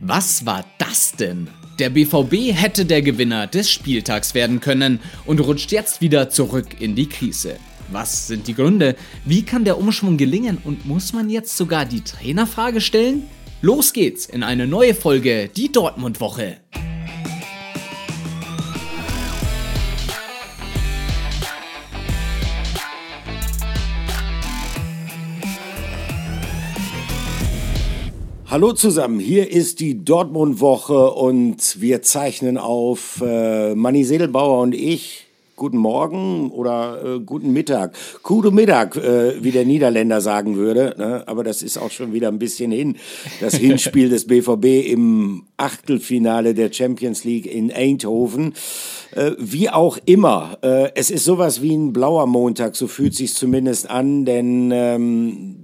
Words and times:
Was 0.00 0.44
war 0.44 0.64
das 0.76 1.12
denn? 1.12 1.48
Der 1.78 1.88
BVB 1.88 2.52
hätte 2.54 2.84
der 2.84 3.00
Gewinner 3.00 3.46
des 3.46 3.70
Spieltags 3.70 4.34
werden 4.34 4.60
können 4.60 5.00
und 5.24 5.40
rutscht 5.40 5.72
jetzt 5.72 6.02
wieder 6.02 6.28
zurück 6.28 6.80
in 6.80 6.94
die 6.94 7.08
Krise. 7.08 7.56
Was 7.90 8.26
sind 8.26 8.46
die 8.46 8.54
Gründe? 8.54 8.94
Wie 9.24 9.42
kann 9.42 9.64
der 9.64 9.78
Umschwung 9.78 10.18
gelingen 10.18 10.58
und 10.64 10.84
muss 10.84 11.14
man 11.14 11.30
jetzt 11.30 11.56
sogar 11.56 11.86
die 11.86 12.02
Trainerfrage 12.02 12.82
stellen? 12.82 13.22
Los 13.62 13.94
geht's 13.94 14.26
in 14.26 14.42
eine 14.42 14.66
neue 14.66 14.94
Folge, 14.94 15.48
die 15.48 15.72
Dortmund-Woche. 15.72 16.58
Hallo 28.56 28.72
zusammen, 28.72 29.20
hier 29.20 29.50
ist 29.50 29.80
die 29.80 30.02
Dortmund-Woche 30.02 31.10
und 31.10 31.78
wir 31.78 32.00
zeichnen 32.00 32.56
auf 32.56 33.22
äh, 33.22 33.74
Manni 33.74 34.02
Sedelbauer 34.02 34.62
und 34.62 34.74
ich. 34.74 35.26
Guten 35.56 35.76
Morgen 35.76 36.50
oder 36.50 37.04
äh, 37.04 37.20
guten 37.20 37.52
Mittag. 37.52 37.94
Guten 38.22 38.54
Mittag, 38.54 38.96
äh, 38.96 39.44
wie 39.44 39.50
der 39.50 39.66
Niederländer 39.66 40.22
sagen 40.22 40.56
würde. 40.56 40.94
Ne? 40.96 41.24
Aber 41.26 41.44
das 41.44 41.60
ist 41.60 41.76
auch 41.76 41.90
schon 41.90 42.14
wieder 42.14 42.28
ein 42.28 42.38
bisschen 42.38 42.72
hin. 42.72 42.96
Das 43.42 43.54
Hinspiel 43.58 44.08
des 44.08 44.26
BVB 44.26 44.90
im 44.90 45.42
Achtelfinale 45.58 46.54
der 46.54 46.72
Champions 46.72 47.24
League 47.24 47.44
in 47.44 47.70
Eindhoven. 47.70 48.54
Äh, 49.14 49.32
wie 49.38 49.68
auch 49.68 49.98
immer, 50.06 50.56
äh, 50.62 50.92
es 50.94 51.10
ist 51.10 51.26
sowas 51.26 51.60
wie 51.60 51.76
ein 51.76 51.92
blauer 51.92 52.26
Montag, 52.26 52.74
so 52.74 52.86
fühlt 52.86 53.14
sich 53.14 53.34
zumindest 53.34 53.90
an, 53.90 54.24
denn 54.24 54.70
ähm, 54.72 55.56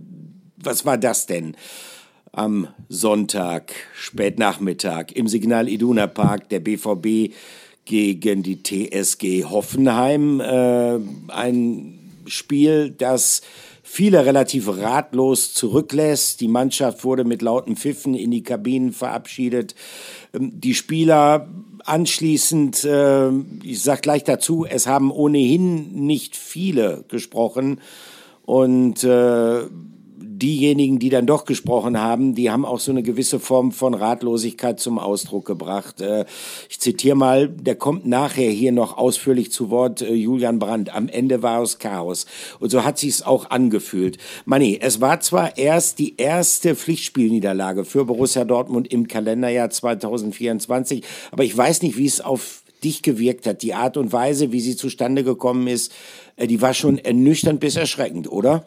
was 0.62 0.84
war 0.84 0.98
das 0.98 1.24
denn? 1.24 1.56
Am 2.32 2.68
Sonntag, 2.88 3.72
spätnachmittag, 3.94 5.12
im 5.14 5.28
Signal 5.28 5.68
Iduna 5.68 6.06
Park 6.06 6.48
der 6.48 6.60
BVB 6.60 7.34
gegen 7.84 8.42
die 8.42 8.62
TSG 8.62 9.44
Hoffenheim. 9.44 10.40
Äh, 10.40 10.98
ein 11.28 11.98
Spiel, 12.26 12.90
das 12.90 13.42
viele 13.82 14.24
relativ 14.24 14.68
ratlos 14.68 15.52
zurücklässt. 15.52 16.40
Die 16.40 16.48
Mannschaft 16.48 17.04
wurde 17.04 17.24
mit 17.24 17.42
lauten 17.42 17.76
Pfiffen 17.76 18.14
in 18.14 18.30
die 18.30 18.42
Kabinen 18.42 18.92
verabschiedet. 18.92 19.74
Ähm, 20.32 20.58
die 20.58 20.74
Spieler 20.74 21.48
anschließend, 21.84 22.84
äh, 22.84 23.30
ich 23.62 23.82
sage 23.82 24.00
gleich 24.00 24.24
dazu, 24.24 24.64
es 24.64 24.86
haben 24.86 25.10
ohnehin 25.10 26.06
nicht 26.06 26.36
viele 26.36 27.04
gesprochen. 27.08 27.80
Und 28.44 29.04
äh, 29.04 29.64
diejenigen, 30.42 30.98
die 30.98 31.08
dann 31.08 31.26
doch 31.26 31.44
gesprochen 31.44 32.00
haben, 32.00 32.34
die 32.34 32.50
haben 32.50 32.64
auch 32.64 32.80
so 32.80 32.90
eine 32.90 33.02
gewisse 33.02 33.38
Form 33.38 33.70
von 33.72 33.94
Ratlosigkeit 33.94 34.80
zum 34.80 34.98
Ausdruck 34.98 35.46
gebracht. 35.46 36.00
Äh, 36.00 36.26
ich 36.68 36.80
zitiere 36.80 37.16
mal, 37.16 37.48
der 37.48 37.76
kommt 37.76 38.06
nachher 38.06 38.50
hier 38.50 38.72
noch 38.72 38.98
ausführlich 38.98 39.52
zu 39.52 39.70
Wort, 39.70 40.02
äh, 40.02 40.12
Julian 40.12 40.58
Brandt. 40.58 40.94
Am 40.94 41.08
Ende 41.08 41.42
war 41.42 41.62
es 41.62 41.78
Chaos. 41.78 42.26
Und 42.58 42.70
so 42.70 42.84
hat 42.84 42.98
sich's 42.98 43.22
auch 43.22 43.50
angefühlt. 43.50 44.18
Manni, 44.44 44.78
es 44.82 45.00
war 45.00 45.20
zwar 45.20 45.56
erst 45.56 46.00
die 46.00 46.16
erste 46.16 46.74
Pflichtspielniederlage 46.74 47.84
für 47.84 48.04
Borussia 48.04 48.44
Dortmund 48.44 48.92
im 48.92 49.06
Kalenderjahr 49.06 49.70
2024, 49.70 51.04
aber 51.30 51.44
ich 51.44 51.56
weiß 51.56 51.82
nicht, 51.82 51.96
wie 51.96 52.06
es 52.06 52.20
auf 52.20 52.62
dich 52.82 53.02
gewirkt 53.02 53.46
hat. 53.46 53.62
Die 53.62 53.74
Art 53.74 53.96
und 53.96 54.12
Weise, 54.12 54.52
wie 54.52 54.60
sie 54.60 54.76
zustande 54.76 55.24
gekommen 55.24 55.68
ist, 55.68 55.92
äh, 56.36 56.46
die 56.46 56.60
war 56.60 56.74
schon 56.74 56.98
ernüchternd 56.98 57.60
bis 57.60 57.76
erschreckend, 57.76 58.30
oder? 58.30 58.64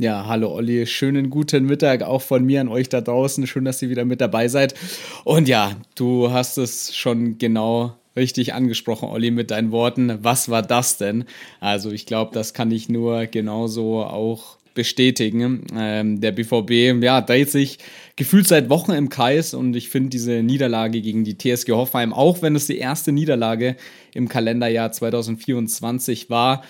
Ja, 0.00 0.26
hallo 0.28 0.54
Olli, 0.54 0.86
schönen 0.86 1.28
guten 1.28 1.66
Mittag 1.66 2.04
auch 2.04 2.22
von 2.22 2.44
mir 2.44 2.60
an 2.60 2.68
euch 2.68 2.88
da 2.88 3.00
draußen. 3.00 3.48
Schön, 3.48 3.64
dass 3.64 3.82
ihr 3.82 3.90
wieder 3.90 4.04
mit 4.04 4.20
dabei 4.20 4.46
seid. 4.46 4.76
Und 5.24 5.48
ja, 5.48 5.72
du 5.96 6.30
hast 6.30 6.56
es 6.56 6.94
schon 6.96 7.36
genau 7.38 7.96
richtig 8.14 8.54
angesprochen, 8.54 9.08
Olli, 9.08 9.32
mit 9.32 9.50
deinen 9.50 9.72
Worten. 9.72 10.20
Was 10.22 10.50
war 10.50 10.62
das 10.62 10.98
denn? 10.98 11.24
Also 11.58 11.90
ich 11.90 12.06
glaube, 12.06 12.30
das 12.32 12.54
kann 12.54 12.70
ich 12.70 12.88
nur 12.88 13.26
genauso 13.26 14.04
auch 14.04 14.58
bestätigen. 14.72 15.66
Ähm, 15.76 16.20
der 16.20 16.30
BVB, 16.30 17.02
ja, 17.02 17.20
dreht 17.20 17.50
sich 17.50 17.78
gefühlt 18.14 18.46
seit 18.46 18.68
Wochen 18.68 18.92
im 18.92 19.08
Kreis 19.08 19.52
und 19.52 19.74
ich 19.74 19.88
finde 19.88 20.10
diese 20.10 20.44
Niederlage 20.44 21.00
gegen 21.00 21.24
die 21.24 21.36
TSG 21.36 21.72
Hoffenheim, 21.72 22.12
auch 22.12 22.40
wenn 22.40 22.54
es 22.54 22.68
die 22.68 22.78
erste 22.78 23.10
Niederlage 23.10 23.74
im 24.14 24.28
Kalenderjahr 24.28 24.92
2024 24.92 26.30
war, 26.30 26.62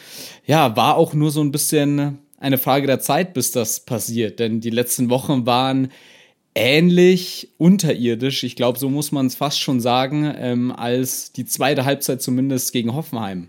ja, 0.47 0.75
war 0.77 0.97
auch 0.97 1.13
nur 1.13 1.31
so 1.31 1.43
ein 1.43 1.53
bisschen 1.53 2.21
eine 2.39 2.59
Frage 2.59 2.87
der 2.87 3.01
Zeit, 3.01 3.35
bis 3.35 3.53
das 3.53 3.81
passiert. 3.81 4.39
Denn 4.39 4.61
die 4.61 4.71
letzten 4.71 5.11
Wochen 5.11 5.47
waren 5.47 5.89
ähnlich 6.55 7.51
unterirdisch, 7.59 8.43
ich 8.43 8.57
glaube, 8.57 8.79
so 8.79 8.91
muss 8.91 9.13
man 9.13 9.27
es 9.27 9.37
fast 9.37 9.61
schon 9.61 9.81
sagen, 9.81 10.33
ähm, 10.37 10.73
als 10.73 11.33
die 11.33 11.45
zweite 11.45 11.85
Halbzeit 11.85 12.23
zumindest 12.23 12.73
gegen 12.73 12.95
Hoffenheim. 12.95 13.49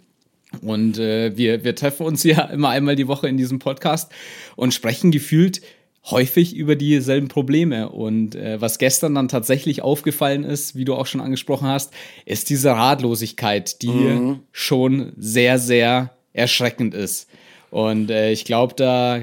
Und 0.61 0.97
äh, 0.97 1.35
wir, 1.35 1.63
wir 1.63 1.75
treffen 1.75 2.05
uns 2.05 2.23
ja 2.23 2.41
immer 2.51 2.69
einmal 2.69 2.95
die 2.95 3.07
Woche 3.07 3.27
in 3.27 3.37
diesem 3.37 3.59
Podcast 3.59 4.11
und 4.55 4.73
sprechen 4.73 5.11
gefühlt 5.11 5.61
häufig 6.05 6.55
über 6.55 6.75
dieselben 6.75 7.27
Probleme. 7.27 7.89
Und 7.89 8.35
äh, 8.35 8.59
was 8.61 8.79
gestern 8.79 9.15
dann 9.15 9.27
tatsächlich 9.27 9.81
aufgefallen 9.81 10.43
ist, 10.43 10.75
wie 10.75 10.85
du 10.85 10.95
auch 10.95 11.05
schon 11.05 11.21
angesprochen 11.21 11.67
hast, 11.67 11.93
ist 12.25 12.49
diese 12.49 12.71
Ratlosigkeit, 12.71 13.81
die 13.81 13.89
mhm. 13.89 14.39
schon 14.51 15.13
sehr, 15.17 15.59
sehr 15.59 16.11
erschreckend 16.33 16.93
ist. 16.93 17.27
Und 17.71 18.09
äh, 18.09 18.31
ich 18.31 18.45
glaube, 18.45 18.73
da 18.75 19.21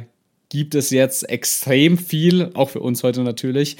gibt 0.49 0.75
es 0.75 0.91
jetzt 0.91 1.29
extrem 1.29 1.99
viel, 1.99 2.51
auch 2.55 2.71
für 2.71 2.81
uns 2.81 3.03
heute 3.03 3.23
natürlich, 3.23 3.77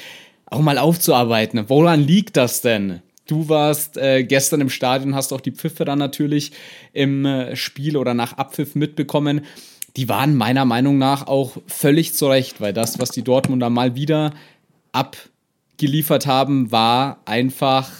auch 0.47 0.61
mal 0.61 0.79
aufzuarbeiten. 0.79 1.65
Woran 1.69 2.01
liegt 2.01 2.37
das 2.37 2.61
denn? 2.61 3.03
Du 3.27 3.49
warst 3.49 3.97
äh, 3.97 4.23
gestern 4.23 4.61
im 4.61 4.71
Stadion, 4.71 5.15
hast 5.15 5.33
auch 5.33 5.41
die 5.41 5.51
Pfiffe 5.51 5.85
dann 5.85 5.99
natürlich 5.99 6.53
im 6.93 7.25
äh, 7.25 7.57
Spiel 7.57 7.97
oder 7.97 8.15
nach 8.15 8.35
Abpfiff 8.35 8.75
mitbekommen. 8.77 9.45
Die 9.97 10.09
waren 10.09 10.37
meiner 10.37 10.65
Meinung 10.65 10.99
nach 10.99 11.27
auch 11.27 11.57
völlig 11.67 12.15
zurecht, 12.15 12.61
weil 12.61 12.73
das, 12.73 13.01
was 13.01 13.11
die 13.11 13.25
Dortmunder 13.25 13.71
mal 13.71 13.97
wieder 13.97 14.33
abgeliefert 14.93 16.27
haben, 16.27 16.71
war 16.71 17.21
einfach 17.25 17.91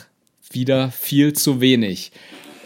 wieder 0.51 0.91
viel 0.93 1.33
zu 1.33 1.61
wenig. 1.61 2.13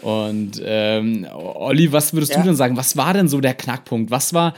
Und 0.01 0.61
ähm, 0.63 1.27
Olli, 1.33 1.91
was 1.91 2.13
würdest 2.13 2.33
ja. 2.33 2.39
du 2.39 2.47
denn 2.47 2.55
sagen? 2.55 2.77
Was 2.77 2.97
war 2.97 3.13
denn 3.13 3.27
so 3.27 3.39
der 3.39 3.53
Knackpunkt? 3.53 4.11
Was 4.11 4.33
war 4.33 4.53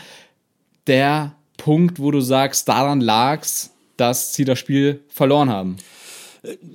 der 0.87 1.33
Punkt, 1.57 1.99
wo 1.99 2.11
du 2.11 2.21
sagst, 2.21 2.67
daran 2.67 3.01
lag's, 3.01 3.71
dass 3.97 4.33
sie 4.33 4.45
das 4.45 4.59
Spiel 4.59 5.01
verloren 5.09 5.49
haben? 5.49 5.77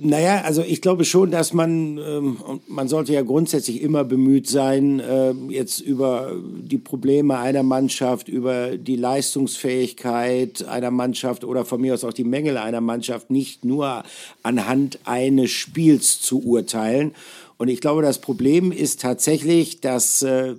Naja, 0.00 0.40
also 0.44 0.62
ich 0.62 0.80
glaube 0.80 1.04
schon, 1.04 1.30
dass 1.30 1.52
man, 1.52 1.98
ähm, 1.98 2.38
man 2.68 2.88
sollte 2.88 3.12
ja 3.12 3.20
grundsätzlich 3.20 3.82
immer 3.82 4.02
bemüht 4.02 4.48
sein, 4.48 4.98
äh, 4.98 5.32
jetzt 5.50 5.80
über 5.80 6.32
die 6.42 6.78
Probleme 6.78 7.36
einer 7.36 7.62
Mannschaft, 7.62 8.28
über 8.28 8.78
die 8.78 8.96
Leistungsfähigkeit 8.96 10.66
einer 10.66 10.90
Mannschaft 10.90 11.44
oder 11.44 11.66
von 11.66 11.82
mir 11.82 11.92
aus 11.92 12.02
auch 12.02 12.14
die 12.14 12.24
Mängel 12.24 12.56
einer 12.56 12.80
Mannschaft 12.80 13.28
nicht 13.28 13.66
nur 13.66 14.04
anhand 14.42 15.00
eines 15.04 15.50
Spiels 15.50 16.18
zu 16.22 16.42
urteilen. 16.42 17.14
Und 17.58 17.68
ich 17.68 17.80
glaube, 17.80 18.02
das 18.02 18.20
Problem 18.20 18.70
ist 18.70 19.00
tatsächlich, 19.00 19.80
dass 19.80 20.22
äh, 20.22 20.54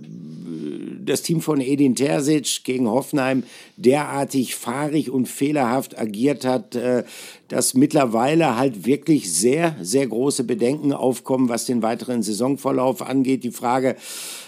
das 1.06 1.22
Team 1.22 1.40
von 1.42 1.62
Edin 1.62 1.96
Terzic 1.96 2.64
gegen 2.66 2.90
Hoffenheim 2.90 3.44
derartig 3.78 4.56
fahrig 4.56 5.10
und 5.10 5.28
fehlerhaft 5.28 5.98
agiert 5.98 6.46
hat, 6.46 6.76
äh, 6.76 7.04
dass 7.50 7.74
mittlerweile 7.74 8.58
halt 8.58 8.86
wirklich 8.86 9.32
sehr, 9.34 9.76
sehr 9.82 10.08
große 10.08 10.44
Bedenken 10.46 10.94
aufkommen, 10.94 11.50
was 11.50 11.66
den 11.66 11.82
weiteren 11.82 12.24
Saisonverlauf 12.24 13.02
angeht. 13.02 13.44
Die 13.44 13.52
Frage, 13.52 13.96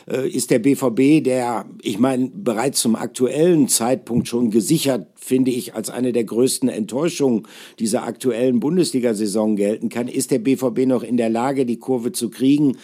äh, 0.07 0.29
ist 0.29 0.51
der 0.51 0.59
BVB, 0.59 1.23
der, 1.23 1.65
ich 1.81 1.99
meine, 1.99 2.31
bereits 2.33 2.79
zum 2.81 2.95
aktuellen 2.95 3.67
Zeitpunkt 3.67 4.27
schon 4.27 4.51
gesichert, 4.51 5.07
finde 5.15 5.51
ich, 5.51 5.75
als 5.75 5.89
eine 5.89 6.11
der 6.11 6.23
größten 6.23 6.69
Enttäuschungen 6.69 7.47
dieser 7.79 8.03
aktuellen 8.03 8.59
Bundesliga-Saison 8.59 9.55
gelten 9.55 9.89
kann, 9.89 10.07
ist 10.07 10.31
der 10.31 10.39
BVB 10.39 10.85
noch 10.85 11.03
in 11.03 11.17
der 11.17 11.29
Lage, 11.29 11.65
die 11.65 11.77
Kurve 11.77 12.11
zu 12.11 12.29
kriegen? 12.29 12.77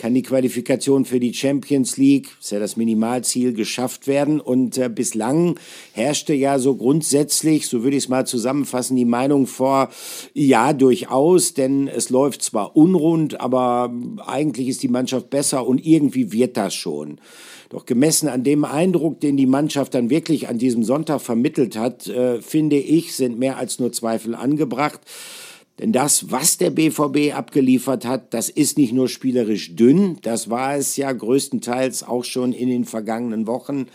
Kann 0.00 0.14
die 0.14 0.22
Qualifikation 0.22 1.04
für 1.04 1.20
die 1.20 1.34
Champions 1.34 1.98
League, 1.98 2.30
ist 2.40 2.52
ja 2.52 2.58
das 2.58 2.78
Minimalziel, 2.78 3.52
geschafft 3.52 4.06
werden. 4.06 4.40
Und 4.40 4.78
äh, 4.78 4.88
bislang 4.88 5.60
herrschte 5.92 6.32
ja 6.32 6.58
so 6.58 6.74
grundsätzlich, 6.74 7.68
so 7.68 7.82
würde 7.82 7.98
ich 7.98 8.04
es 8.04 8.08
mal 8.08 8.26
zusammenfassen, 8.26 8.96
die 8.96 9.04
Meinung 9.04 9.46
vor, 9.46 9.90
ja, 10.32 10.72
durchaus, 10.72 11.52
denn 11.52 11.86
es 11.86 12.08
läuft 12.08 12.40
zwar 12.40 12.76
unrund, 12.76 13.42
aber 13.42 13.92
eigentlich 14.26 14.68
ist 14.68 14.82
die 14.82 14.88
Mannschaft 14.88 15.28
besser 15.28 15.66
und 15.66 15.84
irgendwie 15.84 16.32
wird 16.32 16.56
das 16.56 16.72
schon. 16.72 17.20
Doch 17.68 17.84
gemessen 17.84 18.28
an 18.28 18.42
dem 18.42 18.64
Eindruck, 18.64 19.20
den 19.20 19.36
die 19.36 19.46
Mannschaft 19.46 19.92
dann 19.92 20.08
wirklich 20.08 20.48
an 20.48 20.56
diesem 20.56 20.82
Sonntag 20.82 21.20
vermittelt 21.20 21.76
hat, 21.76 22.06
äh, 22.06 22.40
finde 22.40 22.76
ich, 22.76 23.14
sind 23.14 23.38
mehr 23.38 23.58
als 23.58 23.78
nur 23.78 23.92
Zweifel 23.92 24.34
angebracht. 24.34 25.00
Denn 25.80 25.92
das, 25.92 26.30
was 26.30 26.58
der 26.58 26.68
BVB 26.68 27.34
abgeliefert 27.34 28.04
hat, 28.04 28.34
das 28.34 28.50
ist 28.50 28.76
nicht 28.76 28.92
nur 28.92 29.08
spielerisch 29.08 29.74
dünn, 29.76 30.18
das 30.20 30.50
war 30.50 30.76
es 30.76 30.98
ja 30.98 31.10
größtenteils 31.10 32.02
auch 32.02 32.24
schon 32.24 32.52
in 32.52 32.68
den 32.68 32.84
vergangenen 32.84 33.46
Wochen. 33.46 33.86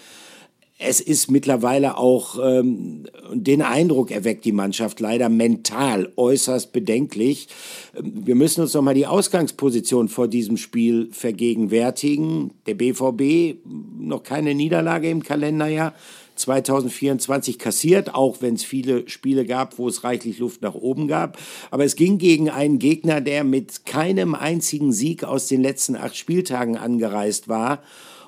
es 0.77 0.99
ist 0.99 1.31
mittlerweile 1.31 1.97
auch, 1.97 2.37
ähm, 2.43 3.05
den 3.31 3.61
Eindruck 3.61 4.11
erweckt 4.11 4.43
die 4.43 4.51
Mannschaft 4.51 4.99
leider 4.99 5.29
mental 5.29 6.11
äußerst 6.17 6.73
bedenklich. 6.73 7.47
Wir 8.01 8.35
müssen 8.35 8.61
uns 8.61 8.73
noch 8.73 8.81
mal 8.81 8.95
die 8.95 9.07
Ausgangsposition 9.07 10.09
vor 10.09 10.27
diesem 10.27 10.57
Spiel 10.57 11.07
vergegenwärtigen. 11.11 12.51
Der 12.65 12.73
BVB 12.73 13.57
noch 13.97 14.23
keine 14.23 14.53
Niederlage 14.53 15.09
im 15.09 15.23
Kalenderjahr. 15.23 15.93
2024 16.35 17.59
kassiert, 17.59 18.13
auch 18.13 18.41
wenn 18.41 18.55
es 18.55 18.63
viele 18.63 19.07
Spiele 19.09 19.45
gab, 19.45 19.77
wo 19.77 19.87
es 19.87 20.03
reichlich 20.03 20.39
Luft 20.39 20.61
nach 20.61 20.75
oben 20.75 21.07
gab. 21.07 21.37
Aber 21.71 21.85
es 21.85 21.95
ging 21.95 22.17
gegen 22.17 22.49
einen 22.49 22.79
Gegner, 22.79 23.21
der 23.21 23.43
mit 23.43 23.85
keinem 23.85 24.35
einzigen 24.35 24.91
Sieg 24.91 25.23
aus 25.23 25.47
den 25.47 25.61
letzten 25.61 25.95
acht 25.95 26.15
Spieltagen 26.15 26.77
angereist 26.77 27.47
war. 27.47 27.81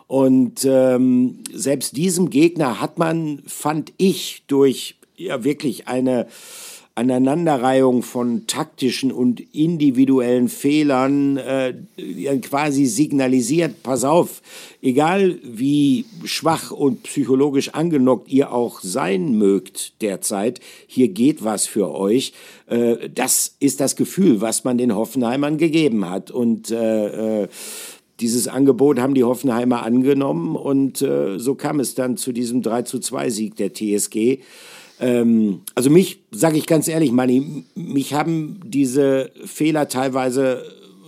Und 0.08 0.64
ähm, 0.64 1.40
selbst 1.54 1.98
diesem 1.98 2.30
Gegner 2.30 2.80
hat 2.80 2.98
man, 2.98 3.44
fand 3.46 3.92
ich, 3.98 4.44
durch 4.48 4.96
ja 5.18 5.44
wirklich 5.44 5.88
eine 5.88 6.28
Aneinanderreihung 6.98 8.02
von 8.02 8.48
taktischen 8.48 9.12
und 9.12 9.40
individuellen 9.54 10.50
Fehlern 10.50 11.38
äh, 11.38 11.76
quasi 12.42 12.88
signalisiert, 12.88 13.84
pass 13.84 14.04
auf, 14.04 14.42
egal 14.82 15.38
wie 15.44 16.06
schwach 16.24 16.72
und 16.72 17.04
psychologisch 17.04 17.70
angenockt 17.76 18.32
ihr 18.32 18.52
auch 18.52 18.82
sein 18.82 19.38
mögt 19.38 20.02
derzeit, 20.02 20.60
hier 20.88 21.10
geht 21.10 21.44
was 21.44 21.68
für 21.68 21.94
euch. 21.94 22.34
Äh, 22.66 23.10
das 23.14 23.56
ist 23.60 23.80
das 23.80 23.96
Gefühl, 23.96 24.42
was 24.42 24.64
man 24.64 24.80
den 24.80 24.96
Hoffenheimern 24.96 25.60
gegeben 25.60 26.10
hat. 26.10 26.32
Und 26.32 26.72
äh, 26.72 27.44
äh 27.44 27.48
dieses 28.20 28.48
Angebot 28.48 29.00
haben 29.00 29.14
die 29.14 29.24
Hoffenheimer 29.24 29.84
angenommen 29.84 30.56
und 30.56 31.04
äh, 31.04 31.38
so 31.38 31.54
kam 31.54 31.80
es 31.80 31.94
dann 31.94 32.18
zu 32.18 32.32
diesem 32.32 32.64
3 32.64 32.82
zu 32.82 32.98
2 32.98 33.30
Sieg 33.30 33.56
der 33.58 33.74
TSG. 33.74 34.40
Ähm, 35.00 35.62
also 35.76 35.90
mich, 35.90 36.20
sage 36.32 36.58
ich 36.58 36.66
ganz 36.66 36.88
ehrlich, 36.88 37.12
Manni, 37.12 37.66
mich 37.76 38.14
haben 38.14 38.62
diese 38.66 39.32
Fehler 39.46 39.88
teilweise 39.88 40.64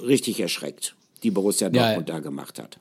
richtig 0.05 0.39
erschreckt, 0.39 0.95
die 1.23 1.31
Borussia 1.31 1.69
Dortmund 1.69 2.09
ja, 2.09 2.15
da 2.15 2.19
gemacht 2.19 2.59
hat. 2.59 2.79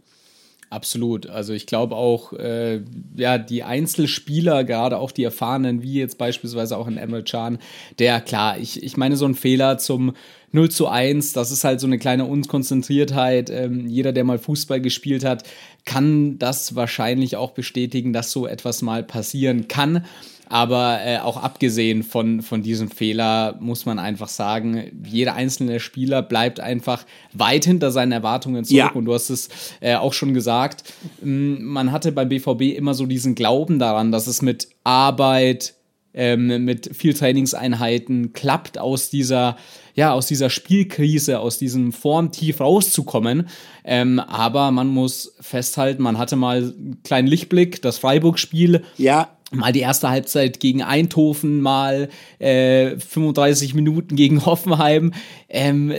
Absolut. 0.71 1.31
Also 1.31 1.55
ich 1.55 1.67
glaube 1.67 1.97
auch, 1.97 2.35
äh, 2.35 2.83
ja, 3.17 3.39
die 3.39 3.63
Einzelspieler, 3.63 4.65
gerade 4.65 4.99
auch 4.99 5.13
die 5.13 5.25
Erfahrenen, 5.25 5.83
wie 5.83 5.95
jetzt 5.95 6.19
beispielsweise 6.19 6.77
auch 6.77 6.87
in 6.87 6.99
Emre 6.99 7.25
Can, 7.25 7.59
der, 7.99 8.21
klar, 8.21 8.59
ich, 8.59 8.83
ich 8.83 8.99
meine, 8.99 9.17
so 9.17 9.25
ein 9.25 9.35
Fehler 9.35 9.79
zum 9.79 10.15
0 10.53 10.71
zu 10.71 10.89
1, 10.89 11.33
das 11.33 11.51
ist 11.51 11.65
halt 11.65 11.81
so 11.81 11.87
eine 11.87 11.99
kleine 11.99 12.27
Unkonzentriertheit. 12.27 13.49
Ähm, 13.49 13.87
jeder, 13.87 14.13
der 14.13 14.25
mal 14.25 14.39
Fußball 14.39 14.83
gespielt 14.83 15.25
hat, 15.25 15.45
kann 15.87 16.39
das 16.39 16.75
wahrscheinlich 16.75 17.37
auch 17.37 17.53
bestätigen, 17.53 18.13
dass 18.13 18.31
so 18.31 18.47
etwas 18.47 18.83
mal 18.83 19.03
passieren 19.03 19.69
kann. 19.69 20.05
Aber 20.49 21.01
äh, 21.05 21.19
auch 21.19 21.37
abgesehen 21.37 22.03
von, 22.03 22.41
von 22.41 22.63
diesem 22.63 22.91
Fehler 22.91 23.57
muss 23.61 23.85
man 23.85 23.99
einfach 23.99 24.29
sagen, 24.29 24.91
jeder 25.05 25.35
einzelne 25.35 25.79
Spieler 25.79 26.23
bleibt 26.23 26.59
einfach 26.59 27.05
weit 27.35 27.67
hinter 27.67 27.91
seinen 27.91 28.13
Erwartungen 28.13 28.65
zurück. 28.65 28.79
Ja. 28.79 28.91
Und 28.93 29.05
du 29.05 29.13
hast 29.13 29.29
es 29.29 29.51
äh, 29.81 29.97
auch 29.97 30.15
schon 30.15 30.33
gesagt, 30.33 30.85
man 31.21 31.93
hatte 31.93 32.13
beim 32.13 32.31
BVB 32.31 32.77
immer 32.77 32.95
so 32.95 33.05
diesen 33.05 33.35
Glauben 33.35 33.79
daran, 33.79 34.11
dass 34.11 34.27
es 34.27 34.41
mit 34.41 34.69
Arbeit, 34.85 35.75
ähm, 36.15 36.65
mit 36.65 36.97
viel 36.97 37.13
Trainingseinheiten 37.13 38.33
klappt, 38.33 38.79
aus 38.79 39.11
dieser, 39.11 39.59
ja, 39.95 40.13
aus 40.13 40.27
dieser 40.27 40.49
Spielkrise, 40.49 41.41
aus 41.41 41.59
diesem 41.59 41.93
Formtief 41.93 42.61
rauszukommen. 42.61 43.49
Ähm, 43.85 44.19
aber 44.19 44.71
man 44.71 44.89
muss 44.89 45.35
festhalten, 45.41 46.03
man 46.03 46.17
hatte 46.17 46.37
mal 46.37 46.57
einen 46.59 47.03
kleinen 47.03 47.29
Lichtblick, 47.29 47.83
das 47.83 47.99
Freiburg-Spiel. 47.99 48.83
Ja 48.97 49.29
mal 49.51 49.73
die 49.73 49.81
erste 49.81 50.11
Halbzeit 50.11 50.61
gegen 50.61 50.83
Eindhoven, 50.83 51.61
mal 51.61 52.09
äh, 52.39 52.97
35 52.99 53.75
Minuten 53.75 54.15
gegen 54.17 54.45
Hoffenheim, 54.45 55.13
ähm, 55.49 55.93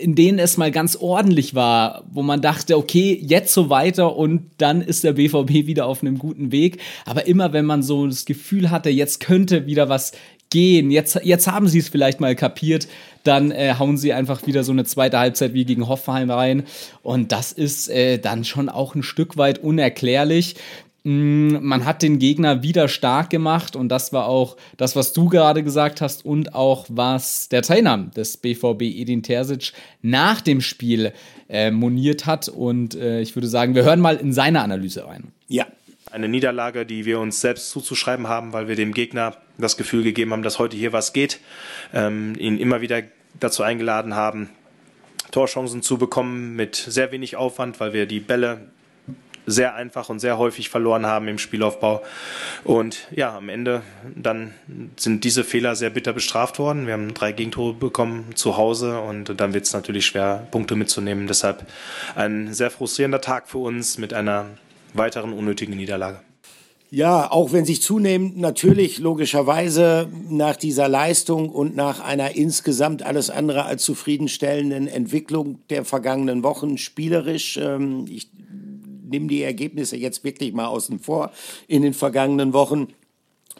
in 0.00 0.14
denen 0.14 0.38
es 0.38 0.56
mal 0.56 0.70
ganz 0.70 0.96
ordentlich 0.96 1.54
war, 1.54 2.04
wo 2.10 2.22
man 2.22 2.40
dachte, 2.40 2.78
okay, 2.78 3.18
jetzt 3.20 3.52
so 3.52 3.70
weiter 3.70 4.16
und 4.16 4.50
dann 4.58 4.80
ist 4.80 5.04
der 5.04 5.14
BVB 5.14 5.66
wieder 5.66 5.86
auf 5.86 6.02
einem 6.02 6.18
guten 6.18 6.52
Weg. 6.52 6.78
Aber 7.04 7.26
immer 7.26 7.52
wenn 7.52 7.66
man 7.66 7.82
so 7.82 8.06
das 8.06 8.24
Gefühl 8.24 8.70
hatte, 8.70 8.88
jetzt 8.88 9.20
könnte 9.20 9.66
wieder 9.66 9.88
was 9.88 10.12
gehen, 10.48 10.90
jetzt, 10.90 11.20
jetzt 11.22 11.46
haben 11.46 11.68
sie 11.68 11.78
es 11.78 11.88
vielleicht 11.88 12.20
mal 12.20 12.34
kapiert, 12.34 12.88
dann 13.22 13.50
äh, 13.52 13.74
hauen 13.78 13.96
sie 13.96 14.12
einfach 14.12 14.46
wieder 14.46 14.64
so 14.64 14.72
eine 14.72 14.84
zweite 14.84 15.18
Halbzeit 15.18 15.54
wie 15.54 15.64
gegen 15.64 15.88
Hoffenheim 15.88 16.30
rein. 16.30 16.64
Und 17.02 17.32
das 17.32 17.52
ist 17.52 17.88
äh, 17.88 18.18
dann 18.18 18.44
schon 18.44 18.68
auch 18.68 18.94
ein 18.94 19.02
Stück 19.02 19.36
weit 19.36 19.58
unerklärlich. 19.58 20.56
Mm, 21.02 21.56
man 21.60 21.84
hat 21.86 22.02
den 22.02 22.18
Gegner 22.18 22.62
wieder 22.62 22.88
stark 22.88 23.30
gemacht 23.30 23.74
und 23.74 23.88
das 23.88 24.12
war 24.12 24.26
auch 24.26 24.56
das, 24.76 24.96
was 24.96 25.12
du 25.12 25.28
gerade 25.28 25.62
gesagt 25.62 26.00
hast 26.00 26.24
und 26.24 26.54
auch 26.54 26.86
was 26.88 27.48
der 27.48 27.62
Trainer 27.62 28.10
des 28.14 28.36
BVB 28.36 28.82
Edin 28.82 29.22
Terzic 29.22 29.72
nach 30.02 30.40
dem 30.42 30.60
Spiel 30.60 31.12
äh, 31.48 31.70
moniert 31.70 32.26
hat 32.26 32.48
und 32.48 32.94
äh, 32.94 33.20
ich 33.20 33.34
würde 33.34 33.48
sagen, 33.48 33.74
wir 33.74 33.84
hören 33.84 34.00
mal 34.00 34.16
in 34.16 34.32
seine 34.32 34.60
Analyse 34.60 35.06
rein. 35.06 35.32
Ja. 35.48 35.66
Eine 36.12 36.28
Niederlage, 36.28 36.86
die 36.86 37.04
wir 37.04 37.20
uns 37.20 37.40
selbst 37.40 37.70
zuzuschreiben 37.70 38.26
haben, 38.26 38.52
weil 38.52 38.66
wir 38.66 38.74
dem 38.74 38.92
Gegner 38.94 39.36
das 39.58 39.76
Gefühl 39.76 40.02
gegeben 40.02 40.32
haben, 40.32 40.42
dass 40.42 40.58
heute 40.58 40.76
hier 40.76 40.92
was 40.92 41.12
geht, 41.12 41.38
ähm, 41.94 42.34
ihn 42.36 42.58
immer 42.58 42.80
wieder 42.80 43.02
dazu 43.38 43.62
eingeladen 43.62 44.16
haben, 44.16 44.50
Torchancen 45.30 45.82
zu 45.82 45.98
bekommen 45.98 46.56
mit 46.56 46.74
sehr 46.74 47.12
wenig 47.12 47.36
Aufwand, 47.36 47.78
weil 47.78 47.92
wir 47.92 48.06
die 48.06 48.18
Bälle 48.18 48.60
sehr 49.50 49.74
einfach 49.74 50.08
und 50.08 50.20
sehr 50.20 50.38
häufig 50.38 50.68
verloren 50.68 51.06
haben 51.06 51.28
im 51.28 51.38
Spielaufbau. 51.38 52.02
Und 52.64 53.08
ja, 53.10 53.36
am 53.36 53.48
Ende 53.48 53.82
dann 54.14 54.54
sind 54.96 55.24
diese 55.24 55.44
Fehler 55.44 55.76
sehr 55.76 55.90
bitter 55.90 56.12
bestraft 56.12 56.58
worden. 56.58 56.86
Wir 56.86 56.94
haben 56.94 57.14
drei 57.14 57.32
Gegentore 57.32 57.74
bekommen 57.74 58.34
zu 58.34 58.56
Hause 58.56 59.00
und 59.00 59.40
dann 59.40 59.54
wird 59.54 59.64
es 59.64 59.72
natürlich 59.72 60.06
schwer, 60.06 60.46
Punkte 60.50 60.76
mitzunehmen. 60.76 61.26
Deshalb 61.26 61.66
ein 62.14 62.52
sehr 62.52 62.70
frustrierender 62.70 63.20
Tag 63.20 63.48
für 63.48 63.58
uns 63.58 63.98
mit 63.98 64.14
einer 64.14 64.46
weiteren 64.94 65.32
unnötigen 65.32 65.76
Niederlage. 65.76 66.20
Ja, 66.92 67.30
auch 67.30 67.52
wenn 67.52 67.64
sich 67.64 67.82
zunehmend 67.82 68.36
natürlich 68.38 68.98
logischerweise 68.98 70.08
nach 70.28 70.56
dieser 70.56 70.88
Leistung 70.88 71.48
und 71.48 71.76
nach 71.76 72.00
einer 72.00 72.34
insgesamt 72.34 73.04
alles 73.04 73.30
andere 73.30 73.64
als 73.64 73.84
zufriedenstellenden 73.84 74.88
Entwicklung 74.88 75.60
der 75.70 75.84
vergangenen 75.84 76.42
Wochen 76.42 76.78
spielerisch, 76.78 77.58
ähm, 77.62 78.06
ich 78.10 78.28
nimm 79.10 79.28
die 79.28 79.42
Ergebnisse 79.42 79.96
jetzt 79.96 80.24
wirklich 80.24 80.52
mal 80.52 80.66
außen 80.66 80.98
vor 80.98 81.32
in 81.68 81.82
den 81.82 81.94
vergangenen 81.94 82.52
Wochen 82.52 82.88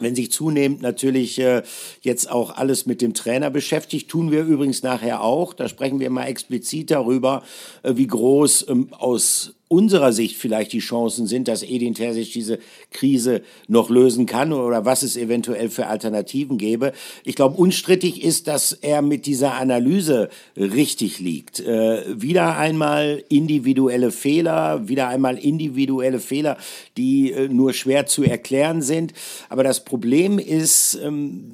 wenn 0.01 0.15
sich 0.15 0.31
zunehmend 0.31 0.81
natürlich 0.81 1.39
äh, 1.39 1.63
jetzt 2.01 2.29
auch 2.29 2.55
alles 2.55 2.85
mit 2.85 3.01
dem 3.01 3.13
Trainer 3.13 3.49
beschäftigt, 3.49 4.09
tun 4.09 4.31
wir 4.31 4.43
übrigens 4.43 4.83
nachher 4.83 5.21
auch. 5.21 5.53
Da 5.53 5.69
sprechen 5.69 5.99
wir 5.99 6.09
mal 6.09 6.25
explizit 6.25 6.91
darüber, 6.91 7.43
äh, 7.83 7.93
wie 7.95 8.07
groß 8.07 8.67
ähm, 8.69 8.87
aus 8.93 9.53
unserer 9.71 10.11
Sicht 10.11 10.35
vielleicht 10.35 10.73
die 10.73 10.79
Chancen 10.79 11.27
sind, 11.27 11.47
dass 11.47 11.63
Edin 11.63 11.95
Terzic 11.95 12.33
diese 12.33 12.59
Krise 12.91 13.41
noch 13.69 13.89
lösen 13.89 14.25
kann 14.25 14.51
oder 14.51 14.83
was 14.83 15.01
es 15.01 15.15
eventuell 15.15 15.69
für 15.69 15.87
Alternativen 15.87 16.57
gäbe. 16.57 16.91
Ich 17.23 17.35
glaube, 17.35 17.55
unstrittig 17.55 18.21
ist, 18.21 18.47
dass 18.47 18.73
er 18.73 19.01
mit 19.01 19.25
dieser 19.25 19.53
Analyse 19.53 20.29
richtig 20.57 21.19
liegt. 21.19 21.61
Äh, 21.61 22.21
wieder 22.21 22.57
einmal 22.57 23.23
individuelle 23.29 24.11
Fehler, 24.11 24.89
wieder 24.89 25.07
einmal 25.07 25.37
individuelle 25.37 26.19
Fehler, 26.19 26.57
die 26.97 27.31
äh, 27.31 27.47
nur 27.47 27.71
schwer 27.71 28.05
zu 28.05 28.23
erklären 28.23 28.81
sind. 28.81 29.13
Aber 29.47 29.63
das 29.63 29.85
Problem 29.85 30.37
ist, 30.37 30.99
ähm, 31.01 31.53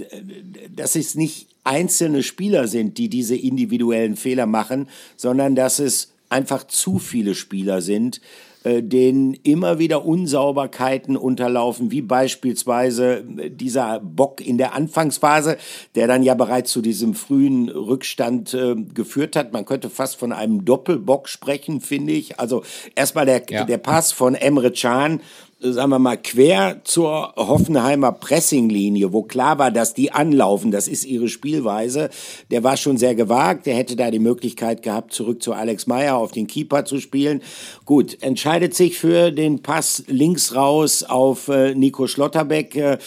dass 0.75 0.95
es 0.95 1.13
nicht 1.13 1.49
einzelne 1.63 2.23
Spieler 2.23 2.67
sind, 2.67 2.97
die 2.97 3.09
diese 3.09 3.35
individuellen 3.35 4.15
Fehler 4.15 4.47
machen, 4.47 4.87
sondern 5.17 5.53
dass 5.53 5.77
es 5.77 6.13
einfach 6.29 6.65
zu 6.65 6.99
viele 6.99 7.35
Spieler 7.35 7.81
sind, 7.81 8.21
äh, 8.63 8.83
denen 8.83 9.33
immer 9.43 9.79
wieder 9.79 10.05
Unsauberkeiten 10.05 11.15
unterlaufen, 11.15 11.91
wie 11.91 12.01
beispielsweise 12.01 13.23
äh, 13.37 13.49
dieser 13.49 13.99
Bock 14.01 14.45
in 14.45 14.57
der 14.57 14.73
Anfangsphase, 14.73 15.57
der 15.95 16.07
dann 16.07 16.23
ja 16.23 16.33
bereits 16.33 16.71
zu 16.71 16.81
diesem 16.81 17.13
frühen 17.13 17.69
Rückstand 17.69 18.53
äh, 18.53 18.75
geführt 18.93 19.35
hat. 19.35 19.53
Man 19.53 19.65
könnte 19.65 19.89
fast 19.89 20.17
von 20.17 20.33
einem 20.33 20.65
Doppelbock 20.65 21.29
sprechen, 21.29 21.79
finde 21.79 22.13
ich. 22.13 22.39
Also 22.39 22.63
erstmal 22.95 23.25
der, 23.25 23.43
ja. 23.49 23.63
der 23.63 23.77
Pass 23.77 24.11
von 24.11 24.35
Emre 24.35 24.71
Can 24.71 25.21
sagen 25.59 25.89
wir 25.89 25.97
mal, 25.97 26.17
quer 26.17 26.81
zur 26.83 27.33
Hoffenheimer 27.35 28.11
Pressinglinie, 28.11 29.11
wo 29.11 29.23
klar 29.23 29.57
war, 29.57 29.71
dass 29.71 29.95
die 29.95 30.11
anlaufen, 30.11 30.69
das 30.69 30.87
ist 30.87 31.03
ihre 31.03 31.29
Spielweise. 31.29 32.11
Der 32.51 32.63
war 32.63 32.77
schon 32.77 32.97
sehr 32.97 33.15
gewagt, 33.15 33.65
der 33.65 33.75
hätte 33.75 33.95
da 33.95 34.11
die 34.11 34.19
Möglichkeit 34.19 34.83
gehabt, 34.83 35.13
zurück 35.13 35.41
zu 35.41 35.53
Alex 35.53 35.87
Meyer 35.87 36.17
auf 36.17 36.31
den 36.31 36.45
Keeper 36.45 36.85
zu 36.85 36.99
spielen. 36.99 37.41
Gut, 37.85 38.21
entscheidet 38.21 38.75
sich 38.75 38.99
für 38.99 39.31
den 39.31 39.63
Pass 39.63 40.03
links 40.07 40.53
raus 40.53 41.01
auf 41.01 41.47
äh, 41.47 41.73
Nico 41.73 42.05
Schlotterbeck. 42.05 42.75
Äh, 42.75 42.97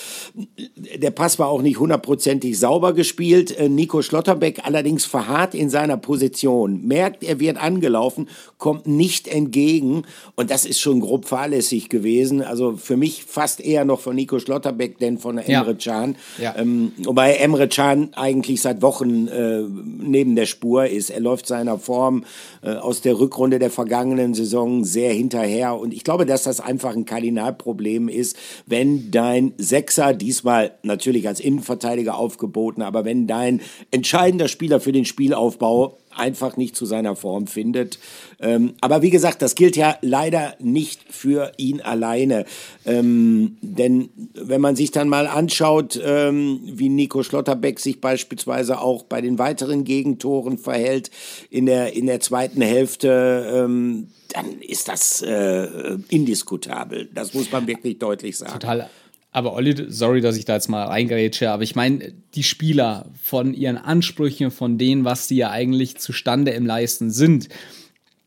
der 0.76 1.12
Pass 1.12 1.38
war 1.38 1.49
auch 1.49 1.62
nicht 1.62 1.78
hundertprozentig 1.78 2.59
sauber 2.59 2.95
gespielt. 2.95 3.57
Äh, 3.57 3.69
Nico 3.69 4.02
Schlotterbeck 4.02 4.66
allerdings 4.66 5.04
verharrt 5.04 5.54
in 5.54 5.71
seiner 5.71 5.99
Position, 5.99 6.85
merkt, 6.85 7.23
er 7.23 7.38
wird 7.38 7.59
angelaufen, 7.59 8.28
kommt 8.59 8.88
nicht 8.88 9.28
entgegen 9.28 10.02
und 10.35 10.50
das 10.50 10.64
ist 10.64 10.80
schon 10.80 11.00
grob 11.00 11.26
fahrlässig 11.26 11.88
gewesen 11.88 12.39
gewesen. 12.40 12.50
Also 12.50 12.76
für 12.76 12.97
mich 12.97 13.25
fast 13.25 13.61
eher 13.61 13.85
noch 13.85 14.00
von 14.00 14.16
Nico 14.16 14.38
Schlotterbeck 14.38 14.99
denn 14.99 15.18
von 15.18 15.38
Emre. 15.38 15.75
Can. 15.76 16.16
Ja. 16.40 16.54
Ähm, 16.56 16.92
wobei 16.99 17.35
Emre 17.35 17.68
Can 17.68 18.11
eigentlich 18.14 18.61
seit 18.61 18.82
Wochen 18.82 19.28
äh, 19.28 19.62
neben 19.62 20.37
der 20.37 20.47
Spur 20.47 20.87
ist. 20.87 21.11
Er 21.11 21.20
läuft 21.20 21.47
seiner 21.47 21.78
Form 21.78 22.25
äh, 22.62 22.75
aus 22.75 23.00
der 23.00 23.18
Rückrunde 23.18 23.59
der 23.59 23.70
vergangenen 23.70 24.35
Saison 24.35 24.85
sehr 24.85 25.12
hinterher. 25.12 25.78
Und 25.78 25.92
ich 25.94 26.04
glaube, 26.04 26.26
dass 26.26 26.44
das 26.44 26.61
einfach 26.61 26.94
ein 26.94 27.04
Kardinalproblem 27.04 28.09
ist, 28.09 28.37
wenn 28.66 29.11
dein 29.11 29.52
Sechser, 29.59 30.14
diesmal 30.14 30.73
natürlich 30.82 31.28
als 31.28 31.40
Innenverteidiger 31.40 32.16
aufgeboten, 32.16 32.82
aber 32.82 33.04
wenn 33.04 33.26
dein 33.26 33.61
entscheidender 33.90 34.49
Spieler 34.49 34.80
für 34.80 34.92
den 34.92 35.04
Spielaufbau 35.04 35.99
einfach 36.20 36.56
nicht 36.56 36.76
zu 36.76 36.86
seiner 36.86 37.16
Form 37.16 37.46
findet. 37.46 37.98
Ähm, 38.38 38.74
aber 38.80 39.02
wie 39.02 39.10
gesagt, 39.10 39.42
das 39.42 39.54
gilt 39.54 39.76
ja 39.76 39.96
leider 40.02 40.54
nicht 40.60 41.00
für 41.10 41.52
ihn 41.56 41.80
alleine. 41.80 42.44
Ähm, 42.84 43.56
denn 43.62 44.10
wenn 44.34 44.60
man 44.60 44.76
sich 44.76 44.90
dann 44.90 45.08
mal 45.08 45.26
anschaut, 45.26 46.00
ähm, 46.04 46.60
wie 46.64 46.88
Nico 46.88 47.22
Schlotterbeck 47.22 47.80
sich 47.80 48.00
beispielsweise 48.00 48.80
auch 48.80 49.02
bei 49.02 49.20
den 49.20 49.38
weiteren 49.38 49.84
Gegentoren 49.84 50.58
verhält 50.58 51.10
in 51.50 51.66
der, 51.66 51.94
in 51.94 52.06
der 52.06 52.20
zweiten 52.20 52.60
Hälfte, 52.60 53.50
ähm, 53.52 54.08
dann 54.28 54.60
ist 54.60 54.86
das 54.86 55.22
äh, 55.22 55.96
indiskutabel. 56.08 57.08
Das 57.12 57.34
muss 57.34 57.50
man 57.50 57.66
wirklich 57.66 57.98
deutlich 57.98 58.38
sagen. 58.38 58.52
Total 58.52 58.88
aber 59.32 59.54
Olli, 59.54 59.87
sorry, 59.88 60.20
dass 60.20 60.37
ich 60.37 60.44
da 60.44 60.54
jetzt 60.54 60.68
mal 60.68 60.84
reingerätsche, 60.84 61.50
aber 61.50 61.62
ich 61.62 61.76
meine, 61.76 62.12
die 62.34 62.42
Spieler 62.42 63.06
von 63.22 63.54
ihren 63.54 63.78
Ansprüchen, 63.78 64.50
von 64.50 64.76
denen, 64.76 65.04
was 65.04 65.28
sie 65.28 65.37
ja 65.37 65.50
eigentlich 65.50 65.99
zustande 65.99 66.50
im 66.50 66.66
Leisten 66.66 67.10
sind, 67.10 67.49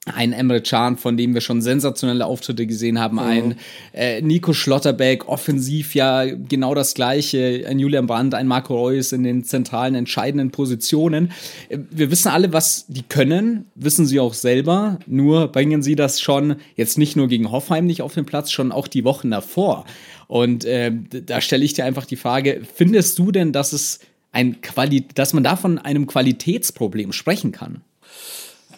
ein 0.06 0.34
Emre 0.34 0.62
Can, 0.62 0.98
von 0.98 1.16
dem 1.16 1.34
wir 1.34 1.40
schon 1.40 1.62
sensationelle 1.62 2.26
Auftritte 2.26 2.68
gesehen 2.68 3.00
haben, 3.00 3.16
mhm. 3.16 3.24
ein 3.24 3.56
äh, 3.94 4.22
Nico 4.22 4.52
Schlotterbeck, 4.52 5.30
offensiv 5.30 5.96
ja 5.96 6.26
genau 6.26 6.76
das 6.76 6.94
gleiche, 6.94 7.66
ein 7.68 7.80
Julian 7.80 8.06
Brandt, 8.06 8.36
ein 8.36 8.48
Marco 8.48 8.76
Reus 8.76 9.14
in 9.14 9.24
den 9.24 9.46
zentralen, 9.46 9.96
entscheidenden 9.96 10.52
Positionen. 10.52 11.32
Äh, 11.70 11.80
wir 11.90 12.12
wissen 12.12 12.30
alle, 12.30 12.52
was 12.52 12.86
die 12.90 13.04
können, 13.04 13.66
wissen 13.76 14.06
sie 14.06 14.20
auch 14.20 14.34
selber, 14.34 15.00
nur 15.08 15.48
bringen 15.48 15.82
sie 15.82 15.96
das 15.96 16.20
schon 16.20 16.58
jetzt 16.76 16.98
nicht 16.98 17.16
nur 17.16 17.30
gegen 17.30 17.52
Hoffheim 17.52 17.86
nicht 17.86 18.02
auf 18.02 18.14
den 18.14 18.26
Platz, 18.26 18.52
schon 18.52 18.74
auch 18.74 18.90
die 18.90 19.06
Wochen 19.06 19.32
davor. 19.32 19.86
Und 20.28 20.66
äh, 20.66 20.92
da 20.92 21.42
stelle 21.42 21.64
ich 21.64 21.74
dir 21.74 21.86
einfach 21.86 22.06
die 22.06 22.16
Frage, 22.16 22.62
findest 22.74 23.20
du 23.20 23.32
denn, 23.32 23.52
dass 23.52 23.74
es 23.74 24.00
ein 24.32 24.62
Quali 24.62 25.08
dass 25.14 25.34
man 25.34 25.44
da 25.44 25.56
von 25.56 25.78
einem 25.78 26.08
Qualitätsproblem 26.08 27.14
sprechen 27.14 27.52
kann? 27.52 27.82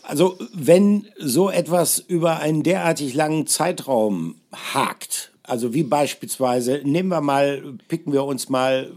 Also 0.03 0.37
wenn 0.53 1.07
so 1.17 1.49
etwas 1.49 1.97
über 1.97 2.39
einen 2.39 2.61
derartig 2.61 3.13
langen 3.13 3.47
Zeitraum 3.47 4.35
hakt, 4.53 5.31
also 5.41 5.73
wie 5.73 5.83
beispielsweise, 5.83 6.81
nehmen 6.83 7.09
wir 7.09 7.21
mal, 7.21 7.63
picken 7.87 8.13
wir 8.13 8.23
uns 8.23 8.49
mal 8.49 8.91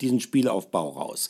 diesen 0.00 0.20
Spielaufbau 0.20 0.90
raus. 0.90 1.28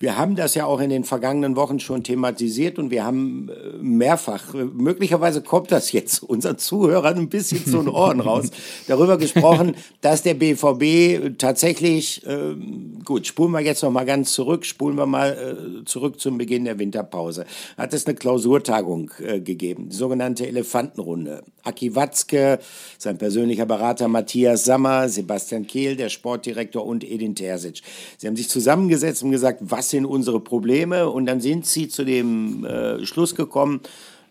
Wir 0.00 0.18
haben 0.18 0.34
das 0.34 0.54
ja 0.54 0.66
auch 0.66 0.80
in 0.80 0.90
den 0.90 1.04
vergangenen 1.04 1.56
Wochen 1.56 1.78
schon 1.78 2.02
thematisiert 2.02 2.78
und 2.78 2.90
wir 2.90 3.04
haben 3.04 3.48
äh, 3.48 3.78
mehrfach, 3.80 4.52
äh, 4.54 4.64
möglicherweise 4.64 5.40
kommt 5.40 5.70
das 5.70 5.92
jetzt 5.92 6.22
unseren 6.28 6.58
Zuhörern 6.58 7.16
ein 7.16 7.28
bisschen 7.28 7.64
zu 7.64 7.78
den 7.78 7.88
Ohren 7.88 8.20
raus, 8.20 8.50
darüber 8.88 9.16
gesprochen, 9.18 9.76
dass 10.00 10.22
der 10.22 10.34
BVB 10.34 11.38
tatsächlich, 11.38 12.26
äh, 12.26 12.56
gut, 13.04 13.26
spulen 13.26 13.52
wir 13.52 13.60
jetzt 13.60 13.82
noch 13.82 13.90
mal 13.90 14.04
ganz 14.04 14.32
zurück, 14.32 14.66
spulen 14.66 14.96
wir 14.96 15.06
mal 15.06 15.80
äh, 15.80 15.84
zurück 15.84 16.20
zum 16.20 16.38
Beginn 16.38 16.64
der 16.64 16.78
Winterpause, 16.78 17.46
hat 17.76 17.94
es 17.94 18.06
eine 18.06 18.16
Klausurtagung 18.16 19.12
äh, 19.24 19.40
gegeben, 19.40 19.88
die 19.90 19.96
sogenannte 19.96 20.46
Elefantenrunde. 20.46 21.44
Aki 21.64 21.94
Watzke, 21.94 22.58
sein 22.98 23.18
persönlicher 23.18 23.66
Berater 23.66 24.08
Matthias 24.08 24.64
Sammer, 24.64 25.08
Sebastian 25.08 25.66
Kehl, 25.66 25.96
der 25.96 26.08
Sportdirektor 26.08 26.84
und 26.84 27.04
Edin 27.04 27.34
Terzic. 27.34 27.82
Sie 28.18 28.26
haben 28.26 28.36
sich 28.36 28.48
zusammengesetzt 28.48 29.22
und 29.22 29.30
gesagt, 29.30 29.60
was 29.62 29.90
sind 29.90 30.06
unsere 30.06 30.40
Probleme? 30.40 31.08
Und 31.10 31.26
dann 31.26 31.40
sind 31.40 31.66
sie 31.66 31.88
zu 31.88 32.04
dem 32.04 32.64
äh, 32.64 33.04
Schluss 33.04 33.34
gekommen, 33.34 33.80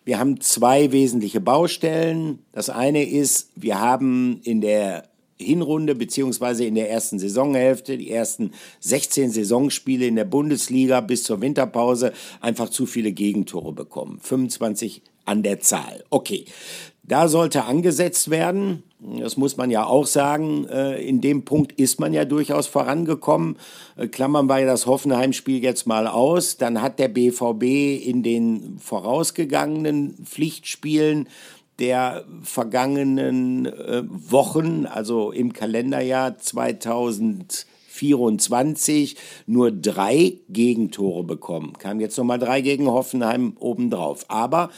wir 0.06 0.20
haben 0.20 0.42
zwei 0.42 0.92
wesentliche 0.92 1.40
Baustellen. 1.40 2.40
Das 2.52 2.70
eine 2.70 3.10
ist, 3.10 3.52
wir 3.56 3.80
haben 3.80 4.42
in 4.44 4.60
der 4.60 5.08
Hinrunde 5.38 5.96
beziehungsweise 5.96 6.66
in 6.66 6.76
der 6.76 6.90
ersten 6.90 7.20
Saisonhälfte, 7.20 7.98
die 7.98 8.12
ersten 8.12 8.52
16 8.82 9.32
Saisonspiele 9.32 10.06
in 10.06 10.16
der 10.16 10.26
Bundesliga 10.26 11.02
bis 11.02 11.24
zur 11.24 11.42
Winterpause 11.42 12.14
einfach 12.42 12.70
zu 12.70 12.86
viele 12.86 13.12
Gegentore 13.12 13.74
bekommen. 13.74 14.20
25 14.22 15.02
an 15.26 15.42
der 15.42 15.60
Zahl. 15.62 16.04
Okay, 16.10 16.46
da 17.04 17.28
sollte 17.28 17.66
angesetzt 17.66 18.30
werden. 18.30 18.84
Das 19.20 19.36
muss 19.36 19.58
man 19.58 19.70
ja 19.70 19.86
auch 19.86 20.08
sagen. 20.08 20.66
Äh, 20.70 21.06
in 21.06 21.20
dem 21.20 21.44
Punkt 21.44 21.74
ist 21.74 22.00
man 22.00 22.14
ja 22.14 22.24
durchaus 22.24 22.68
vorangekommen. 22.68 23.58
Äh, 23.98 24.08
klammern 24.08 24.48
wir 24.48 24.66
das 24.66 24.86
Hoffenheim-Spiel 24.86 25.62
jetzt 25.62 25.86
mal 25.86 26.08
aus. 26.08 26.56
Dann 26.56 26.82
hat 26.82 27.00
der 27.00 27.10
BVB 27.10 28.06
in 28.06 28.24
den 28.24 28.78
vorausgegangenen 28.80 30.16
Pflichtspielen 30.24 31.28
der 31.80 32.24
vergangenen 32.44 33.66
äh, 33.66 34.04
Wochen, 34.08 34.86
also 34.86 35.32
im 35.32 35.52
Kalenderjahr 35.52 36.38
2024, 36.38 39.18
nur 39.48 39.70
drei 39.72 40.38
Gegentore 40.48 41.26
bekommen. 41.26 41.74
Kam 41.80 42.00
jetzt 42.00 42.18
nochmal 42.18 42.40
drei 42.40 42.62
gegen 42.62 42.88
Hoffenheim 42.88 43.58
obendrauf. 43.60 44.24
Aber 44.30 44.70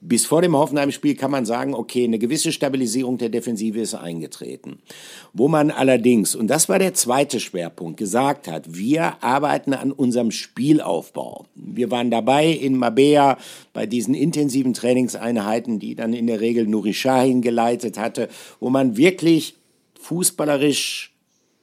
bis 0.00 0.26
vor 0.26 0.42
dem 0.42 0.56
Hoffenheim-Spiel 0.56 1.16
kann 1.16 1.30
man 1.30 1.44
sagen, 1.44 1.74
okay, 1.74 2.04
eine 2.04 2.18
gewisse 2.18 2.52
Stabilisierung 2.52 3.18
der 3.18 3.30
Defensive 3.30 3.80
ist 3.80 3.94
eingetreten. 3.94 4.78
Wo 5.32 5.48
man 5.48 5.70
allerdings, 5.70 6.36
und 6.36 6.46
das 6.46 6.68
war 6.68 6.78
der 6.78 6.94
zweite 6.94 7.40
Schwerpunkt, 7.40 7.96
gesagt 7.96 8.46
hat, 8.46 8.76
wir 8.76 9.22
arbeiten 9.24 9.74
an 9.74 9.90
unserem 9.90 10.30
Spielaufbau. 10.30 11.46
Wir 11.56 11.90
waren 11.90 12.10
dabei 12.10 12.48
in 12.48 12.76
Mabea 12.76 13.38
bei 13.72 13.86
diesen 13.86 14.14
intensiven 14.14 14.72
Trainingseinheiten, 14.72 15.80
die 15.80 15.96
dann 15.96 16.12
in 16.12 16.28
der 16.28 16.40
Regel 16.40 16.66
Nuri 16.66 16.92
Sahin 16.92 17.42
geleitet 17.42 17.98
hatte, 17.98 18.28
wo 18.60 18.70
man 18.70 18.96
wirklich 18.96 19.56
fußballerisch 20.00 21.12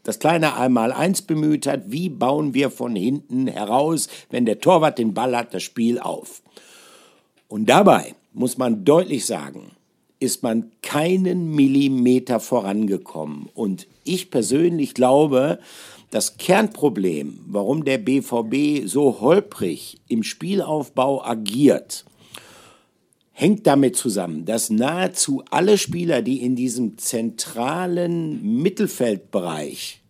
das 0.03 0.19
kleine 0.19 0.55
Einmal-Eins 0.55 1.23
bemüht 1.23 1.65
hat, 1.65 1.83
wie 1.91 2.09
bauen 2.09 2.53
wir 2.53 2.69
von 2.69 2.95
hinten 2.95 3.47
heraus, 3.47 4.07
wenn 4.29 4.45
der 4.45 4.59
Torwart 4.59 4.99
den 4.99 5.13
Ball 5.13 5.35
hat, 5.35 5.53
das 5.53 5.63
Spiel 5.63 5.99
auf. 5.99 6.43
Und 7.47 7.69
dabei 7.69 8.13
muss 8.35 8.57
man 8.57 8.85
deutlich 8.85 9.25
sagen, 9.25 9.71
ist 10.19 10.43
man 10.43 10.71
keinen 10.81 11.51
Millimeter 11.51 12.39
vorangekommen. 12.39 13.49
Und 13.53 13.87
ich 14.03 14.29
persönlich 14.29 14.93
glaube, 14.93 15.59
das 16.11 16.37
Kernproblem, 16.37 17.39
warum 17.47 17.83
der 17.83 17.97
BVB 17.97 18.87
so 18.87 19.19
holprig 19.19 19.99
im 20.07 20.23
Spielaufbau 20.23 21.23
agiert, 21.25 22.05
hängt 23.31 23.67
damit 23.67 23.97
zusammen, 23.97 24.45
dass 24.45 24.69
nahezu 24.69 25.43
alle 25.49 25.77
Spieler, 25.77 26.21
die 26.21 26.41
in 26.41 26.55
diesem 26.55 26.97
zentralen 26.97 28.61
Mittelfeldbereich 28.61 30.01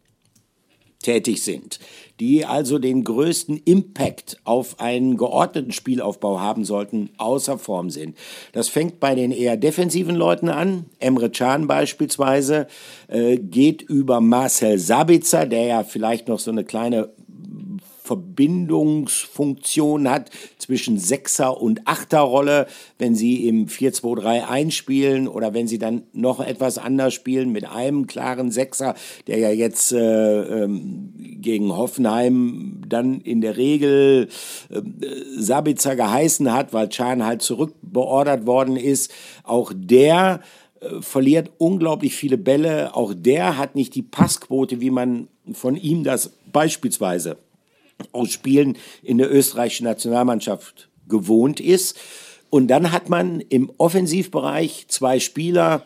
tätig 1.02 1.44
sind, 1.44 1.80
die 2.20 2.46
also 2.46 2.80
den 2.80 3.04
größten 3.04 3.58
Impact 3.66 4.38
auf 4.44 4.80
einen 4.80 5.18
geordneten 5.18 5.72
Spielaufbau 5.72 6.40
haben 6.40 6.64
sollten, 6.64 7.10
außer 7.18 7.58
Form 7.58 7.90
sind. 7.90 8.16
Das 8.54 8.70
fängt 8.70 9.00
bei 9.00 9.16
den 9.16 9.32
eher 9.32 9.58
defensiven 9.58 10.16
Leuten 10.16 10.50
an. 10.50 10.86
Emre 11.00 11.30
Can 11.30 11.68
beispielsweise 11.68 12.68
äh, 13.08 13.38
geht 13.38 13.82
über 13.82 14.22
Marcel 14.22 14.80
Sabitzer, 14.80 15.46
der 15.46 15.66
ja 15.66 15.84
vielleicht 15.84 16.28
noch 16.28 16.40
so 16.40 16.52
eine 16.52 16.64
kleine 16.64 17.10
Verbindungsfunktion 18.06 20.10
hat 20.10 20.30
zwischen 20.58 20.98
Sechser- 20.98 21.60
und 21.60 21.88
Achterrolle, 21.88 22.68
wenn 22.98 23.16
sie 23.16 23.48
im 23.48 23.68
4-2-3 23.68 24.48
einspielen 24.48 25.28
oder 25.28 25.54
wenn 25.54 25.68
sie 25.68 25.80
dann 25.80 26.04
noch 26.14 26.40
etwas 26.40 26.78
anders 26.78 27.14
spielen 27.14 27.52
mit 27.52 27.66
einem 27.66 28.08
klaren 28.08 28.52
Sechser, 28.52 28.96
der 29.28 29.40
ja 29.40 29.50
jetzt 29.50 29.92
äh, 29.92 30.64
ähm, 30.64 31.14
gegen 31.42 31.76
Hoffenheim 31.76 32.82
dann 32.88 33.20
in 33.22 33.42
der 33.42 33.58
Regel 33.58 34.30
äh, 34.70 34.82
Sabitzer 35.38 35.96
geheißen 35.96 36.54
hat, 36.54 36.74
weil 36.74 36.90
Can 36.90 37.26
halt 37.26 37.42
zurückbeordert 37.42 38.46
worden 38.46 38.78
ist. 38.78 39.12
Auch 39.44 39.74
der 39.76 40.42
äh, 40.80 41.02
verliert 41.02 41.52
unglaublich 41.58 42.16
viele 42.16 42.38
Bälle. 42.38 42.96
Auch 42.96 43.14
der 43.16 43.58
hat 43.58 43.76
nicht 43.76 43.96
die 43.96 44.04
Passquote, 44.04 44.82
wie 44.82 44.92
man 44.92 45.28
von 45.54 45.76
ihm 45.76 46.04
das 46.04 46.34
beispielsweise 46.52 47.38
aus 48.12 48.32
Spielen 48.32 48.78
in 49.04 49.18
der 49.18 49.32
österreichischen 49.34 49.86
Nationalmannschaft 49.86 50.90
gewohnt 51.08 51.60
ist. 51.60 51.98
Und 52.50 52.68
dann 52.68 52.92
hat 52.92 53.10
man 53.10 53.42
im 53.42 53.72
Offensivbereich 53.78 54.86
zwei 54.88 55.20
Spieler, 55.20 55.84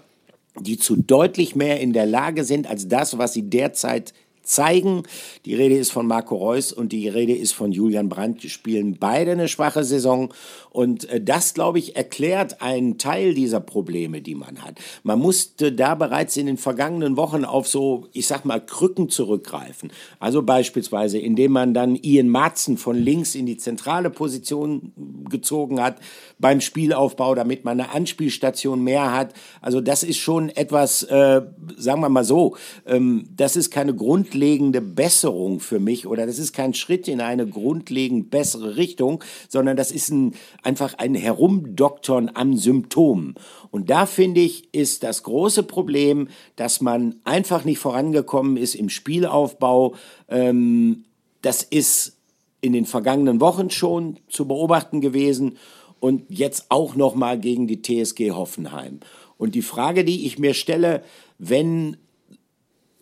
die 0.60 0.78
zu 0.78 0.96
deutlich 0.96 1.56
mehr 1.56 1.80
in 1.80 1.94
der 1.94 2.06
Lage 2.06 2.44
sind 2.44 2.68
als 2.68 2.88
das, 2.88 3.18
was 3.18 3.34
sie 3.34 3.44
derzeit 3.44 4.14
zeigen. 4.50 5.04
Die 5.46 5.56
Rede 5.56 5.78
ist 5.78 5.92
von 5.92 6.08
Marco 6.08 6.36
Reus 6.36 6.74
und 6.74 6.92
die 6.92 7.08
Rede 7.08 7.36
ist 7.36 7.54
von 7.54 7.72
Julian 7.72 8.10
Brandt. 8.10 8.44
Die 8.44 8.50
spielen 8.50 8.98
beide 9.00 9.32
eine 9.32 9.48
schwache 9.48 9.84
Saison. 9.84 10.34
Und 10.72 11.10
äh, 11.10 11.22
das, 11.22 11.54
glaube 11.54 11.80
ich, 11.80 11.96
erklärt 11.96 12.62
einen 12.62 12.98
Teil 12.98 13.34
dieser 13.34 13.60
Probleme, 13.60 14.22
die 14.22 14.36
man 14.36 14.64
hat. 14.64 14.80
Man 15.04 15.20
musste 15.20 15.72
da 15.72 15.96
bereits 15.96 16.36
in 16.38 16.48
den 16.48 16.58
vergangenen 16.58 17.16
Wochen 17.16 17.46
auf 17.46 17.68
so, 17.68 18.08
ich 18.14 18.28
sag 18.28 18.46
mal, 18.46 18.60
Krücken 18.60 19.10
zurückgreifen. 19.10 19.92
Also 20.20 20.42
beispielsweise, 20.42 21.20
indem 21.20 21.52
man 21.52 21.74
dann 21.74 21.96
Ian 21.96 22.30
Matzen 22.30 22.78
von 22.78 22.98
links 22.98 23.36
in 23.36 23.46
die 23.46 23.58
zentrale 23.58 24.10
Position 24.10 24.94
gezogen 25.30 25.82
hat 25.82 25.98
beim 26.40 26.62
Spielaufbau, 26.62 27.36
damit 27.36 27.66
man 27.66 27.80
eine 27.80 27.92
Anspielstation 27.92 28.84
mehr 28.84 29.14
hat. 29.14 29.34
Also 29.62 29.82
das 29.82 30.04
ist 30.04 30.18
schon 30.18 30.50
etwas, 30.50 31.04
äh, 31.04 31.42
sagen 31.78 32.02
wir 32.02 32.10
mal 32.10 32.24
so, 32.24 32.56
ähm, 32.86 33.26
das 33.36 33.56
ist 33.56 33.70
keine 33.70 33.94
grundlegende 34.40 34.80
Besserung 34.80 35.60
für 35.60 35.80
mich 35.82 36.08
oder 36.08 36.26
das 36.26 36.40
ist 36.40 36.54
kein 36.54 36.74
Schritt 36.74 37.10
in 37.10 37.20
eine 37.20 37.46
grundlegend 37.46 38.30
bessere 38.30 38.78
Richtung, 38.78 39.22
sondern 39.50 39.76
das 39.76 39.92
ist 39.92 40.12
ein, 40.12 40.34
einfach 40.64 40.94
ein 40.98 41.14
Herumdoktern 41.14 42.32
am 42.34 42.56
Symptom. 42.56 43.36
Und 43.70 43.90
da 43.90 44.06
finde 44.06 44.40
ich, 44.40 44.74
ist 44.74 45.04
das 45.04 45.24
große 45.24 45.64
Problem, 45.64 46.30
dass 46.56 46.80
man 46.80 47.16
einfach 47.26 47.66
nicht 47.66 47.80
vorangekommen 47.80 48.56
ist 48.56 48.76
im 48.76 48.88
Spielaufbau. 48.88 49.96
Ähm, 50.30 51.04
das 51.42 51.62
ist 51.62 52.16
in 52.62 52.72
den 52.72 52.86
vergangenen 52.86 53.42
Wochen 53.42 53.70
schon 53.70 54.20
zu 54.30 54.48
beobachten 54.48 55.02
gewesen 55.02 55.58
und 56.00 56.24
jetzt 56.30 56.68
auch 56.70 56.96
noch 56.96 57.14
mal 57.14 57.38
gegen 57.38 57.68
die 57.68 57.82
TSG 57.82 58.32
Hoffenheim. 58.32 59.02
Und 59.38 59.54
die 59.54 59.62
Frage, 59.62 60.06
die 60.06 60.26
ich 60.26 60.40
mir 60.40 60.54
stelle, 60.54 61.04
wenn 61.40 61.98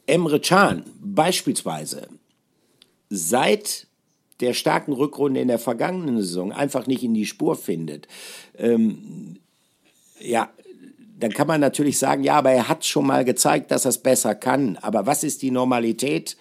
Emre 0.07 0.39
Can 0.39 0.83
beispielsweise 0.99 2.07
seit 3.09 3.87
der 4.39 4.53
starken 4.53 4.93
Rückrunde 4.93 5.41
in 5.41 5.47
der 5.47 5.59
vergangenen 5.59 6.21
Saison 6.21 6.51
einfach 6.51 6.87
nicht 6.87 7.03
in 7.03 7.13
die 7.13 7.25
Spur 7.25 7.55
findet, 7.55 8.07
ähm, 8.57 9.37
ja, 10.19 10.49
dann 11.19 11.31
kann 11.31 11.47
man 11.47 11.61
natürlich 11.61 11.97
sagen, 11.97 12.23
ja, 12.23 12.35
aber 12.35 12.51
er 12.51 12.67
hat 12.67 12.85
schon 12.85 13.07
mal 13.07 13.25
gezeigt, 13.25 13.71
dass 13.71 13.85
er 13.85 13.89
es 13.89 13.97
besser 13.97 14.35
kann. 14.35 14.77
Aber 14.81 15.07
was 15.07 15.23
ist 15.23 15.41
die 15.41 15.51
Normalität? 15.51 16.37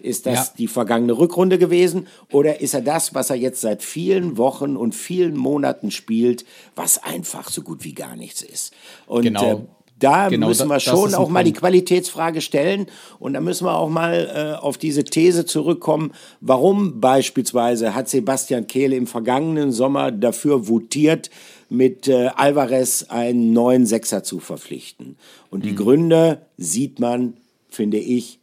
Ist 0.00 0.26
das 0.26 0.48
ja. 0.48 0.54
die 0.58 0.66
vergangene 0.66 1.16
Rückrunde 1.16 1.58
gewesen 1.58 2.08
oder 2.30 2.60
ist 2.60 2.74
er 2.74 2.82
das, 2.82 3.14
was 3.14 3.30
er 3.30 3.36
jetzt 3.36 3.60
seit 3.60 3.82
vielen 3.82 4.36
Wochen 4.36 4.76
und 4.76 4.94
vielen 4.94 5.36
Monaten 5.36 5.90
spielt, 5.90 6.44
was 6.74 7.02
einfach 7.02 7.48
so 7.48 7.62
gut 7.62 7.84
wie 7.84 7.94
gar 7.94 8.16
nichts 8.16 8.42
ist? 8.42 8.74
Und 9.06 9.22
genau. 9.22 9.52
Äh, 9.52 9.56
da 9.98 10.28
genau, 10.28 10.48
müssen 10.48 10.68
wir 10.68 10.80
schon 10.80 11.14
auch 11.14 11.28
mal 11.28 11.44
die 11.44 11.52
Qualitätsfrage 11.52 12.40
stellen 12.40 12.86
und 13.18 13.34
da 13.34 13.40
müssen 13.40 13.66
wir 13.66 13.76
auch 13.76 13.88
mal 13.88 14.56
äh, 14.58 14.60
auf 14.60 14.76
diese 14.76 15.04
These 15.04 15.46
zurückkommen, 15.46 16.12
warum 16.40 17.00
beispielsweise 17.00 17.94
hat 17.94 18.08
Sebastian 18.08 18.66
Kehle 18.66 18.96
im 18.96 19.06
vergangenen 19.06 19.72
Sommer 19.72 20.10
dafür 20.10 20.68
votiert, 20.68 21.30
mit 21.70 22.08
äh, 22.08 22.28
Alvarez 22.34 23.06
einen 23.08 23.52
neuen 23.52 23.86
Sechser 23.86 24.22
zu 24.22 24.40
verpflichten. 24.40 25.16
Und 25.50 25.64
die 25.64 25.72
mhm. 25.72 25.76
Gründe 25.76 26.42
sieht 26.56 27.00
man, 27.00 27.34
finde 27.68 27.98
ich, 27.98 28.38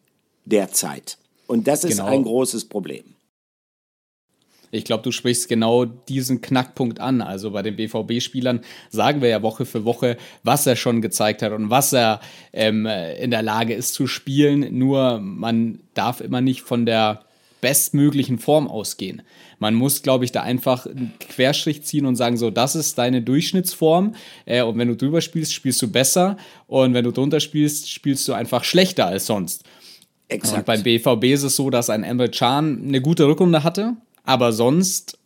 derzeit. 0.46 1.18
Und 1.48 1.68
das 1.68 1.84
ist 1.84 1.98
genau. 1.98 2.10
ein 2.10 2.24
großes 2.24 2.66
Problem. 2.66 3.04
Ich 4.72 4.86
glaube, 4.86 5.04
du 5.04 5.12
sprichst 5.12 5.50
genau 5.50 5.86
diesen 5.86 6.42
Knackpunkt 6.42 7.00
an. 7.00 7.22
Also 7.22 7.52
bei 7.52 7.62
den 7.62 7.76
BVB-Spielern 7.76 8.62
sagen 8.90 9.22
wir 9.22 9.30
ja 9.30 9.42
Woche 9.42 9.66
für 9.66 9.86
Woche, 9.86 10.18
was 10.44 10.66
er 10.66 10.76
schon 10.76 11.02
gezeigt 11.02 11.42
hat 11.42 11.52
und 11.52 11.70
was 11.70 11.94
er 11.94 12.22
ähm, 12.54 12.86
in 12.86 13.32
der 13.32 13.44
Lage 13.44 13.74
ist 13.74 13.94
zu 13.94 14.08
spielen. 14.08 14.78
Nur 14.78 15.20
man 15.20 15.80
darf 15.94 16.22
immer 16.22 16.42
nicht 16.42 16.62
von 16.62 16.86
der 16.86 17.26
bestmöglichen 17.62 18.40
Form 18.40 18.68
ausgehen. 18.68 19.22
Man 19.60 19.76
muss, 19.76 20.02
glaube 20.02 20.26
ich, 20.26 20.32
da 20.32 20.42
einfach 20.42 20.88
einen 20.88 21.14
Querstrich 21.20 21.84
ziehen 21.84 22.08
und 22.08 22.16
sagen, 22.16 22.36
so, 22.36 22.50
das 22.50 22.76
ist 22.76 22.98
deine 22.98 23.22
Durchschnittsform. 23.22 24.16
Äh, 24.46 24.64
und 24.64 24.78
wenn 24.78 24.88
du 24.88 24.96
drüber 24.96 25.22
spielst, 25.22 25.54
spielst 25.54 25.82
du 25.82 25.92
besser. 25.92 26.38
Und 26.68 26.94
wenn 26.96 27.04
du 27.04 27.12
drunter 27.12 27.40
spielst, 27.40 27.90
spielst 27.90 28.28
du 28.28 28.34
einfach 28.34 28.64
schlechter 28.64 29.06
als 29.06 29.28
sonst. 29.28 29.64
Exakt. 30.28 30.58
Und 30.58 30.66
beim 30.66 30.84
BVB 30.84 31.26
ist 31.26 31.44
es 31.44 31.56
so, 31.56 31.70
dass 31.70 31.90
ein 31.90 32.04
Emre 32.04 32.30
Can 32.30 32.84
eine 32.88 33.02
gute 33.02 33.28
Rückrunde 33.28 33.64
hatte, 33.64 33.96
aber 34.24 34.52
sonst 34.52 35.18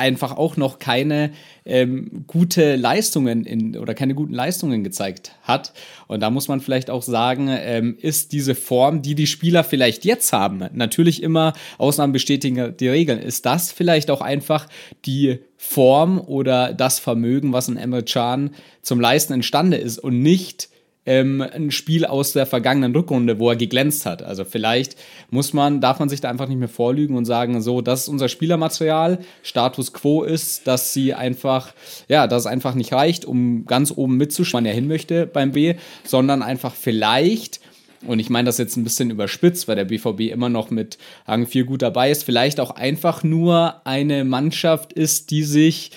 einfach 0.00 0.36
auch 0.36 0.56
noch 0.56 0.78
keine 0.78 1.30
ähm, 1.66 2.24
gute 2.26 2.76
Leistungen 2.76 3.44
in, 3.44 3.76
oder 3.76 3.94
keine 3.94 4.14
guten 4.14 4.32
Leistungen 4.32 4.82
gezeigt 4.82 5.32
hat. 5.42 5.74
Und 6.08 6.20
da 6.20 6.30
muss 6.30 6.48
man 6.48 6.60
vielleicht 6.60 6.88
auch 6.88 7.02
sagen, 7.02 7.48
ähm, 7.50 7.98
ist 8.00 8.32
diese 8.32 8.54
Form, 8.54 9.02
die 9.02 9.14
die 9.14 9.26
Spieler 9.26 9.62
vielleicht 9.62 10.06
jetzt 10.06 10.32
haben, 10.32 10.64
natürlich 10.72 11.22
immer 11.22 11.52
Ausnahmen 11.76 12.14
bestätigen 12.14 12.74
die 12.78 12.88
Regeln, 12.88 13.18
ist 13.18 13.44
das 13.44 13.72
vielleicht 13.72 14.10
auch 14.10 14.22
einfach 14.22 14.68
die 15.04 15.40
Form 15.58 16.18
oder 16.18 16.72
das 16.72 16.98
Vermögen, 16.98 17.52
was 17.52 17.68
ein 17.68 17.76
Emre 17.76 18.02
Can 18.02 18.50
zum 18.80 19.00
Leisten 19.00 19.34
imstande 19.34 19.76
ist 19.76 19.98
und 19.98 20.22
nicht 20.22 20.69
ähm, 21.06 21.40
ein 21.40 21.70
Spiel 21.70 22.04
aus 22.04 22.32
der 22.32 22.46
vergangenen 22.46 22.94
Rückrunde, 22.94 23.38
wo 23.38 23.48
er 23.50 23.56
geglänzt 23.56 24.06
hat. 24.06 24.22
Also 24.22 24.44
vielleicht 24.44 24.96
muss 25.30 25.52
man, 25.52 25.80
darf 25.80 25.98
man 25.98 26.08
sich 26.08 26.20
da 26.20 26.28
einfach 26.28 26.48
nicht 26.48 26.58
mehr 26.58 26.68
vorlügen 26.68 27.16
und 27.16 27.24
sagen, 27.24 27.62
so, 27.62 27.80
das 27.80 28.02
ist 28.02 28.08
unser 28.08 28.28
Spielermaterial. 28.28 29.18
Status 29.42 29.92
quo 29.92 30.22
ist, 30.22 30.66
dass 30.66 30.92
sie 30.92 31.14
einfach, 31.14 31.72
ja, 32.08 32.26
dass 32.26 32.42
es 32.42 32.46
einfach 32.46 32.74
nicht 32.74 32.92
reicht, 32.92 33.24
um 33.24 33.64
ganz 33.66 33.92
oben 33.96 34.16
mitzuschauen, 34.16 34.66
er 34.66 34.74
hin 34.74 34.88
möchte 34.88 35.26
beim 35.26 35.52
B, 35.52 35.74
sondern 36.04 36.42
einfach 36.42 36.74
vielleicht 36.74 37.60
und 38.06 38.18
ich 38.18 38.30
meine 38.30 38.46
das 38.46 38.56
jetzt 38.56 38.76
ein 38.76 38.84
bisschen 38.84 39.10
überspitzt, 39.10 39.68
weil 39.68 39.76
der 39.76 39.84
BVB 39.84 40.32
immer 40.32 40.48
noch 40.48 40.70
mit 40.70 40.96
Rang 41.26 41.46
4 41.46 41.64
gut 41.64 41.82
dabei 41.82 42.10
ist, 42.10 42.24
vielleicht 42.24 42.58
auch 42.58 42.70
einfach 42.70 43.22
nur 43.22 43.86
eine 43.86 44.24
Mannschaft 44.24 44.94
ist, 44.94 45.30
die 45.30 45.42
sich 45.42 45.90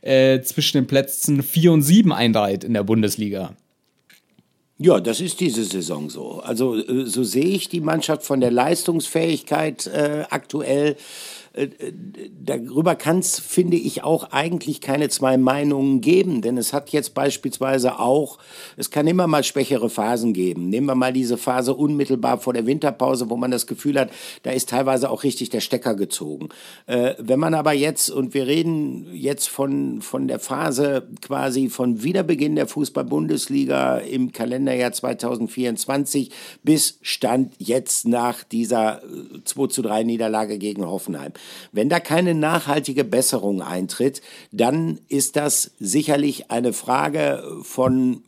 äh, 0.00 0.40
zwischen 0.40 0.78
den 0.78 0.86
Plätzen 0.86 1.42
4 1.42 1.72
und 1.72 1.82
7 1.82 2.12
einreiht 2.14 2.64
in 2.64 2.72
der 2.72 2.84
Bundesliga. 2.84 3.54
Ja, 4.82 4.98
das 4.98 5.20
ist 5.20 5.40
diese 5.40 5.62
Saison 5.64 6.08
so. 6.08 6.40
Also 6.40 6.74
äh, 6.74 7.04
so 7.04 7.22
sehe 7.22 7.44
ich 7.44 7.68
die 7.68 7.82
Mannschaft 7.82 8.22
von 8.22 8.40
der 8.40 8.50
Leistungsfähigkeit 8.50 9.86
äh, 9.88 10.24
aktuell. 10.30 10.96
Äh, 11.52 11.68
darüber 12.44 12.94
kann 12.94 13.18
es, 13.18 13.40
finde 13.40 13.76
ich, 13.76 14.04
auch 14.04 14.30
eigentlich 14.30 14.80
keine 14.80 15.08
zwei 15.08 15.36
Meinungen 15.36 16.00
geben, 16.00 16.42
denn 16.42 16.56
es 16.56 16.72
hat 16.72 16.90
jetzt 16.90 17.14
beispielsweise 17.14 17.98
auch, 17.98 18.38
es 18.76 18.90
kann 18.90 19.06
immer 19.06 19.26
mal 19.26 19.42
schwächere 19.42 19.90
Phasen 19.90 20.32
geben. 20.32 20.68
Nehmen 20.68 20.86
wir 20.86 20.94
mal 20.94 21.12
diese 21.12 21.36
Phase 21.36 21.74
unmittelbar 21.74 22.38
vor 22.38 22.52
der 22.52 22.66
Winterpause, 22.66 23.30
wo 23.30 23.36
man 23.36 23.50
das 23.50 23.66
Gefühl 23.66 23.98
hat, 23.98 24.10
da 24.42 24.50
ist 24.50 24.68
teilweise 24.68 25.10
auch 25.10 25.24
richtig 25.24 25.50
der 25.50 25.60
Stecker 25.60 25.94
gezogen. 25.94 26.50
Äh, 26.86 27.14
wenn 27.18 27.40
man 27.40 27.54
aber 27.54 27.72
jetzt, 27.72 28.10
und 28.10 28.32
wir 28.32 28.46
reden 28.46 29.08
jetzt 29.12 29.48
von, 29.48 30.02
von 30.02 30.28
der 30.28 30.38
Phase 30.38 31.08
quasi 31.20 31.68
von 31.68 32.02
Wiederbeginn 32.02 32.54
der 32.54 32.68
Fußball-Bundesliga 32.68 33.98
im 33.98 34.32
Kalenderjahr 34.32 34.92
2024 34.92 36.30
bis 36.62 36.98
Stand 37.02 37.54
jetzt 37.58 38.06
nach 38.06 38.44
dieser 38.44 39.02
2 39.44 39.66
zu 39.66 39.82
3 39.82 40.04
Niederlage 40.04 40.58
gegen 40.58 40.86
Hoffenheim. 40.86 41.32
Wenn 41.72 41.88
da 41.88 42.00
keine 42.00 42.34
nachhaltige 42.34 43.04
Besserung 43.04 43.62
eintritt, 43.62 44.22
dann 44.52 45.00
ist 45.08 45.36
das 45.36 45.72
sicherlich 45.78 46.50
eine 46.50 46.72
Frage 46.72 47.44
von 47.62 48.22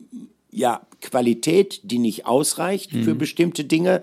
ja, 0.51 0.81
Qualität, 1.01 1.81
die 1.83 1.99
nicht 1.99 2.25
ausreicht 2.25 2.93
mhm. 2.93 3.03
für 3.03 3.15
bestimmte 3.15 3.63
Dinge. 3.65 4.01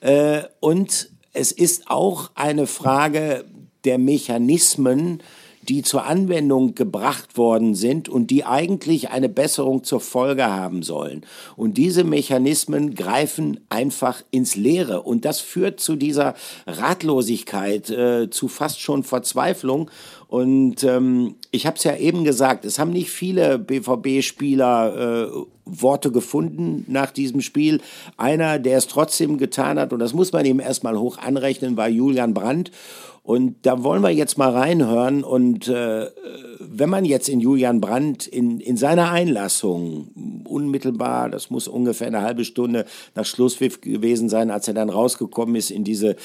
Äh, 0.00 0.42
und 0.60 1.10
es 1.32 1.52
ist 1.52 1.90
auch 1.90 2.30
eine 2.34 2.66
Frage 2.66 3.44
der 3.84 3.98
Mechanismen, 3.98 5.22
die 5.68 5.82
zur 5.82 6.06
Anwendung 6.06 6.74
gebracht 6.74 7.36
worden 7.36 7.74
sind 7.74 8.08
und 8.08 8.30
die 8.30 8.44
eigentlich 8.44 9.10
eine 9.10 9.28
Besserung 9.28 9.84
zur 9.84 10.00
Folge 10.00 10.46
haben 10.46 10.82
sollen. 10.82 11.26
Und 11.56 11.76
diese 11.76 12.04
Mechanismen 12.04 12.94
greifen 12.94 13.60
einfach 13.68 14.22
ins 14.30 14.56
Leere. 14.56 15.02
Und 15.02 15.24
das 15.24 15.40
führt 15.40 15.80
zu 15.80 15.96
dieser 15.96 16.34
Ratlosigkeit, 16.66 17.90
äh, 17.90 18.30
zu 18.30 18.48
fast 18.48 18.80
schon 18.80 19.02
Verzweiflung. 19.02 19.90
Und 20.28 20.84
ähm, 20.84 21.34
ich 21.50 21.66
habe 21.66 21.76
es 21.76 21.84
ja 21.84 21.96
eben 21.96 22.24
gesagt, 22.24 22.64
es 22.64 22.78
haben 22.78 22.92
nicht 22.92 23.10
viele 23.10 23.58
BVB-Spieler 23.58 25.28
äh, 25.28 25.44
Worte 25.64 26.10
gefunden 26.10 26.84
nach 26.88 27.10
diesem 27.10 27.40
Spiel. 27.40 27.80
Einer, 28.16 28.58
der 28.58 28.78
es 28.78 28.86
trotzdem 28.86 29.38
getan 29.38 29.78
hat, 29.78 29.92
und 29.92 29.98
das 29.98 30.14
muss 30.14 30.32
man 30.32 30.44
ihm 30.44 30.60
erstmal 30.60 30.98
hoch 30.98 31.18
anrechnen, 31.18 31.76
war 31.76 31.88
Julian 31.88 32.34
Brandt. 32.34 32.70
Und 33.22 33.56
da 33.62 33.84
wollen 33.84 34.02
wir 34.02 34.10
jetzt 34.10 34.38
mal 34.38 34.50
reinhören 34.50 35.22
und 35.22 35.68
äh, 35.68 36.06
wenn 36.58 36.88
man 36.88 37.04
jetzt 37.04 37.28
in 37.28 37.40
Julian 37.40 37.80
Brandt 37.80 38.26
in, 38.26 38.60
in 38.60 38.76
seiner 38.76 39.10
Einlassung 39.10 40.42
unmittelbar, 40.44 41.28
das 41.28 41.50
muss 41.50 41.68
ungefähr 41.68 42.06
eine 42.06 42.22
halbe 42.22 42.44
Stunde 42.44 42.86
nach 43.14 43.24
Schlusspfiff 43.24 43.80
gewesen 43.80 44.28
sein, 44.28 44.50
als 44.50 44.68
er 44.68 44.74
dann 44.74 44.88
rausgekommen 44.88 45.54
ist 45.54 45.70
in 45.70 45.84
diese 45.84 46.16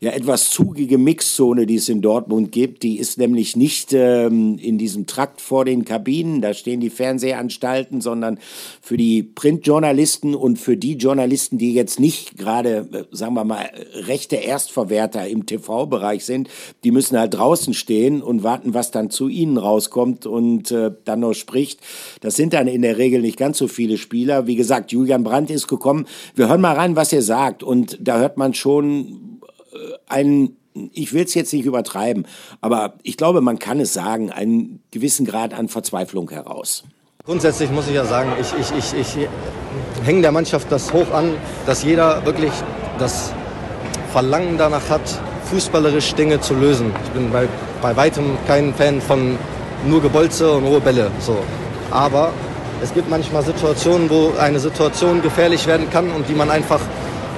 ja 0.00 0.10
etwas 0.12 0.50
zugige 0.50 0.98
Mixzone, 0.98 1.66
die 1.66 1.76
es 1.76 1.88
in 1.88 2.02
Dortmund 2.02 2.52
gibt, 2.52 2.82
die 2.82 2.98
ist 2.98 3.16
nämlich 3.18 3.56
nicht 3.56 3.92
ähm, 3.92 4.58
in 4.58 4.76
diesem 4.76 5.06
Trakt 5.06 5.40
vor 5.40 5.64
den 5.64 5.84
Kabinen, 5.84 6.42
da 6.42 6.52
stehen 6.52 6.80
die 6.80 6.90
Fernsehanstalten, 6.90 8.00
sondern 8.00 8.38
für 8.84 8.96
die 8.96 9.22
Printjournalisten 9.22 10.34
und 10.34 10.58
für 10.58 10.76
die 10.76 10.94
Journalisten, 10.94 11.56
die 11.56 11.72
jetzt 11.72 12.00
nicht 12.00 12.36
gerade, 12.36 12.88
äh, 12.92 13.04
sagen 13.16 13.34
wir 13.34 13.44
mal, 13.44 13.70
rechte 13.94 14.34
Erstverwerter 14.36 15.28
im 15.28 15.46
TV-Bereich 15.46 16.24
sind, 16.24 16.48
die 16.82 16.90
müssen 16.90 17.16
halt 17.16 17.34
draußen 17.34 17.74
stehen 17.74 18.22
und 18.22 18.42
warten, 18.42 18.74
was 18.74 18.90
dann 18.90 19.08
zu 19.08 19.28
ihnen 19.28 19.56
rauskommt 19.56 20.26
und 20.26 20.72
äh, 20.72 20.90
dann 21.04 21.20
noch 21.20 21.32
spricht. 21.32 21.78
Das 22.22 22.34
sind 22.34 22.54
dann 22.54 22.66
in 22.66 22.82
der 22.82 22.98
Regel 22.98 23.20
nicht 23.22 23.36
ganz 23.36 23.58
so 23.58 23.68
viele 23.68 23.98
Spieler. 23.98 24.48
Wie 24.48 24.56
gesagt, 24.56 24.90
Julian 24.90 25.22
Brandt 25.22 25.50
ist 25.50 25.68
gekommen. 25.68 26.06
Wir 26.34 26.48
hören 26.48 26.60
mal 26.60 26.74
rein, 26.74 26.96
was 26.96 27.12
er 27.12 27.22
sagt. 27.22 27.62
Und 27.62 27.96
da 28.00 28.18
hört 28.18 28.36
man 28.36 28.52
schon 28.52 29.40
äh, 29.72 29.76
einen 30.08 30.56
ich 30.94 31.12
will 31.12 31.24
es 31.24 31.34
jetzt 31.34 31.52
nicht 31.52 31.66
übertreiben, 31.66 32.26
aber 32.62 32.94
ich 33.02 33.18
glaube, 33.18 33.42
man 33.42 33.58
kann 33.58 33.78
es 33.78 33.92
sagen, 33.92 34.30
einen 34.30 34.80
gewissen 34.90 35.26
Grad 35.26 35.52
an 35.52 35.68
Verzweiflung 35.68 36.30
heraus. 36.30 36.84
Grundsätzlich 37.24 37.70
muss 37.70 37.86
ich 37.86 37.94
ja 37.94 38.04
sagen, 38.04 38.32
ich, 38.40 38.52
ich, 38.58 38.76
ich, 38.76 38.98
ich 38.98 39.28
hänge 40.04 40.22
der 40.22 40.32
Mannschaft 40.32 40.66
das 40.72 40.92
hoch 40.92 41.08
an, 41.12 41.36
dass 41.66 41.84
jeder 41.84 42.26
wirklich 42.26 42.50
das 42.98 43.32
Verlangen 44.10 44.58
danach 44.58 44.90
hat, 44.90 45.02
fußballerisch 45.44 46.16
Dinge 46.16 46.40
zu 46.40 46.52
lösen. 46.54 46.92
Ich 47.04 47.10
bin 47.10 47.30
bei, 47.30 47.46
bei 47.80 47.96
weitem 47.96 48.36
kein 48.48 48.74
Fan 48.74 49.00
von 49.00 49.38
nur 49.86 50.02
Gebolze 50.02 50.50
und 50.50 50.64
hohe 50.64 50.80
Bälle. 50.80 51.12
So. 51.20 51.36
Aber 51.92 52.32
es 52.82 52.92
gibt 52.92 53.08
manchmal 53.08 53.44
Situationen, 53.44 54.10
wo 54.10 54.32
eine 54.40 54.58
Situation 54.58 55.22
gefährlich 55.22 55.68
werden 55.68 55.88
kann 55.90 56.10
und 56.10 56.28
die 56.28 56.34
man 56.34 56.50
einfach 56.50 56.80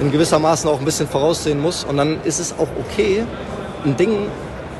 in 0.01 0.11
gewisser 0.11 0.39
Maßen 0.39 0.67
auch 0.67 0.79
ein 0.79 0.85
bisschen 0.85 1.07
voraussehen 1.07 1.61
muss. 1.61 1.83
Und 1.83 1.97
dann 1.97 2.17
ist 2.23 2.39
es 2.39 2.53
auch 2.53 2.69
okay, 2.79 3.23
ein 3.85 3.95
Ding 3.95 4.29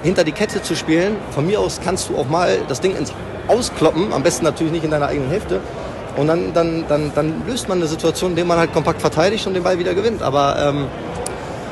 hinter 0.05 0.23
die 0.23 0.31
Kette 0.31 0.61
zu 0.61 0.75
spielen. 0.75 1.17
Von 1.31 1.47
mir 1.47 1.59
aus 1.59 1.81
kannst 1.83 2.09
du 2.09 2.17
auch 2.17 2.29
mal 2.29 2.59
das 2.67 2.79
Ding 2.79 2.95
ins 2.95 3.11
Auskloppen, 3.47 4.13
am 4.13 4.23
besten 4.23 4.45
natürlich 4.45 4.71
nicht 4.71 4.85
in 4.85 4.91
deiner 4.91 5.07
eigenen 5.07 5.29
Hälfte. 5.29 5.59
Und 6.15 6.27
dann, 6.27 6.53
dann, 6.53 6.85
dann, 6.87 7.11
dann 7.13 7.43
löst 7.45 7.67
man 7.67 7.79
eine 7.79 7.87
Situation, 7.87 8.31
indem 8.31 8.47
man 8.47 8.57
halt 8.57 8.71
kompakt 8.71 9.01
verteidigt 9.01 9.45
und 9.47 9.53
den 9.53 9.63
Ball 9.63 9.77
wieder 9.79 9.93
gewinnt. 9.93 10.21
Aber 10.21 10.55
ähm, 10.59 10.85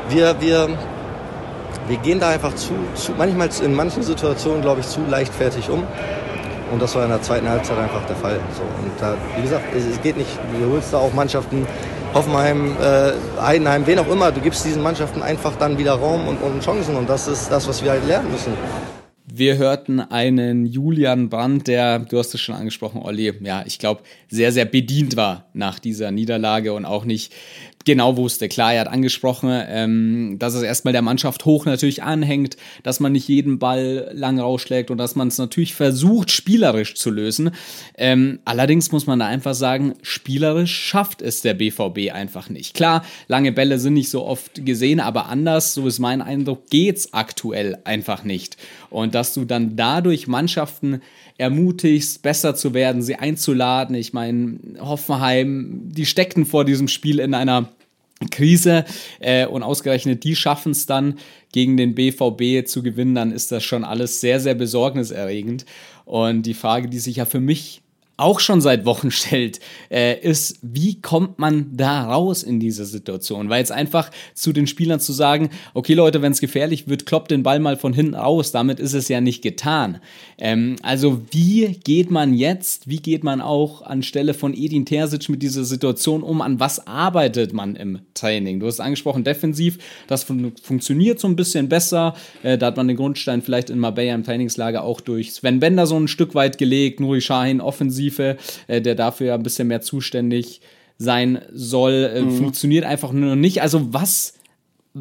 wir, 0.10 0.36
wir, 0.42 0.68
wir 1.88 1.98
gehen 1.98 2.20
da 2.20 2.30
einfach 2.30 2.54
zu, 2.56 2.74
zu, 2.96 3.14
manchmal 3.18 3.50
in 3.64 3.74
manchen 3.74 4.04
Situationen, 4.04 4.62
glaube 4.62 4.82
ich, 4.82 4.88
zu 4.88 5.00
leichtfertig 5.08 5.70
um. 5.70 5.84
Und 6.72 6.82
das 6.82 6.96
war 6.96 7.04
in 7.04 7.10
der 7.10 7.22
zweiten 7.22 7.48
Halbzeit 7.48 7.78
einfach 7.78 8.04
der 8.08 8.16
Fall. 8.16 8.40
So, 8.58 8.64
und 8.64 8.92
da, 9.00 9.16
wie 9.38 9.44
gesagt, 9.44 9.64
es, 9.76 9.86
es 9.86 10.02
geht 10.02 10.18
nicht, 10.18 10.32
du 10.60 10.72
holst 10.72 10.92
da 10.92 10.98
auch 10.98 11.14
Mannschaften, 11.14 11.68
Hoffenheim, 12.14 12.76
äh, 12.80 13.12
Heidenheim, 13.42 13.88
wen 13.88 13.98
auch 14.00 14.08
immer, 14.08 14.32
du 14.32 14.40
gibst 14.40 14.64
diesen 14.66 14.84
Mannschaften 14.84 15.22
einfach 15.24 15.56
dann 15.56 15.78
wieder 15.78 15.94
Raum 15.94 16.28
und, 16.28 16.38
und 16.38 16.64
Chancen. 16.64 16.96
Und 16.96 17.10
das 17.10 17.28
ist 17.28 17.50
das, 17.50 17.68
was 17.68 17.84
wir 17.84 17.92
halt 17.92 18.06
lernen 18.06 18.32
müssen. 18.32 18.54
Wir 19.36 19.58
hörten 19.58 20.00
einen 20.00 20.68
Julian 20.68 21.30
Brandt, 21.30 21.68
der, 21.68 21.98
du 22.00 22.20
hast 22.20 22.36
es 22.36 22.42
schon 22.42 22.54
angesprochen, 22.54 23.02
Olli, 23.02 23.34
ja, 23.42 23.64
ich 23.66 23.80
glaube, 23.80 24.04
sehr, 24.30 24.52
sehr 24.52 24.66
bedient 24.66 25.16
war 25.16 25.46
nach 25.54 25.80
dieser 25.80 26.12
Niederlage 26.12 26.74
und 26.74 26.86
auch 26.86 27.04
nicht 27.04 27.34
genau 27.86 28.18
wusste. 28.18 28.50
Klar, 28.50 28.74
er 28.74 28.82
hat 28.82 28.88
angesprochen, 28.88 29.50
ähm, 29.68 30.38
dass 30.40 30.54
es 30.54 30.64
erstmal 30.64 30.94
der 30.94 31.02
Mannschaft 31.02 31.46
hoch 31.46 31.66
natürlich 31.66 32.04
anhängt, 32.04 32.58
dass 32.84 33.00
man 33.00 33.12
nicht 33.12 33.28
jeden 33.28 33.60
Ball 33.60 34.12
lang 34.14 34.40
rausschlägt 34.40 34.92
und 34.92 34.98
dass 34.98 35.16
man 35.16 35.28
es 35.28 35.38
natürlich 35.38 35.74
versucht, 35.74 36.32
spielerisch 36.32 36.96
zu 36.96 37.12
lösen. 37.12 37.52
Ähm, 37.98 38.40
allerdings 38.46 38.92
muss 38.92 39.08
man 39.08 39.20
da 39.20 39.26
einfach 39.26 39.54
sagen, 39.54 39.94
spielerisch 40.02 40.76
schafft 40.76 41.22
es 41.22 41.42
der 41.42 41.54
BVB 41.54 42.14
einfach 42.14 42.50
nicht. 42.50 42.74
Klar, 42.74 43.06
lange 43.28 43.52
Bälle 43.52 43.80
sind 43.80 43.94
nicht 43.94 44.10
so 44.10 44.26
oft 44.26 44.66
gesehen, 44.66 45.00
aber 45.00 45.28
anders, 45.28 45.74
so 45.74 45.88
ist 45.88 46.00
mein 46.00 46.22
Eindruck, 46.22 46.70
geht's 46.70 47.14
aktuell 47.14 47.78
einfach 47.84 48.24
nicht. 48.24 48.58
Und 48.90 49.16
dass 49.16 49.34
du 49.34 49.46
dann 49.46 49.76
dadurch 49.76 50.28
Mannschaften 50.28 51.02
ermutigst, 51.38 52.22
besser 52.22 52.56
zu 52.56 52.74
werden, 52.74 53.02
sie 53.02 53.16
einzuladen. 53.16 53.96
Ich 53.96 54.14
meine, 54.14 54.60
Hoffenheim, 54.80 55.90
die 55.92 56.06
steckten 56.06 56.46
vor 56.46 56.66
diesem 56.66 56.88
Spiel 56.88 57.20
in 57.20 57.34
einer 57.34 57.70
Krise 58.32 58.86
äh, 59.20 59.46
und 59.46 59.64
ausgerechnet 59.64 60.24
die 60.24 60.36
schaffen 60.36 60.72
es 60.72 60.86
dann 60.86 61.20
gegen 61.52 61.78
den 61.78 61.96
BVB 61.96 62.66
zu 62.66 62.82
gewinnen, 62.82 63.16
dann 63.16 63.32
ist 63.32 63.52
das 63.52 63.64
schon 63.64 63.84
alles 63.84 64.22
sehr, 64.22 64.40
sehr 64.40 64.56
besorgniserregend. 64.56 65.66
Und 66.06 66.44
die 66.44 66.54
Frage, 66.54 66.90
die 66.90 67.00
sich 67.00 67.18
ja 67.18 67.26
für 67.26 67.40
mich 67.40 67.83
auch 68.18 68.40
schon 68.40 68.62
seit 68.62 68.86
Wochen 68.86 69.12
stellt, 69.12 69.60
äh, 69.90 70.20
ist, 70.20 70.60
wie 70.62 71.02
kommt 71.02 71.40
man 71.40 71.76
da 71.76 72.06
raus 72.06 72.44
in 72.44 72.60
diese 72.60 72.86
Situation? 72.86 73.50
Weil 73.50 73.60
jetzt 73.60 73.72
einfach 73.72 74.12
zu 74.34 74.54
den 74.54 74.68
Spielern 74.68 75.00
zu 75.00 75.14
sagen, 75.14 75.50
okay 75.74 75.94
Leute, 75.94 76.22
wenn 76.22 76.32
es 76.32 76.42
gefährlich 76.42 76.88
wird, 76.88 77.06
kloppt 77.06 77.32
den 77.32 77.44
Ball 77.44 77.60
mal 77.60 77.76
von 77.76 77.94
hinten 77.94 78.16
raus, 78.16 78.52
damit 78.52 78.80
ist 78.80 78.94
es 78.94 79.08
ja 79.08 79.20
nicht 79.20 79.42
getan. 79.42 80.00
Ähm, 80.38 80.76
also 80.84 81.22
wie 81.32 81.80
geht 81.84 82.12
man 82.12 82.34
jetzt, 82.34 82.88
wie 82.88 82.98
geht 82.98 83.24
man 83.24 83.42
auch 83.42 83.82
anstelle 83.82 84.34
von 84.34 84.54
Edin 84.54 84.86
Terzic 84.86 85.30
mit 85.30 85.42
dieser 85.42 85.64
Situation 85.64 86.22
um? 86.22 86.42
An 86.42 86.60
was 86.60 86.86
arbeitet 86.86 87.54
man 87.54 87.76
im 87.76 88.00
Training? 88.14 88.60
Du 88.60 88.68
hast 88.68 88.80
angesprochen, 88.80 89.24
defensiv, 89.24 89.80
das 90.08 90.24
fun 90.24 90.54
funktioniert 90.62 91.20
so 91.20 91.28
ein 91.28 91.36
bisschen 91.36 91.68
besser. 91.68 92.14
Äh, 92.44 92.58
da 92.58 92.68
hat 92.68 92.78
man 92.78 92.88
den 92.88 92.98
Grundstein 92.98 93.42
vielleicht 93.42 93.70
in 93.70 93.80
Marbella 93.80 94.14
im 94.14 94.24
Trainingslager 94.24 94.84
auch 94.84 95.02
durch 95.02 95.34
Sven 95.34 95.60
Bender 95.60 95.88
so 95.88 96.00
ein 96.00 96.08
Stück 96.08 96.36
weit 96.36 96.58
gelegt, 96.58 97.00
Nuri 97.00 97.22
Shahin 97.22 97.60
offensiv 97.60 98.03
Offensive, 98.04 98.38
äh, 98.68 98.82
der 98.82 98.96
dafür 98.96 99.28
ja 99.28 99.36
ein 99.36 99.44
bisschen 99.44 99.68
mehr 99.68 99.82
zuständig 99.82 100.62
sein 100.98 101.42
soll, 101.52 102.12
äh, 102.14 102.22
mhm. 102.22 102.38
funktioniert 102.38 102.86
einfach 102.86 103.12
nur 103.12 103.36
nicht. 103.36 103.62
Also 103.62 103.94
was 103.94 104.36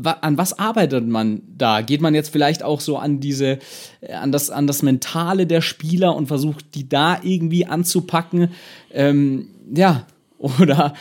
an 0.04 0.38
was 0.38 0.58
arbeitet 0.58 1.06
man 1.06 1.42
da? 1.58 1.82
Geht 1.82 2.00
man 2.00 2.14
jetzt 2.14 2.30
vielleicht 2.30 2.62
auch 2.62 2.80
so 2.80 2.96
an 2.96 3.20
diese, 3.20 3.58
äh, 4.00 4.14
an 4.14 4.32
das, 4.32 4.48
an 4.48 4.66
das 4.66 4.82
Mentale 4.82 5.46
der 5.46 5.60
Spieler 5.60 6.16
und 6.16 6.28
versucht, 6.28 6.74
die 6.74 6.88
da 6.88 7.18
irgendwie 7.22 7.66
anzupacken? 7.66 8.52
Ähm, 8.90 9.48
ja, 9.74 10.06
oder 10.38 10.94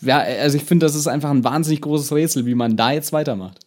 ja, 0.00 0.18
also 0.18 0.56
ich 0.58 0.62
finde, 0.62 0.86
das 0.86 0.94
ist 0.94 1.08
einfach 1.08 1.30
ein 1.30 1.42
wahnsinnig 1.42 1.80
großes 1.80 2.12
Rätsel, 2.12 2.46
wie 2.46 2.54
man 2.54 2.76
da 2.76 2.92
jetzt 2.92 3.12
weitermacht. 3.12 3.65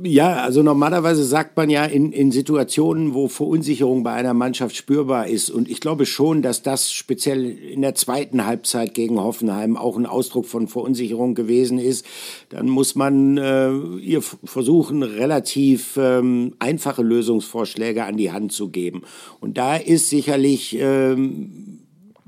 Ja, 0.00 0.42
also 0.42 0.62
normalerweise 0.62 1.24
sagt 1.24 1.56
man 1.56 1.70
ja 1.70 1.84
in, 1.84 2.12
in 2.12 2.30
Situationen, 2.30 3.14
wo 3.14 3.26
Verunsicherung 3.26 4.02
bei 4.02 4.12
einer 4.12 4.34
Mannschaft 4.34 4.76
spürbar 4.76 5.26
ist. 5.26 5.50
Und 5.50 5.68
ich 5.68 5.80
glaube 5.80 6.06
schon, 6.06 6.42
dass 6.42 6.62
das 6.62 6.92
speziell 6.92 7.44
in 7.44 7.82
der 7.82 7.94
zweiten 7.94 8.44
Halbzeit 8.44 8.94
gegen 8.94 9.18
Hoffenheim 9.18 9.76
auch 9.76 9.96
ein 9.96 10.06
Ausdruck 10.06 10.46
von 10.46 10.68
Verunsicherung 10.68 11.34
gewesen 11.34 11.78
ist. 11.78 12.06
Dann 12.50 12.68
muss 12.68 12.94
man 12.94 13.38
äh, 13.38 13.72
ihr 13.98 14.22
versuchen, 14.22 15.02
relativ 15.02 15.96
ähm, 15.96 16.54
einfache 16.58 17.02
Lösungsvorschläge 17.02 18.04
an 18.04 18.16
die 18.16 18.30
Hand 18.30 18.52
zu 18.52 18.68
geben. 18.68 19.02
Und 19.40 19.58
da 19.58 19.76
ist 19.76 20.10
sicherlich, 20.10 20.76
ähm, 20.78 21.77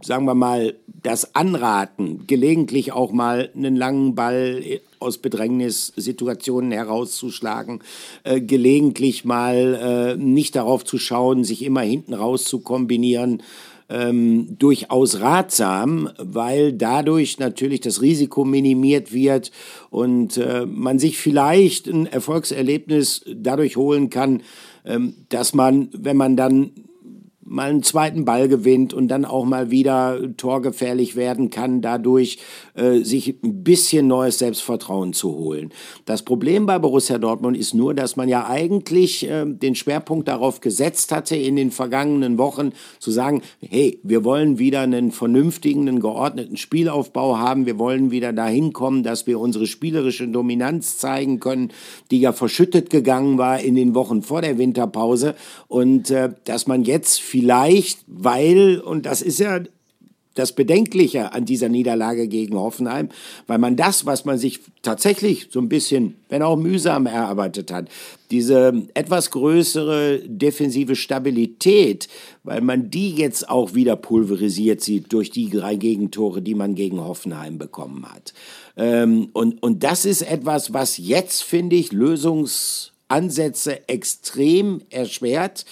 sagen 0.02 0.24
wir 0.24 0.34
mal, 0.34 0.74
das 0.86 1.34
Anraten, 1.34 2.26
gelegentlich 2.26 2.92
auch 2.92 3.12
mal 3.12 3.50
einen 3.56 3.76
langen 3.76 4.14
Ball 4.14 4.62
aus 4.98 5.18
Bedrängnissituationen 5.18 6.72
herauszuschlagen, 6.72 7.80
äh, 8.24 8.40
gelegentlich 8.40 9.24
mal 9.24 10.16
äh, 10.16 10.22
nicht 10.22 10.56
darauf 10.56 10.84
zu 10.84 10.98
schauen, 10.98 11.44
sich 11.44 11.64
immer 11.64 11.80
hinten 11.80 12.14
raus 12.14 12.44
zu 12.44 12.60
kombinieren, 12.60 13.42
ähm, 13.88 14.56
durchaus 14.58 15.20
ratsam, 15.20 16.10
weil 16.18 16.72
dadurch 16.72 17.38
natürlich 17.38 17.80
das 17.80 18.00
Risiko 18.00 18.44
minimiert 18.44 19.12
wird 19.12 19.50
und 19.90 20.36
äh, 20.36 20.64
man 20.64 20.98
sich 20.98 21.18
vielleicht 21.18 21.88
ein 21.88 22.06
Erfolgserlebnis 22.06 23.24
dadurch 23.34 23.76
holen 23.76 24.08
kann, 24.08 24.42
ähm, 24.84 25.14
dass 25.28 25.54
man, 25.54 25.88
wenn 25.92 26.16
man 26.16 26.36
dann 26.36 26.70
mal 27.50 27.68
einen 27.68 27.82
zweiten 27.82 28.24
Ball 28.24 28.48
gewinnt 28.48 28.94
und 28.94 29.08
dann 29.08 29.24
auch 29.24 29.44
mal 29.44 29.72
wieder 29.72 30.20
torgefährlich 30.36 31.16
werden 31.16 31.50
kann, 31.50 31.82
dadurch 31.82 32.38
äh, 32.80 33.04
sich 33.04 33.36
ein 33.42 33.64
bisschen 33.64 34.06
neues 34.06 34.38
Selbstvertrauen 34.38 35.12
zu 35.12 35.34
holen. 35.34 35.72
Das 36.04 36.22
Problem 36.22 36.66
bei 36.66 36.78
Borussia 36.78 37.18
Dortmund 37.18 37.56
ist 37.56 37.74
nur, 37.74 37.92
dass 37.92 38.16
man 38.16 38.28
ja 38.28 38.46
eigentlich 38.46 39.28
äh, 39.28 39.44
den 39.44 39.74
Schwerpunkt 39.74 40.28
darauf 40.28 40.60
gesetzt 40.60 41.12
hatte, 41.12 41.34
in 41.34 41.56
den 41.56 41.70
vergangenen 41.70 42.38
Wochen 42.38 42.72
zu 43.00 43.10
sagen, 43.10 43.42
hey, 43.60 43.98
wir 44.02 44.24
wollen 44.24 44.58
wieder 44.58 44.80
einen 44.80 45.10
vernünftigen, 45.10 45.88
einen 45.88 46.00
geordneten 46.00 46.56
Spielaufbau 46.56 47.38
haben, 47.38 47.66
wir 47.66 47.78
wollen 47.78 48.10
wieder 48.10 48.32
dahin 48.32 48.72
kommen, 48.72 49.02
dass 49.02 49.26
wir 49.26 49.40
unsere 49.40 49.66
spielerische 49.66 50.28
Dominanz 50.28 50.98
zeigen 50.98 51.40
können, 51.40 51.72
die 52.10 52.20
ja 52.20 52.32
verschüttet 52.32 52.90
gegangen 52.90 53.38
war 53.38 53.60
in 53.60 53.74
den 53.74 53.94
Wochen 53.94 54.22
vor 54.22 54.40
der 54.40 54.56
Winterpause 54.56 55.34
und 55.66 56.10
äh, 56.10 56.30
dass 56.44 56.68
man 56.68 56.84
jetzt 56.84 57.20
viel 57.20 57.40
vielleicht, 57.40 58.00
weil, 58.06 58.80
und 58.80 59.06
das 59.06 59.22
ist 59.22 59.40
ja 59.40 59.60
das 60.34 60.52
Bedenkliche 60.52 61.32
an 61.32 61.44
dieser 61.44 61.68
Niederlage 61.68 62.28
gegen 62.28 62.56
Hoffenheim, 62.56 63.08
weil 63.46 63.58
man 63.58 63.76
das, 63.76 64.06
was 64.06 64.24
man 64.24 64.38
sich 64.38 64.60
tatsächlich 64.82 65.48
so 65.50 65.60
ein 65.60 65.68
bisschen, 65.68 66.14
wenn 66.28 66.42
auch 66.42 66.56
mühsam 66.56 67.06
erarbeitet 67.06 67.72
hat, 67.72 67.88
diese 68.30 68.86
etwas 68.94 69.32
größere 69.32 70.20
defensive 70.24 70.94
Stabilität, 70.94 72.08
weil 72.44 72.60
man 72.60 72.90
die 72.90 73.14
jetzt 73.14 73.48
auch 73.48 73.74
wieder 73.74 73.96
pulverisiert 73.96 74.80
sieht 74.80 75.12
durch 75.12 75.30
die 75.30 75.50
drei 75.50 75.74
Gegentore, 75.74 76.42
die 76.42 76.54
man 76.54 76.76
gegen 76.76 77.00
Hoffenheim 77.00 77.58
bekommen 77.58 78.06
hat. 78.10 78.32
Ähm, 78.76 79.30
und, 79.32 79.62
und 79.62 79.82
das 79.82 80.04
ist 80.04 80.22
etwas, 80.22 80.72
was 80.72 80.96
jetzt, 80.96 81.42
finde 81.42 81.74
ich, 81.74 81.90
Lösungsansätze 81.90 83.88
extrem 83.88 84.82
erschwert. 84.90 85.64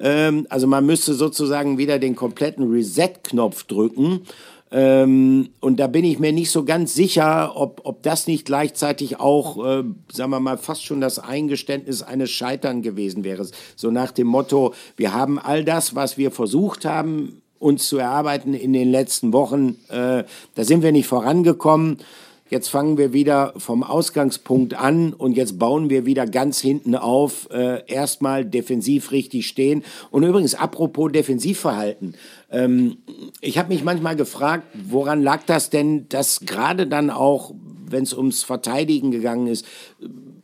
Ähm, 0.00 0.46
also 0.48 0.66
man 0.66 0.86
müsste 0.86 1.14
sozusagen 1.14 1.78
wieder 1.78 1.98
den 1.98 2.16
kompletten 2.16 2.70
Reset-Knopf 2.70 3.64
drücken. 3.64 4.22
Ähm, 4.70 5.48
und 5.60 5.80
da 5.80 5.86
bin 5.86 6.04
ich 6.04 6.18
mir 6.18 6.32
nicht 6.32 6.50
so 6.50 6.64
ganz 6.64 6.94
sicher, 6.94 7.56
ob, 7.56 7.80
ob 7.84 8.02
das 8.02 8.26
nicht 8.26 8.44
gleichzeitig 8.44 9.18
auch, 9.18 9.64
äh, 9.64 9.84
sagen 10.12 10.30
wir 10.30 10.40
mal, 10.40 10.58
fast 10.58 10.84
schon 10.84 11.00
das 11.00 11.18
Eingeständnis 11.18 12.02
eines 12.02 12.30
Scheitern 12.30 12.82
gewesen 12.82 13.24
wäre. 13.24 13.46
So 13.76 13.90
nach 13.90 14.12
dem 14.12 14.26
Motto, 14.26 14.74
wir 14.96 15.14
haben 15.14 15.38
all 15.38 15.64
das, 15.64 15.94
was 15.94 16.18
wir 16.18 16.30
versucht 16.30 16.84
haben, 16.84 17.40
uns 17.58 17.88
zu 17.88 17.98
erarbeiten 17.98 18.54
in 18.54 18.72
den 18.72 18.90
letzten 18.90 19.32
Wochen, 19.32 19.76
äh, 19.88 20.24
da 20.54 20.64
sind 20.64 20.82
wir 20.82 20.92
nicht 20.92 21.08
vorangekommen. 21.08 21.98
Jetzt 22.50 22.68
fangen 22.68 22.96
wir 22.96 23.12
wieder 23.12 23.52
vom 23.56 23.82
Ausgangspunkt 23.82 24.74
an 24.74 25.12
und 25.12 25.36
jetzt 25.36 25.58
bauen 25.58 25.90
wir 25.90 26.06
wieder 26.06 26.26
ganz 26.26 26.60
hinten 26.60 26.94
auf. 26.94 27.48
Äh, 27.50 27.82
erstmal 27.86 28.44
defensiv 28.44 29.12
richtig 29.12 29.46
stehen. 29.46 29.84
Und 30.10 30.22
übrigens, 30.22 30.54
apropos 30.54 31.12
Defensivverhalten. 31.12 32.14
Ähm, 32.50 32.98
ich 33.40 33.58
habe 33.58 33.72
mich 33.72 33.84
manchmal 33.84 34.16
gefragt, 34.16 34.64
woran 34.88 35.22
lag 35.22 35.42
das 35.44 35.68
denn, 35.68 36.08
dass 36.08 36.40
gerade 36.40 36.86
dann 36.86 37.10
auch, 37.10 37.54
wenn 37.86 38.04
es 38.04 38.14
ums 38.14 38.42
Verteidigen 38.42 39.10
gegangen 39.10 39.46
ist, 39.46 39.66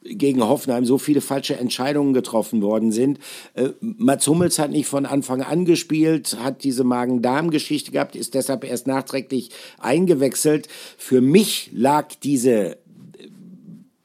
gegen 0.04 0.42
Hoffenheim 0.42 0.84
so 0.84 0.98
viele 0.98 1.20
falsche 1.20 1.56
Entscheidungen 1.56 2.14
getroffen 2.14 2.62
worden 2.62 2.92
sind. 2.92 3.18
Äh, 3.54 3.70
Mats 3.80 4.26
Hummels 4.26 4.58
hat 4.58 4.70
nicht 4.70 4.86
von 4.86 5.06
Anfang 5.06 5.42
an 5.42 5.64
gespielt, 5.64 6.36
hat 6.40 6.64
diese 6.64 6.84
Magen-Darm-Geschichte 6.84 7.90
gehabt, 7.90 8.16
ist 8.16 8.34
deshalb 8.34 8.64
erst 8.64 8.86
nachträglich 8.86 9.50
eingewechselt. 9.78 10.68
Für 10.98 11.20
mich 11.20 11.70
lag 11.72 12.14
diese 12.22 12.78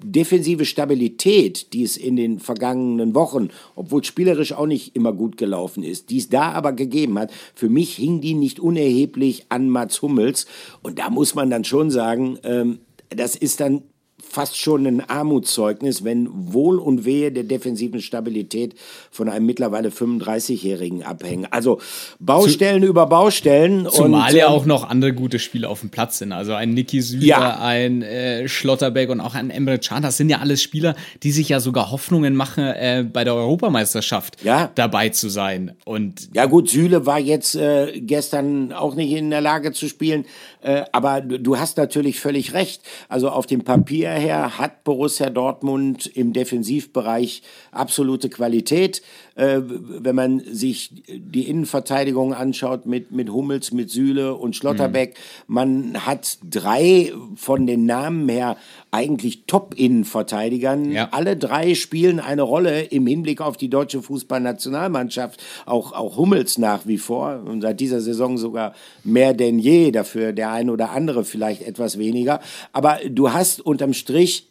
defensive 0.01 0.65
Stabilität, 0.65 1.73
die 1.73 1.83
es 1.83 1.97
in 1.97 2.15
den 2.15 2.39
vergangenen 2.39 3.13
Wochen, 3.15 3.49
obwohl 3.75 4.03
spielerisch 4.03 4.53
auch 4.53 4.65
nicht 4.65 4.95
immer 4.95 5.11
gut 5.11 5.35
gelaufen 5.37 5.83
ist, 5.83 6.09
die 6.09 6.19
es 6.19 6.29
da 6.29 6.51
aber 6.53 6.71
gegeben 6.71 7.19
hat, 7.19 7.31
für 7.53 7.69
mich 7.69 7.95
hing 7.95 8.21
die 8.21 8.33
nicht 8.33 8.59
unerheblich 8.59 9.47
an 9.49 9.69
Mats 9.69 10.01
Hummels. 10.01 10.47
Und 10.81 10.99
da 10.99 11.09
muss 11.09 11.35
man 11.35 11.49
dann 11.49 11.65
schon 11.65 11.91
sagen, 11.91 12.39
ähm, 12.43 12.79
das 13.09 13.35
ist 13.35 13.59
dann 13.59 13.83
fast 14.29 14.57
schon 14.57 14.85
ein 14.85 15.01
Armutszeugnis, 15.01 16.03
wenn 16.03 16.29
Wohl 16.31 16.79
und 16.79 17.05
Wehe 17.05 17.31
der 17.31 17.43
defensiven 17.43 18.01
Stabilität 18.01 18.75
von 19.11 19.29
einem 19.29 19.45
mittlerweile 19.45 19.89
35-Jährigen 19.89 21.03
abhängen. 21.03 21.47
Also 21.51 21.79
Baustellen 22.19 22.83
Zu, 22.83 22.89
über 22.89 23.05
Baustellen. 23.07 23.87
Zumal 23.91 24.29
und, 24.29 24.37
ja 24.37 24.47
ähm, 24.47 24.51
auch 24.51 24.65
noch 24.65 24.89
andere 24.89 25.13
gute 25.13 25.39
Spieler 25.39 25.69
auf 25.69 25.81
dem 25.81 25.89
Platz 25.89 26.19
sind. 26.19 26.31
Also 26.31 26.53
ein 26.53 26.73
Niki 26.73 27.01
Süder, 27.01 27.25
ja. 27.25 27.59
ein 27.59 28.01
äh, 28.01 28.47
Schlotterbeck 28.47 29.09
und 29.09 29.21
auch 29.21 29.35
ein 29.35 29.49
Emre 29.49 29.79
Can. 29.79 30.03
Das 30.03 30.17
sind 30.17 30.29
ja 30.29 30.39
alles 30.39 30.61
Spieler, 30.61 30.95
die 31.23 31.31
sich 31.31 31.49
ja 31.49 31.59
sogar 31.59 31.91
Hoffnungen 31.91 32.35
machen, 32.35 32.65
äh, 32.65 33.05
bei 33.11 33.23
der 33.23 33.33
Europameisterschaft 33.35 34.43
ja. 34.43 34.71
dabei 34.75 35.09
zu 35.09 35.29
sein. 35.29 35.75
Und 35.85 36.29
ja 36.33 36.45
gut, 36.45 36.69
Süle 36.69 37.05
war 37.05 37.19
jetzt 37.19 37.55
äh, 37.55 37.99
gestern 37.99 38.73
auch 38.73 38.95
nicht 38.95 39.11
in 39.11 39.29
der 39.29 39.41
Lage 39.41 39.71
zu 39.71 39.87
spielen. 39.87 40.25
Äh, 40.61 40.83
aber 40.91 41.21
du 41.21 41.57
hast 41.57 41.77
natürlich 41.77 42.19
völlig 42.19 42.53
recht. 42.53 42.81
Also 43.07 43.29
auf 43.29 43.45
dem 43.45 43.63
Papier 43.63 44.09
her 44.19 44.57
hat 44.57 44.83
Borussia 44.83 45.29
Dortmund 45.29 46.05
im 46.05 46.33
Defensivbereich 46.33 47.41
absolute 47.71 48.29
Qualität. 48.29 49.01
Äh, 49.39 49.61
wenn 49.63 50.15
man 50.15 50.41
sich 50.51 50.91
die 51.07 51.47
Innenverteidigung 51.47 52.33
anschaut 52.33 52.85
mit, 52.85 53.13
mit 53.13 53.29
Hummels, 53.29 53.71
mit 53.71 53.89
Süle 53.89 54.35
und 54.35 54.53
Schlotterbeck, 54.53 55.11
mhm. 55.47 55.53
man 55.53 56.05
hat 56.05 56.39
drei 56.43 57.13
von 57.35 57.65
den 57.65 57.85
Namen 57.85 58.27
her 58.27 58.57
eigentlich 58.91 59.45
Top-Innenverteidigern. 59.47 60.91
Ja. 60.91 61.07
Alle 61.11 61.37
drei 61.37 61.73
spielen 61.75 62.19
eine 62.19 62.41
Rolle 62.41 62.81
im 62.81 63.07
Hinblick 63.07 63.39
auf 63.39 63.55
die 63.55 63.69
deutsche 63.69 64.01
Fußballnationalmannschaft. 64.01 65.41
Auch, 65.65 65.93
auch 65.93 66.17
Hummels 66.17 66.57
nach 66.57 66.85
wie 66.85 66.97
vor 66.97 67.41
und 67.45 67.61
seit 67.61 67.79
dieser 67.79 68.01
Saison 68.01 68.37
sogar 68.37 68.73
mehr 69.05 69.33
denn 69.33 69.57
je. 69.57 69.91
Dafür 69.91 70.33
der 70.33 70.51
ein 70.51 70.69
oder 70.69 70.91
andere 70.91 71.23
vielleicht 71.23 71.61
etwas 71.61 71.97
weniger. 71.97 72.41
Aber 72.73 72.97
du 73.09 73.31
hast 73.31 73.61
unterm 73.61 73.93
Strich, 73.93 74.49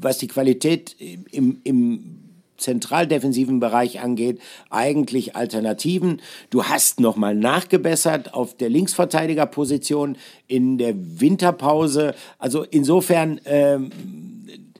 was 0.00 0.16
die 0.16 0.28
Qualität 0.28 0.96
im, 1.30 1.58
im 1.62 2.17
zentraldefensiven 2.58 3.60
Bereich 3.60 4.00
angeht, 4.00 4.40
eigentlich 4.68 5.36
Alternativen. 5.36 6.20
Du 6.50 6.64
hast 6.64 7.00
nochmal 7.00 7.34
nachgebessert 7.34 8.34
auf 8.34 8.56
der 8.56 8.68
Linksverteidigerposition 8.68 10.16
in 10.46 10.76
der 10.76 10.94
Winterpause. 10.96 12.14
Also 12.38 12.64
insofern, 12.64 13.40
ähm, 13.46 13.90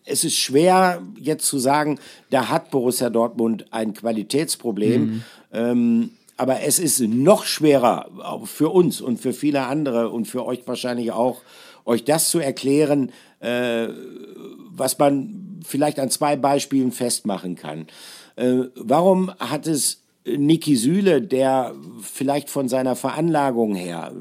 es 0.05 0.25
ist 0.25 0.37
schwer 0.37 1.03
jetzt 1.21 1.47
zu 1.47 1.59
sagen, 1.59 1.99
da 2.31 2.49
hat 2.49 2.71
Borussia 2.71 3.11
Dortmund 3.11 3.67
ein 3.71 3.95
Qualitätsproblem. 3.95 5.03
Mhm. 5.03 5.23
Ähm, 5.53 6.11
aber 6.37 6.63
es 6.63 6.79
ist 6.79 7.01
noch 7.01 7.45
schwerer 7.45 8.09
für 8.45 8.69
uns 8.69 9.01
und 9.01 9.19
für 9.19 9.33
viele 9.33 9.67
andere 9.67 10.11
und 10.11 10.27
für 10.27 10.47
euch 10.47 10.63
wahrscheinlich 10.67 11.11
auch, 11.11 11.43
euch 11.85 12.05
das 12.05 12.31
zu 12.31 12.39
erklären, 12.39 13.11
äh, 13.41 13.89
was 14.71 14.99
man 14.99 15.48
vielleicht 15.65 15.99
an 15.99 16.11
zwei 16.11 16.37
Beispielen 16.37 16.93
festmachen 16.93 17.57
kann. 17.57 17.87
Äh, 18.37 18.65
warum 18.75 19.33
hat 19.39 19.67
es 19.67 20.03
Niki 20.25 20.77
Süle, 20.77 21.23
der 21.23 21.75
vielleicht 22.03 22.51
von 22.51 22.69
seiner 22.69 22.97
Veranlagung 22.97 23.75
her 23.75 24.13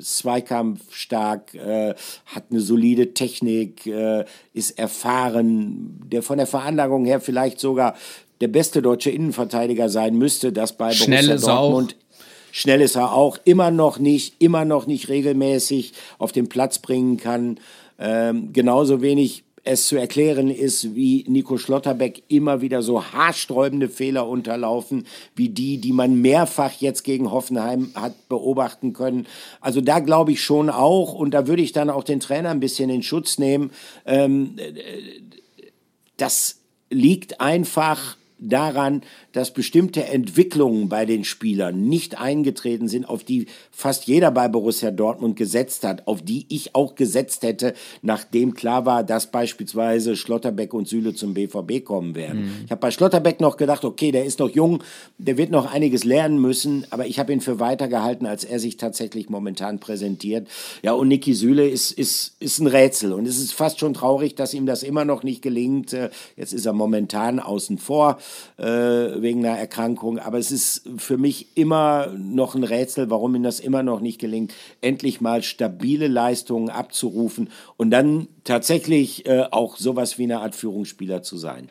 zweikampfstark, 0.00 1.54
äh, 1.54 1.94
hat 2.26 2.44
eine 2.50 2.60
solide 2.60 3.14
Technik, 3.14 3.86
äh, 3.86 4.24
ist 4.52 4.78
erfahren, 4.78 6.00
der 6.04 6.22
von 6.22 6.38
der 6.38 6.46
Veranlagung 6.46 7.06
her 7.06 7.20
vielleicht 7.20 7.60
sogar 7.60 7.94
der 8.40 8.48
beste 8.48 8.82
deutsche 8.82 9.10
Innenverteidiger 9.10 9.88
sein 9.88 10.16
müsste, 10.16 10.52
das 10.52 10.76
bei 10.76 10.92
Schnell 10.92 11.26
Borussia 11.28 11.56
Dortmund 11.56 11.96
Schnell 12.56 12.82
ist 12.82 12.94
er 12.94 13.12
auch 13.12 13.36
immer 13.44 13.72
noch 13.72 13.98
nicht, 13.98 14.36
immer 14.38 14.64
noch 14.64 14.86
nicht 14.86 15.08
regelmäßig 15.08 15.92
auf 16.18 16.30
den 16.30 16.48
Platz 16.48 16.78
bringen 16.78 17.16
kann. 17.16 17.58
Ähm, 17.98 18.52
genauso 18.52 19.02
wenig 19.02 19.43
es 19.64 19.88
zu 19.88 19.96
erklären 19.96 20.50
ist, 20.50 20.94
wie 20.94 21.24
Nico 21.26 21.56
Schlotterbeck 21.56 22.22
immer 22.28 22.60
wieder 22.60 22.82
so 22.82 23.02
haarsträubende 23.02 23.88
Fehler 23.88 24.28
unterlaufen, 24.28 25.06
wie 25.34 25.48
die, 25.48 25.78
die 25.78 25.92
man 25.92 26.20
mehrfach 26.20 26.72
jetzt 26.80 27.02
gegen 27.02 27.30
Hoffenheim 27.30 27.90
hat 27.94 28.28
beobachten 28.28 28.92
können. 28.92 29.26
Also 29.62 29.80
da 29.80 30.00
glaube 30.00 30.32
ich 30.32 30.42
schon 30.42 30.68
auch, 30.68 31.14
und 31.14 31.32
da 31.32 31.46
würde 31.46 31.62
ich 31.62 31.72
dann 31.72 31.88
auch 31.88 32.04
den 32.04 32.20
Trainer 32.20 32.50
ein 32.50 32.60
bisschen 32.60 32.90
in 32.90 33.02
Schutz 33.02 33.38
nehmen. 33.38 33.70
Ähm, 34.04 34.56
das 36.18 36.60
liegt 36.90 37.40
einfach 37.40 38.16
daran, 38.48 39.02
dass 39.32 39.52
bestimmte 39.52 40.04
Entwicklungen 40.04 40.88
bei 40.88 41.06
den 41.06 41.24
Spielern 41.24 41.88
nicht 41.88 42.18
eingetreten 42.18 42.88
sind, 42.88 43.08
auf 43.08 43.24
die 43.24 43.46
fast 43.70 44.06
jeder 44.06 44.30
bei 44.30 44.48
Borussia 44.48 44.90
Dortmund 44.90 45.36
gesetzt 45.36 45.84
hat, 45.84 46.06
auf 46.06 46.22
die 46.22 46.46
ich 46.48 46.74
auch 46.74 46.94
gesetzt 46.94 47.42
hätte, 47.42 47.74
nachdem 48.02 48.54
klar 48.54 48.86
war, 48.86 49.04
dass 49.04 49.30
beispielsweise 49.30 50.16
Schlotterbeck 50.16 50.74
und 50.74 50.88
Süle 50.88 51.14
zum 51.14 51.34
BVB 51.34 51.84
kommen 51.84 52.14
werden. 52.14 52.42
Mhm. 52.42 52.52
Ich 52.64 52.70
habe 52.70 52.80
bei 52.80 52.90
Schlotterbeck 52.90 53.40
noch 53.40 53.56
gedacht, 53.56 53.84
okay, 53.84 54.12
der 54.12 54.24
ist 54.24 54.38
noch 54.38 54.50
jung, 54.50 54.82
der 55.18 55.36
wird 55.36 55.50
noch 55.50 55.72
einiges 55.72 56.04
lernen 56.04 56.40
müssen, 56.40 56.86
aber 56.90 57.06
ich 57.06 57.18
habe 57.18 57.32
ihn 57.32 57.40
für 57.40 57.60
weiter 57.60 57.88
gehalten, 57.88 58.26
als 58.26 58.44
er 58.44 58.58
sich 58.58 58.76
tatsächlich 58.76 59.28
momentan 59.28 59.80
präsentiert. 59.80 60.48
Ja, 60.82 60.92
und 60.92 61.08
Niki 61.08 61.34
Süle 61.34 61.68
ist, 61.68 61.92
ist, 61.92 62.36
ist 62.40 62.60
ein 62.60 62.66
Rätsel 62.66 63.12
und 63.12 63.26
es 63.26 63.38
ist 63.38 63.52
fast 63.52 63.80
schon 63.80 63.94
traurig, 63.94 64.34
dass 64.34 64.54
ihm 64.54 64.66
das 64.66 64.82
immer 64.82 65.04
noch 65.04 65.22
nicht 65.22 65.42
gelingt. 65.42 65.92
Äh, 65.92 66.10
jetzt 66.36 66.52
ist 66.52 66.66
er 66.66 66.72
momentan 66.72 67.40
außen 67.40 67.78
vor. 67.78 68.18
Äh, 68.56 69.20
wegen 69.20 69.44
einer 69.44 69.58
Erkrankung. 69.58 70.20
Aber 70.20 70.38
es 70.38 70.52
ist 70.52 70.88
für 70.96 71.18
mich 71.18 71.56
immer 71.56 72.06
noch 72.16 72.54
ein 72.54 72.62
Rätsel, 72.62 73.10
warum 73.10 73.34
ihm 73.34 73.42
das 73.42 73.58
immer 73.58 73.82
noch 73.82 74.00
nicht 74.00 74.20
gelingt, 74.20 74.54
endlich 74.80 75.20
mal 75.20 75.42
stabile 75.42 76.06
Leistungen 76.06 76.70
abzurufen 76.70 77.50
und 77.76 77.90
dann 77.90 78.28
tatsächlich 78.44 79.26
äh, 79.26 79.46
auch 79.50 79.76
sowas 79.76 80.18
wie 80.18 80.24
eine 80.24 80.38
Art 80.38 80.54
Führungsspieler 80.54 81.22
zu 81.22 81.36
sein. 81.36 81.68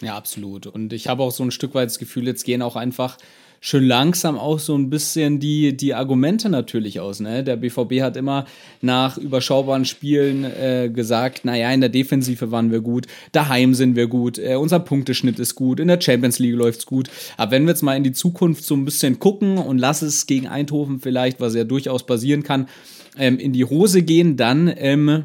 Ja, 0.00 0.16
absolut. 0.16 0.66
Und 0.66 0.92
ich 0.92 1.06
habe 1.06 1.22
auch 1.22 1.30
so 1.30 1.44
ein 1.44 1.52
Stück 1.52 1.74
weit 1.74 1.88
das 1.88 1.98
Gefühl, 1.98 2.26
jetzt 2.26 2.44
gehen 2.44 2.60
auch 2.60 2.76
einfach 2.76 3.18
schön 3.60 3.84
langsam 3.84 4.38
auch 4.38 4.58
so 4.58 4.76
ein 4.76 4.90
bisschen 4.90 5.40
die, 5.40 5.76
die 5.76 5.94
Argumente 5.94 6.48
natürlich 6.48 7.00
aus. 7.00 7.20
Ne? 7.20 7.44
Der 7.44 7.56
BVB 7.56 8.00
hat 8.00 8.16
immer 8.16 8.46
nach 8.80 9.18
überschaubaren 9.18 9.84
Spielen 9.84 10.44
äh, 10.44 10.90
gesagt, 10.92 11.44
naja, 11.44 11.70
in 11.72 11.80
der 11.80 11.90
Defensive 11.90 12.50
waren 12.50 12.70
wir 12.70 12.80
gut, 12.80 13.06
daheim 13.32 13.74
sind 13.74 13.96
wir 13.96 14.06
gut, 14.06 14.38
äh, 14.38 14.56
unser 14.56 14.80
Punkteschnitt 14.80 15.38
ist 15.38 15.54
gut, 15.54 15.80
in 15.80 15.88
der 15.88 16.00
Champions 16.00 16.38
League 16.38 16.56
läuft's 16.56 16.86
gut. 16.86 17.08
Aber 17.36 17.52
wenn 17.52 17.64
wir 17.64 17.70
jetzt 17.70 17.82
mal 17.82 17.96
in 17.96 18.04
die 18.04 18.12
Zukunft 18.12 18.64
so 18.64 18.74
ein 18.74 18.84
bisschen 18.84 19.18
gucken 19.18 19.58
und 19.58 19.78
lass 19.78 20.02
es 20.02 20.26
gegen 20.26 20.46
Eindhoven 20.46 21.00
vielleicht, 21.00 21.40
was 21.40 21.54
ja 21.54 21.64
durchaus 21.64 22.06
passieren 22.06 22.42
kann, 22.42 22.68
ähm, 23.18 23.38
in 23.38 23.52
die 23.52 23.64
Hose 23.64 24.02
gehen, 24.02 24.36
dann 24.36 24.72
ähm, 24.76 25.24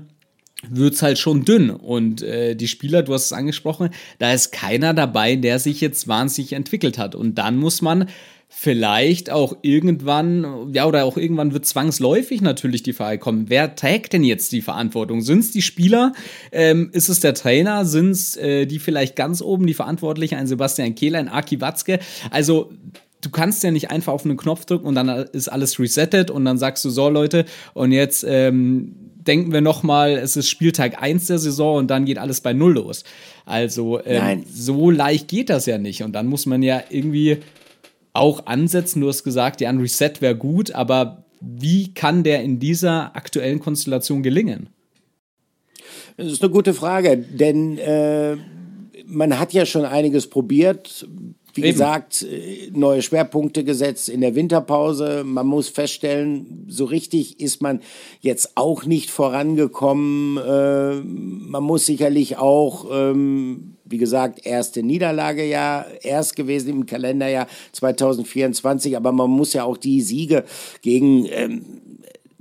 wird's 0.69 1.02
halt 1.02 1.17
schon 1.17 1.45
dünn. 1.45 1.69
Und 1.69 2.21
äh, 2.21 2.56
die 2.56 2.67
Spieler, 2.67 3.04
du 3.04 3.13
hast 3.13 3.26
es 3.26 3.34
angesprochen, 3.34 3.89
da 4.19 4.34
ist 4.34 4.52
keiner 4.52 4.93
dabei, 4.93 5.36
der 5.36 5.60
sich 5.60 5.82
jetzt 5.82 6.08
wahnsinnig 6.08 6.54
entwickelt 6.54 6.97
hat. 6.97 7.15
Und 7.15 7.36
dann 7.36 7.58
muss 7.58 7.82
man 7.82 8.08
vielleicht 8.54 9.30
auch 9.30 9.58
irgendwann, 9.62 10.74
ja, 10.74 10.86
oder 10.86 11.06
auch 11.06 11.15
irgendwann 11.15 11.54
wird 11.54 11.65
zwangsläufig 11.65 12.41
natürlich 12.41 12.84
die 12.84 12.91
Frage 12.91 13.17
kommen, 13.17 13.45
wer 13.47 13.76
trägt 13.76 14.12
denn 14.12 14.26
jetzt 14.26 14.52
die 14.52 14.62
Verantwortung? 14.62 15.21
Sind 15.21 15.39
es 15.39 15.52
die 15.52 15.62
Spieler? 15.62 16.12
Ähm, 16.52 16.89
ist 16.91 17.08
es 17.08 17.21
der 17.21 17.34
Trainer? 17.34 17.86
Sind 17.86 18.12
es 18.12 18.36
äh, 18.36 18.65
die 18.65 18.80
vielleicht 18.80 19.15
ganz 19.15 19.41
oben, 19.41 19.67
die 19.67 19.74
Verantwortlichen, 19.74 20.36
ein 20.36 20.47
Sebastian 20.47 20.95
Kehler, 20.95 21.19
ein 21.19 21.30
Aki 21.30 21.62
Watzke? 21.62 22.00
Also 22.30 22.74
du 23.21 23.30
kannst 23.30 23.63
ja 23.63 23.71
nicht 23.71 23.89
einfach 23.89 24.12
auf 24.12 24.26
einen 24.26 24.36
Knopf 24.36 24.65
drücken 24.65 24.86
und 24.86 24.95
dann 24.95 25.08
ist 25.08 25.47
alles 25.47 25.80
resettet 25.80 26.30
und 26.30 26.43
dann 26.43 26.58
sagst 26.58 26.84
du 26.84 26.89
so, 26.89 27.08
Leute, 27.08 27.45
und 27.74 27.93
jetzt 27.93 28.26
ähm, 28.28 28.95
denken 29.27 29.51
wir 29.51 29.62
nochmal, 29.62 30.12
es 30.12 30.36
ist 30.36 30.49
Spieltag 30.49 31.01
1 31.01 31.27
der 31.27 31.39
Saison 31.39 31.77
und 31.77 31.88
dann 31.88 32.05
geht 32.05 32.17
alles 32.17 32.41
bei 32.41 32.53
Null 32.53 32.73
los. 32.73 33.03
Also 33.45 34.03
ähm, 34.05 34.43
so 34.51 34.89
leicht 34.89 35.27
geht 35.27 35.49
das 35.49 35.65
ja 35.65 35.77
nicht. 35.77 36.03
Und 36.03 36.13
dann 36.13 36.27
muss 36.27 36.45
man 36.45 36.63
ja 36.63 36.81
irgendwie 36.89 37.38
auch 38.13 38.45
ansetzen. 38.45 39.01
Du 39.01 39.07
hast 39.07 39.23
gesagt, 39.23 39.62
ja, 39.62 39.69
ein 39.69 39.79
Reset 39.79 40.13
wäre 40.19 40.36
gut, 40.36 40.71
aber 40.71 41.25
wie 41.39 41.93
kann 41.93 42.23
der 42.23 42.43
in 42.43 42.60
dieser 42.60 43.15
aktuellen 43.15 43.60
Konstellation 43.60 44.23
gelingen? 44.23 44.69
Das 46.17 46.31
ist 46.31 46.43
eine 46.43 46.51
gute 46.51 46.73
Frage, 46.73 47.17
denn 47.17 47.77
äh, 47.77 48.38
man 49.07 49.39
hat 49.39 49.53
ja 49.53 49.65
schon 49.65 49.86
einiges 49.86 50.29
probiert. 50.29 51.07
Wie 51.53 51.61
Eben. 51.61 51.71
gesagt, 51.71 52.23
äh, 52.23 52.69
neue 52.73 53.01
Schwerpunkte 53.01 53.63
gesetzt 53.63 54.09
in 54.09 54.21
der 54.21 54.35
Winterpause. 54.35 55.23
Man 55.25 55.47
muss 55.47 55.69
feststellen, 55.69 56.65
so 56.67 56.85
richtig 56.85 57.39
ist 57.39 57.61
man 57.61 57.81
jetzt 58.21 58.51
auch 58.55 58.85
nicht 58.85 59.09
vorangekommen. 59.09 60.37
Äh, 60.37 61.01
man 61.01 61.63
muss 61.63 61.85
sicherlich 61.85 62.37
auch, 62.37 62.85
ähm, 62.91 63.75
wie 63.85 63.97
gesagt, 63.97 64.45
erste 64.45 64.83
Niederlage 64.83 65.45
ja 65.45 65.85
erst 66.01 66.35
gewesen 66.35 66.69
im 66.69 66.85
Kalenderjahr 66.85 67.47
2024, 67.73 68.95
aber 68.95 69.11
man 69.11 69.29
muss 69.29 69.53
ja 69.53 69.65
auch 69.65 69.77
die 69.77 70.01
Siege 70.01 70.45
gegen 70.81 71.25
ähm, 71.29 71.65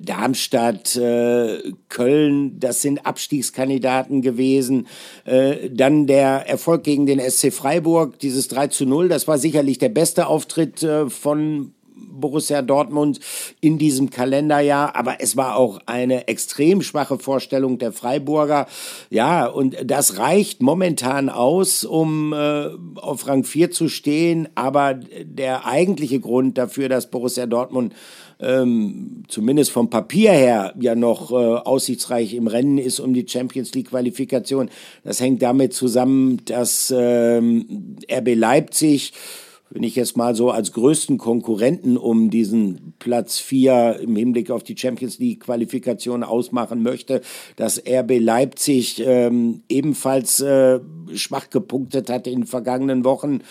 Darmstadt, 0.02 0.96
äh, 0.96 1.72
Köln, 1.88 2.58
das 2.58 2.82
sind 2.82 3.06
Abstiegskandidaten 3.06 4.22
gewesen. 4.22 4.86
Äh, 5.24 5.70
dann 5.70 6.06
der 6.06 6.48
Erfolg 6.48 6.84
gegen 6.84 7.06
den 7.06 7.20
SC 7.20 7.52
Freiburg, 7.52 8.18
dieses 8.18 8.48
3 8.48 8.68
zu 8.68 8.86
0, 8.86 9.08
das 9.08 9.28
war 9.28 9.38
sicherlich 9.38 9.78
der 9.78 9.90
beste 9.90 10.26
Auftritt 10.26 10.82
äh, 10.82 11.10
von 11.10 11.72
Borussia 12.12 12.62
Dortmund 12.62 13.20
in 13.60 13.78
diesem 13.78 14.10
Kalenderjahr, 14.10 14.96
aber 14.96 15.16
es 15.20 15.36
war 15.36 15.56
auch 15.56 15.80
eine 15.86 16.28
extrem 16.28 16.82
schwache 16.82 17.18
Vorstellung 17.18 17.78
der 17.78 17.92
Freiburger. 17.92 18.66
Ja, 19.10 19.46
und 19.46 19.76
das 19.84 20.18
reicht 20.18 20.62
momentan 20.62 21.28
aus, 21.28 21.84
um 21.84 22.32
äh, 22.32 22.68
auf 22.96 23.26
Rang 23.26 23.44
4 23.44 23.70
zu 23.70 23.88
stehen, 23.88 24.48
aber 24.54 24.94
der 24.94 25.66
eigentliche 25.66 26.20
Grund 26.20 26.58
dafür, 26.58 26.88
dass 26.88 27.10
Borussia 27.10 27.46
Dortmund 27.46 27.94
ähm, 28.40 29.24
zumindest 29.28 29.70
vom 29.70 29.90
Papier 29.90 30.32
her 30.32 30.74
ja 30.80 30.94
noch 30.94 31.30
äh, 31.30 31.34
aussichtsreich 31.34 32.34
im 32.34 32.46
Rennen 32.46 32.78
ist 32.78 33.00
um 33.00 33.14
die 33.14 33.26
Champions 33.26 33.74
League 33.74 33.90
Qualifikation. 33.90 34.70
Das 35.04 35.20
hängt 35.20 35.42
damit 35.42 35.74
zusammen, 35.74 36.42
dass 36.44 36.92
ähm, 36.96 37.96
RB 38.10 38.34
Leipzig 38.34 39.12
wenn 39.70 39.84
ich 39.84 39.94
jetzt 39.94 40.16
mal 40.16 40.34
so 40.34 40.50
als 40.50 40.72
größten 40.72 41.16
Konkurrenten 41.16 41.96
um 41.96 42.28
diesen 42.28 42.94
Platz 42.98 43.38
4 43.38 44.00
im 44.02 44.16
Hinblick 44.16 44.50
auf 44.50 44.64
die 44.64 44.76
Champions 44.76 45.18
League 45.20 45.44
Qualifikation 45.44 46.24
ausmachen 46.24 46.82
möchte, 46.82 47.20
dass 47.54 47.80
RB 47.86 48.18
Leipzig 48.18 49.00
ähm, 49.04 49.62
ebenfalls 49.68 50.40
äh, 50.40 50.80
schwach 51.14 51.50
gepunktet 51.50 52.10
hat 52.10 52.26
in 52.26 52.40
den 52.40 52.46
vergangenen 52.46 53.04
Wochen 53.04 53.42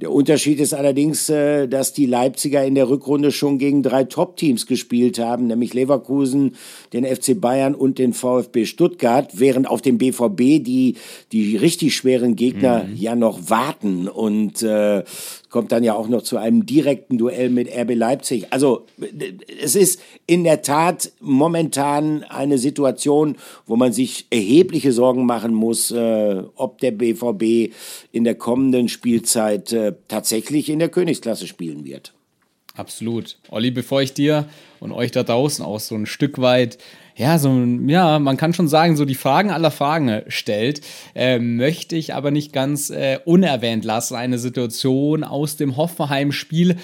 der 0.00 0.12
Unterschied 0.12 0.60
ist 0.60 0.74
allerdings, 0.74 1.28
äh, 1.28 1.66
dass 1.66 1.92
die 1.92 2.06
Leipziger 2.06 2.64
in 2.64 2.76
der 2.76 2.88
Rückrunde 2.88 3.32
schon 3.32 3.58
gegen 3.58 3.82
drei 3.82 4.04
Top-Teams 4.04 4.66
gespielt 4.66 5.18
haben, 5.18 5.48
nämlich 5.48 5.74
Leverkusen, 5.74 6.54
den 6.92 7.04
FC 7.04 7.40
Bayern 7.40 7.74
und 7.74 7.98
den 7.98 8.12
VfB 8.12 8.64
Stuttgart, 8.64 9.30
während 9.34 9.68
auf 9.68 9.82
dem 9.82 9.98
BVB 9.98 10.62
die, 10.62 10.96
die 11.32 11.56
richtig 11.56 11.96
schweren 11.96 12.36
Gegner 12.36 12.84
mhm. 12.84 12.96
ja 12.96 13.16
noch 13.16 13.50
warten. 13.50 14.06
Und 14.06 14.62
äh, 14.62 15.02
kommt 15.50 15.72
dann 15.72 15.82
ja 15.82 15.94
auch 15.94 16.08
noch 16.08 16.22
zu 16.22 16.36
einem 16.36 16.66
direkten 16.66 17.18
Duell 17.18 17.50
mit 17.50 17.68
RB 17.68 17.94
Leipzig. 17.94 18.46
Also 18.50 18.84
es 19.62 19.74
ist 19.74 20.00
in 20.26 20.44
der 20.44 20.62
Tat 20.62 21.10
momentan 21.20 22.22
eine 22.24 22.58
Situation, 22.58 23.36
wo 23.66 23.76
man 23.76 23.92
sich 23.92 24.26
erhebliche 24.30 24.92
Sorgen 24.92 25.24
machen 25.26 25.54
muss, 25.54 25.90
äh, 25.90 26.42
ob 26.54 26.78
der 26.78 26.90
BVB 26.92 27.72
in 28.12 28.24
der 28.24 28.34
kommenden 28.34 28.88
Spielzeit 28.88 29.72
äh, 29.72 29.87
tatsächlich 29.92 30.68
in 30.68 30.78
der 30.78 30.88
Königsklasse 30.88 31.46
spielen 31.46 31.84
wird. 31.84 32.12
Absolut. 32.74 33.38
Olli, 33.50 33.72
bevor 33.72 34.02
ich 34.02 34.14
dir 34.14 34.48
und 34.78 34.92
euch 34.92 35.10
da 35.10 35.24
draußen 35.24 35.64
auch 35.64 35.80
so 35.80 35.96
ein 35.96 36.06
Stück 36.06 36.40
weit 36.40 36.78
ja, 37.18 37.36
so, 37.40 37.52
ja, 37.88 38.20
man 38.20 38.36
kann 38.36 38.54
schon 38.54 38.68
sagen, 38.68 38.96
so 38.96 39.04
die 39.04 39.16
Fragen 39.16 39.50
aller 39.50 39.72
Fragen 39.72 40.22
stellt, 40.28 40.82
äh, 41.16 41.40
möchte 41.40 41.96
ich 41.96 42.14
aber 42.14 42.30
nicht 42.30 42.52
ganz 42.52 42.90
äh, 42.90 43.18
unerwähnt 43.24 43.84
lassen. 43.84 44.14
Eine 44.14 44.38
Situation 44.38 45.24
aus 45.24 45.56
dem 45.56 45.76
Hoffenheim-Spiel, 45.76 46.76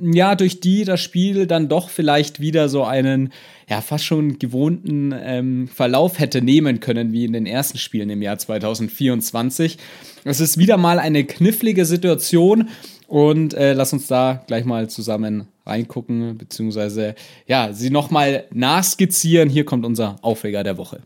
ja, 0.00 0.36
durch 0.36 0.60
die 0.60 0.84
das 0.84 1.00
Spiel 1.00 1.48
dann 1.48 1.68
doch 1.68 1.90
vielleicht 1.90 2.38
wieder 2.38 2.68
so 2.68 2.84
einen, 2.84 3.32
ja, 3.68 3.80
fast 3.80 4.04
schon 4.04 4.38
gewohnten 4.38 5.12
ähm, 5.12 5.66
Verlauf 5.66 6.20
hätte 6.20 6.40
nehmen 6.40 6.78
können, 6.78 7.12
wie 7.12 7.24
in 7.24 7.32
den 7.32 7.46
ersten 7.46 7.78
Spielen 7.78 8.10
im 8.10 8.22
Jahr 8.22 8.38
2024. 8.38 9.76
Es 10.22 10.38
ist 10.38 10.56
wieder 10.56 10.76
mal 10.76 11.00
eine 11.00 11.24
knifflige 11.24 11.84
Situation 11.84 12.68
und 13.10 13.54
äh, 13.54 13.72
lass 13.72 13.92
uns 13.92 14.06
da 14.06 14.44
gleich 14.46 14.64
mal 14.64 14.88
zusammen 14.88 15.48
reingucken, 15.66 16.38
beziehungsweise 16.38 17.16
ja, 17.46 17.72
sie 17.72 17.90
nochmal 17.90 18.44
nachskizzieren. 18.52 19.48
Hier 19.48 19.64
kommt 19.64 19.84
unser 19.84 20.16
Aufreger 20.22 20.62
der 20.62 20.78
Woche. 20.78 21.00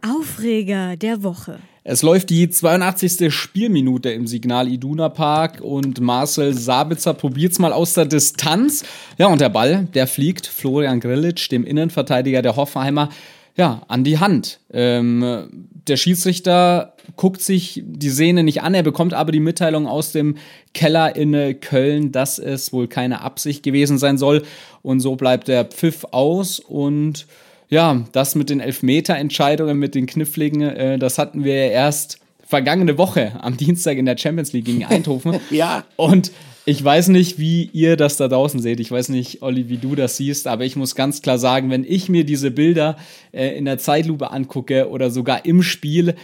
Aufreger 0.00 0.96
der 0.96 1.22
Woche. 1.22 1.58
Es 1.84 2.00
läuft 2.00 2.30
die 2.30 2.48
82. 2.48 3.34
Spielminute 3.34 4.10
im 4.10 4.26
Signal 4.26 4.68
Iduna 4.68 5.10
Park 5.10 5.60
und 5.60 6.00
Marcel 6.00 6.54
Sabitzer 6.54 7.12
probiert 7.12 7.52
es 7.52 7.58
mal 7.58 7.74
aus 7.74 7.92
der 7.92 8.06
Distanz. 8.06 8.82
Ja, 9.18 9.26
und 9.26 9.42
der 9.42 9.50
Ball, 9.50 9.88
der 9.92 10.06
fliegt 10.06 10.46
Florian 10.46 11.00
Grillitsch, 11.00 11.50
dem 11.50 11.64
Innenverteidiger 11.64 12.40
der 12.40 12.56
Hoffenheimer, 12.56 13.10
ja, 13.56 13.82
an 13.88 14.04
die 14.04 14.18
Hand. 14.18 14.60
Ähm, 14.72 15.66
der 15.86 15.96
Schiedsrichter 15.96 16.94
guckt 17.16 17.42
sich 17.42 17.82
die 17.84 18.10
Szene 18.10 18.42
nicht 18.42 18.62
an, 18.62 18.74
er 18.74 18.82
bekommt 18.82 19.14
aber 19.14 19.32
die 19.32 19.40
Mitteilung 19.40 19.86
aus 19.86 20.12
dem 20.12 20.36
Keller 20.72 21.16
in 21.16 21.60
Köln, 21.60 22.12
dass 22.12 22.38
es 22.38 22.72
wohl 22.72 22.88
keine 22.88 23.22
Absicht 23.22 23.62
gewesen 23.62 23.98
sein 23.98 24.18
soll. 24.18 24.42
Und 24.82 25.00
so 25.00 25.16
bleibt 25.16 25.48
der 25.48 25.64
Pfiff 25.64 26.06
aus 26.12 26.60
und 26.60 27.26
ja, 27.68 28.04
das 28.12 28.34
mit 28.34 28.50
den 28.50 28.60
Elfmeter-Entscheidungen, 28.60 29.78
mit 29.78 29.94
den 29.94 30.06
Kniffligen, 30.06 30.62
äh, 30.62 30.98
das 30.98 31.18
hatten 31.18 31.44
wir 31.44 31.54
erst 31.54 32.18
vergangene 32.44 32.98
Woche 32.98 33.32
am 33.40 33.56
Dienstag 33.56 33.96
in 33.96 34.06
der 34.06 34.18
Champions 34.18 34.52
League 34.52 34.64
gegen 34.64 34.84
Eindhoven. 34.86 35.38
ja. 35.50 35.84
Und 35.96 36.32
ich 36.70 36.84
weiß 36.84 37.08
nicht, 37.08 37.40
wie 37.40 37.68
ihr 37.72 37.96
das 37.96 38.16
da 38.16 38.28
draußen 38.28 38.60
seht. 38.60 38.78
Ich 38.78 38.92
weiß 38.92 39.08
nicht, 39.08 39.42
Olli, 39.42 39.68
wie 39.68 39.78
du 39.78 39.96
das 39.96 40.16
siehst, 40.16 40.46
aber 40.46 40.64
ich 40.64 40.76
muss 40.76 40.94
ganz 40.94 41.20
klar 41.20 41.36
sagen, 41.36 41.68
wenn 41.68 41.82
ich 41.82 42.08
mir 42.08 42.22
diese 42.24 42.52
Bilder 42.52 42.96
äh, 43.32 43.58
in 43.58 43.64
der 43.64 43.78
Zeitlupe 43.78 44.30
angucke 44.30 44.88
oder 44.88 45.10
sogar 45.10 45.44
im 45.44 45.64
Spiel, 45.64 46.14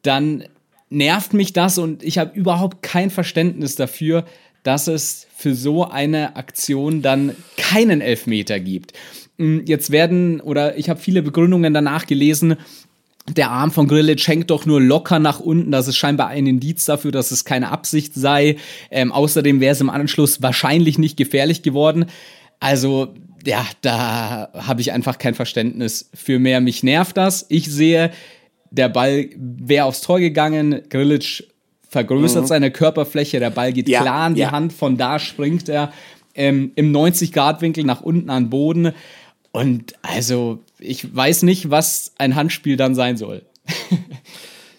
dann 0.00 0.44
nervt 0.88 1.34
mich 1.34 1.52
das 1.52 1.76
und 1.76 2.02
ich 2.02 2.16
habe 2.16 2.34
überhaupt 2.34 2.82
kein 2.82 3.10
Verständnis 3.10 3.74
dafür, 3.76 4.24
dass 4.62 4.88
es 4.88 5.26
für 5.36 5.54
so 5.54 5.84
eine 5.84 6.34
Aktion 6.34 7.02
dann 7.02 7.36
keinen 7.58 8.00
Elfmeter 8.00 8.58
gibt. 8.58 8.94
Hm, 9.36 9.64
jetzt 9.66 9.90
werden, 9.90 10.40
oder 10.40 10.78
ich 10.78 10.88
habe 10.88 10.98
viele 10.98 11.20
Begründungen 11.20 11.74
danach 11.74 12.06
gelesen, 12.06 12.56
der 13.36 13.50
Arm 13.50 13.70
von 13.70 13.88
Grillitsch 13.88 14.26
hängt 14.28 14.50
doch 14.50 14.66
nur 14.66 14.80
locker 14.80 15.18
nach 15.18 15.40
unten. 15.40 15.70
Das 15.70 15.88
ist 15.88 15.96
scheinbar 15.96 16.28
ein 16.28 16.46
Indiz 16.46 16.84
dafür, 16.84 17.12
dass 17.12 17.30
es 17.30 17.44
keine 17.44 17.70
Absicht 17.70 18.14
sei. 18.14 18.56
Ähm, 18.90 19.12
außerdem 19.12 19.60
wäre 19.60 19.72
es 19.72 19.80
im 19.80 19.90
Anschluss 19.90 20.42
wahrscheinlich 20.42 20.98
nicht 20.98 21.16
gefährlich 21.16 21.62
geworden. 21.62 22.06
Also, 22.58 23.14
ja, 23.44 23.64
da 23.80 24.50
habe 24.54 24.80
ich 24.80 24.92
einfach 24.92 25.18
kein 25.18 25.34
Verständnis 25.34 26.10
für 26.14 26.38
mehr. 26.38 26.60
Mich 26.60 26.82
nervt 26.82 27.16
das. 27.16 27.46
Ich 27.48 27.66
sehe, 27.66 28.10
der 28.70 28.88
Ball 28.88 29.30
wäre 29.36 29.86
aufs 29.86 30.02
Tor 30.02 30.20
gegangen. 30.20 30.82
Grillitsch 30.88 31.42
vergrößert 31.88 32.42
mhm. 32.42 32.48
seine 32.48 32.70
Körperfläche, 32.70 33.40
der 33.40 33.50
Ball 33.50 33.72
geht 33.72 33.88
ja, 33.88 34.02
klar 34.02 34.28
in 34.28 34.34
die 34.34 34.42
ja. 34.42 34.52
Hand, 34.52 34.72
von 34.72 34.96
da 34.96 35.18
springt 35.18 35.68
er 35.68 35.92
ähm, 36.34 36.70
im 36.76 36.94
90-Grad-Winkel 36.94 37.84
nach 37.84 38.00
unten 38.00 38.30
an 38.30 38.44
den 38.44 38.50
Boden. 38.50 38.92
Und 39.50 39.94
also, 40.02 40.60
ich 40.80 41.14
weiß 41.14 41.42
nicht, 41.42 41.70
was 41.70 42.12
ein 42.18 42.34
Handspiel 42.34 42.76
dann 42.76 42.94
sein 42.94 43.16
soll. 43.16 43.42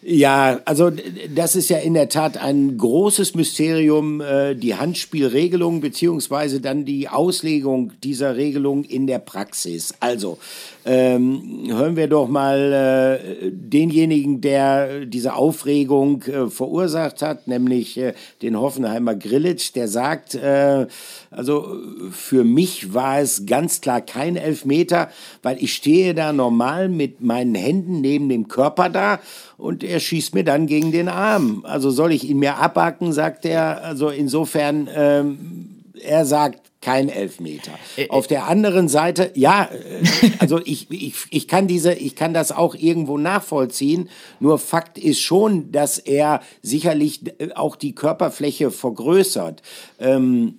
Ja, 0.04 0.62
also 0.66 0.92
das 1.36 1.56
ist 1.56 1.70
ja 1.70 1.78
in 1.78 1.94
der 1.94 2.10
Tat 2.10 2.36
ein 2.36 2.76
großes 2.76 3.36
Mysterium, 3.36 4.20
äh, 4.20 4.56
die 4.56 4.74
Handspielregelung 4.74 5.80
beziehungsweise 5.80 6.60
dann 6.60 6.86
die 6.86 7.08
Auslegung 7.08 7.94
dieser 8.04 8.36
Regelung 8.36 8.84
in 8.84 9.06
der 9.06 9.20
Praxis. 9.20 9.94
Also 10.00 10.40
ähm, 10.86 11.66
hören 11.68 11.96
wir 11.96 12.08
doch 12.08 12.28
mal 12.28 13.20
äh, 13.22 13.52
denjenigen, 13.52 14.42
der 14.42 15.06
diese 15.06 15.36
Aufregung 15.36 16.24
äh, 16.24 16.50
verursacht 16.50 17.22
hat, 17.22 17.48
nämlich 17.48 17.98
äh, 17.98 18.14
den 18.42 18.60
Hoffenheimer 18.60 19.16
Grillitsch, 19.16 19.76
der 19.76 19.88
sagt, 19.88 20.36
äh, 20.36 20.88
also 21.30 21.78
für 22.12 22.44
mich 22.44 22.94
war 22.94 23.20
es 23.20 23.46
ganz 23.46 23.82
klar 23.82 24.02
kein 24.02 24.36
Elfmeter, 24.36 25.10
weil 25.44 25.62
ich 25.62 25.74
stehe 25.74 26.14
da 26.14 26.34
normal 26.34 26.90
mit 26.90 27.22
meinen 27.22 27.56
Händen 27.56 28.02
neben 28.02 28.28
dem 28.30 28.48
Körper 28.48 28.90
da 28.90 29.20
und 29.58 29.84
er 29.84 30.00
schießt 30.00 30.34
mir 30.34 30.44
dann 30.44 30.66
gegen 30.66 30.92
den 30.92 31.10
Arm. 31.10 31.64
Also 31.64 31.92
soll 31.92 32.12
ich 32.12 32.28
ihn 32.28 32.40
mir 32.40 32.58
abhacken, 32.58 33.14
sagt 33.14 33.46
er. 33.46 33.84
Also 33.84 34.10
insofern, 34.10 34.90
ähm, 34.94 35.84
er 36.02 36.26
sagt, 36.26 36.71
kein 36.82 37.10
Elfmeter. 37.10 37.72
Auf 38.10 38.26
der 38.26 38.48
anderen 38.48 38.90
Seite, 38.90 39.32
ja, 39.36 39.66
äh, 39.66 40.32
also 40.40 40.60
ich, 40.66 40.90
ich, 40.90 41.14
ich, 41.30 41.48
kann 41.48 41.68
diese, 41.68 41.94
ich 41.94 42.16
kann 42.16 42.34
das 42.34 42.52
auch 42.52 42.74
irgendwo 42.74 43.20
nachvollziehen. 43.20 44.10
Nur 44.40 44.58
Fakt 44.58 44.98
ist 44.98 45.22
schon, 45.22 45.72
dass 45.72 46.00
er 46.00 46.42
sicherlich 46.64 47.22
äh, 47.40 47.54
auch 47.54 47.76
die 47.76 47.94
Körperfläche 47.94 48.72
vergrößert. 48.72 49.62
Ähm, 50.00 50.56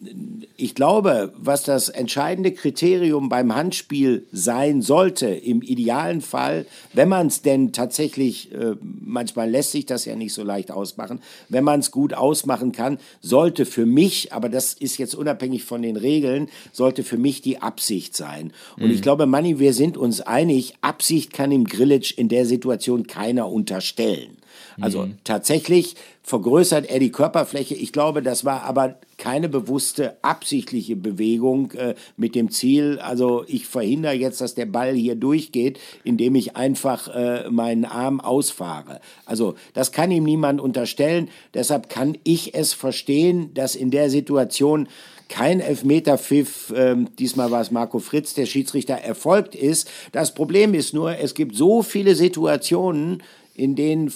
ich 0.56 0.76
glaube, 0.76 1.32
was 1.36 1.64
das 1.64 1.88
entscheidende 1.88 2.52
Kriterium 2.52 3.28
beim 3.28 3.52
Handspiel 3.52 4.24
sein 4.30 4.80
sollte, 4.80 5.26
im 5.26 5.60
idealen 5.60 6.20
Fall, 6.20 6.66
wenn 6.92 7.08
man 7.08 7.26
es 7.26 7.42
denn 7.42 7.72
tatsächlich, 7.72 8.52
äh, 8.52 8.76
manchmal 8.80 9.50
lässt 9.50 9.72
sich 9.72 9.86
das 9.86 10.04
ja 10.04 10.14
nicht 10.14 10.34
so 10.34 10.44
leicht 10.44 10.70
ausmachen, 10.70 11.20
wenn 11.48 11.64
man 11.64 11.80
es 11.80 11.90
gut 11.90 12.14
ausmachen 12.14 12.70
kann, 12.70 12.98
sollte 13.20 13.66
für 13.66 13.86
mich, 13.86 14.32
aber 14.32 14.48
das 14.48 14.72
ist 14.72 14.98
jetzt 14.98 15.16
unabhängig 15.16 15.64
von 15.64 15.82
den 15.82 15.96
Regeln, 15.96 16.11
Regeln 16.12 16.48
sollte 16.72 17.02
für 17.02 17.18
mich 17.18 17.40
die 17.40 17.58
Absicht 17.62 18.16
sein. 18.16 18.52
Und 18.76 18.86
mhm. 18.86 18.92
ich 18.92 19.02
glaube, 19.02 19.26
Manni, 19.26 19.58
wir 19.58 19.72
sind 19.72 19.96
uns 19.96 20.20
einig, 20.20 20.74
Absicht 20.82 21.32
kann 21.32 21.52
im 21.52 21.64
Grillitsch 21.64 22.12
in 22.16 22.28
der 22.28 22.44
Situation 22.44 23.06
keiner 23.06 23.48
unterstellen. 23.48 24.36
Also 24.80 25.06
mhm. 25.06 25.16
tatsächlich 25.24 25.96
vergrößert 26.22 26.88
er 26.88 26.98
die 26.98 27.10
Körperfläche. 27.10 27.74
Ich 27.74 27.92
glaube, 27.92 28.22
das 28.22 28.44
war 28.44 28.62
aber 28.62 28.96
keine 29.18 29.48
bewusste, 29.48 30.16
absichtliche 30.22 30.96
Bewegung 30.96 31.72
äh, 31.72 31.94
mit 32.16 32.34
dem 32.34 32.50
Ziel, 32.50 32.98
also 32.98 33.44
ich 33.46 33.66
verhindere 33.66 34.14
jetzt, 34.14 34.40
dass 34.40 34.54
der 34.54 34.66
Ball 34.66 34.94
hier 34.94 35.14
durchgeht, 35.14 35.78
indem 36.02 36.34
ich 36.34 36.56
einfach 36.56 37.08
äh, 37.08 37.48
meinen 37.50 37.84
Arm 37.84 38.20
ausfahre. 38.20 39.00
Also 39.26 39.54
das 39.74 39.92
kann 39.92 40.10
ihm 40.10 40.24
niemand 40.24 40.60
unterstellen. 40.60 41.28
Deshalb 41.54 41.88
kann 41.88 42.18
ich 42.24 42.54
es 42.54 42.72
verstehen, 42.72 43.54
dass 43.54 43.76
in 43.76 43.90
der 43.90 44.10
Situation 44.10 44.88
kein 45.32 45.60
Elfmeterpfiff, 45.60 46.72
ähm, 46.76 47.08
diesmal 47.18 47.50
war 47.50 47.62
es 47.62 47.70
Marco 47.70 47.98
Fritz, 47.98 48.34
der 48.34 48.44
Schiedsrichter, 48.44 48.94
erfolgt 48.94 49.54
ist. 49.54 49.90
Das 50.12 50.34
Problem 50.34 50.74
ist 50.74 50.92
nur, 50.92 51.16
es 51.16 51.34
gibt 51.34 51.56
so 51.56 51.82
viele 51.82 52.14
Situationen, 52.14 53.22
in 53.54 53.74
denen 53.74 54.12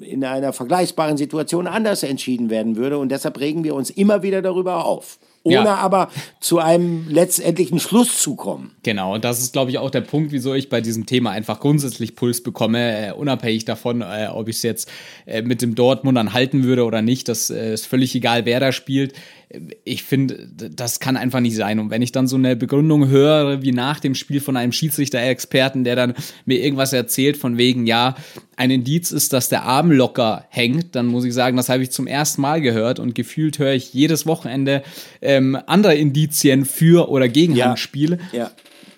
in 0.00 0.24
einer 0.24 0.52
vergleichbaren 0.52 1.16
Situation 1.16 1.66
anders 1.66 2.04
entschieden 2.04 2.48
werden 2.48 2.76
würde. 2.76 2.98
Und 2.98 3.10
deshalb 3.10 3.40
regen 3.40 3.64
wir 3.64 3.74
uns 3.74 3.90
immer 3.90 4.22
wieder 4.22 4.40
darüber 4.40 4.84
auf 4.84 5.18
ohne 5.44 5.54
ja. 5.54 5.74
aber 5.74 6.10
zu 6.40 6.58
einem 6.58 7.08
letztendlichen 7.08 7.80
Schluss 7.80 8.20
zu 8.20 8.36
kommen. 8.36 8.72
Genau, 8.82 9.14
und 9.14 9.24
das 9.24 9.40
ist, 9.40 9.52
glaube 9.52 9.70
ich, 9.70 9.78
auch 9.78 9.90
der 9.90 10.02
Punkt, 10.02 10.32
wieso 10.32 10.54
ich 10.54 10.68
bei 10.68 10.80
diesem 10.80 11.06
Thema 11.06 11.30
einfach 11.30 11.58
grundsätzlich 11.60 12.14
Puls 12.14 12.42
bekomme, 12.42 13.08
äh, 13.08 13.12
unabhängig 13.12 13.64
davon, 13.64 14.02
äh, 14.02 14.28
ob 14.32 14.48
ich 14.48 14.56
es 14.56 14.62
jetzt 14.62 14.90
äh, 15.26 15.42
mit 15.42 15.62
dem 15.62 15.74
Dortmundern 15.74 16.32
halten 16.32 16.62
würde 16.62 16.84
oder 16.84 17.02
nicht. 17.02 17.28
Das 17.28 17.50
äh, 17.50 17.74
ist 17.74 17.86
völlig 17.86 18.14
egal, 18.14 18.44
wer 18.44 18.60
da 18.60 18.72
spielt. 18.72 19.14
Ich 19.84 20.02
finde, 20.02 20.48
das 20.54 21.00
kann 21.00 21.16
einfach 21.16 21.40
nicht 21.40 21.56
sein. 21.56 21.78
Und 21.78 21.90
wenn 21.90 22.02
ich 22.02 22.12
dann 22.12 22.26
so 22.26 22.36
eine 22.36 22.56
Begründung 22.56 23.08
höre, 23.08 23.62
wie 23.62 23.72
nach 23.72 24.00
dem 24.00 24.14
Spiel 24.14 24.40
von 24.40 24.56
einem 24.56 24.72
Schiedsrichter-Experten, 24.72 25.84
der 25.84 25.96
dann 25.96 26.14
mir 26.46 26.62
irgendwas 26.62 26.92
erzählt 26.92 27.36
von 27.36 27.58
wegen, 27.58 27.86
ja, 27.86 28.14
ein 28.56 28.70
Indiz 28.70 29.10
ist, 29.10 29.32
dass 29.32 29.48
der 29.48 29.64
Arm 29.64 29.90
locker 29.90 30.46
hängt, 30.48 30.94
dann 30.94 31.06
muss 31.06 31.24
ich 31.24 31.34
sagen, 31.34 31.56
das 31.56 31.68
habe 31.68 31.82
ich 31.82 31.90
zum 31.90 32.06
ersten 32.06 32.42
Mal 32.42 32.60
gehört 32.60 32.98
und 32.98 33.14
gefühlt 33.14 33.58
höre 33.58 33.72
ich 33.74 33.92
jedes 33.92 34.26
Wochenende 34.26 34.82
ähm, 35.20 35.58
andere 35.66 35.94
Indizien 35.94 36.64
für 36.64 37.08
oder 37.08 37.28
gegen 37.28 37.54
ja. 37.54 37.66
Handspiel. 37.66 38.18
Ja. 38.32 38.50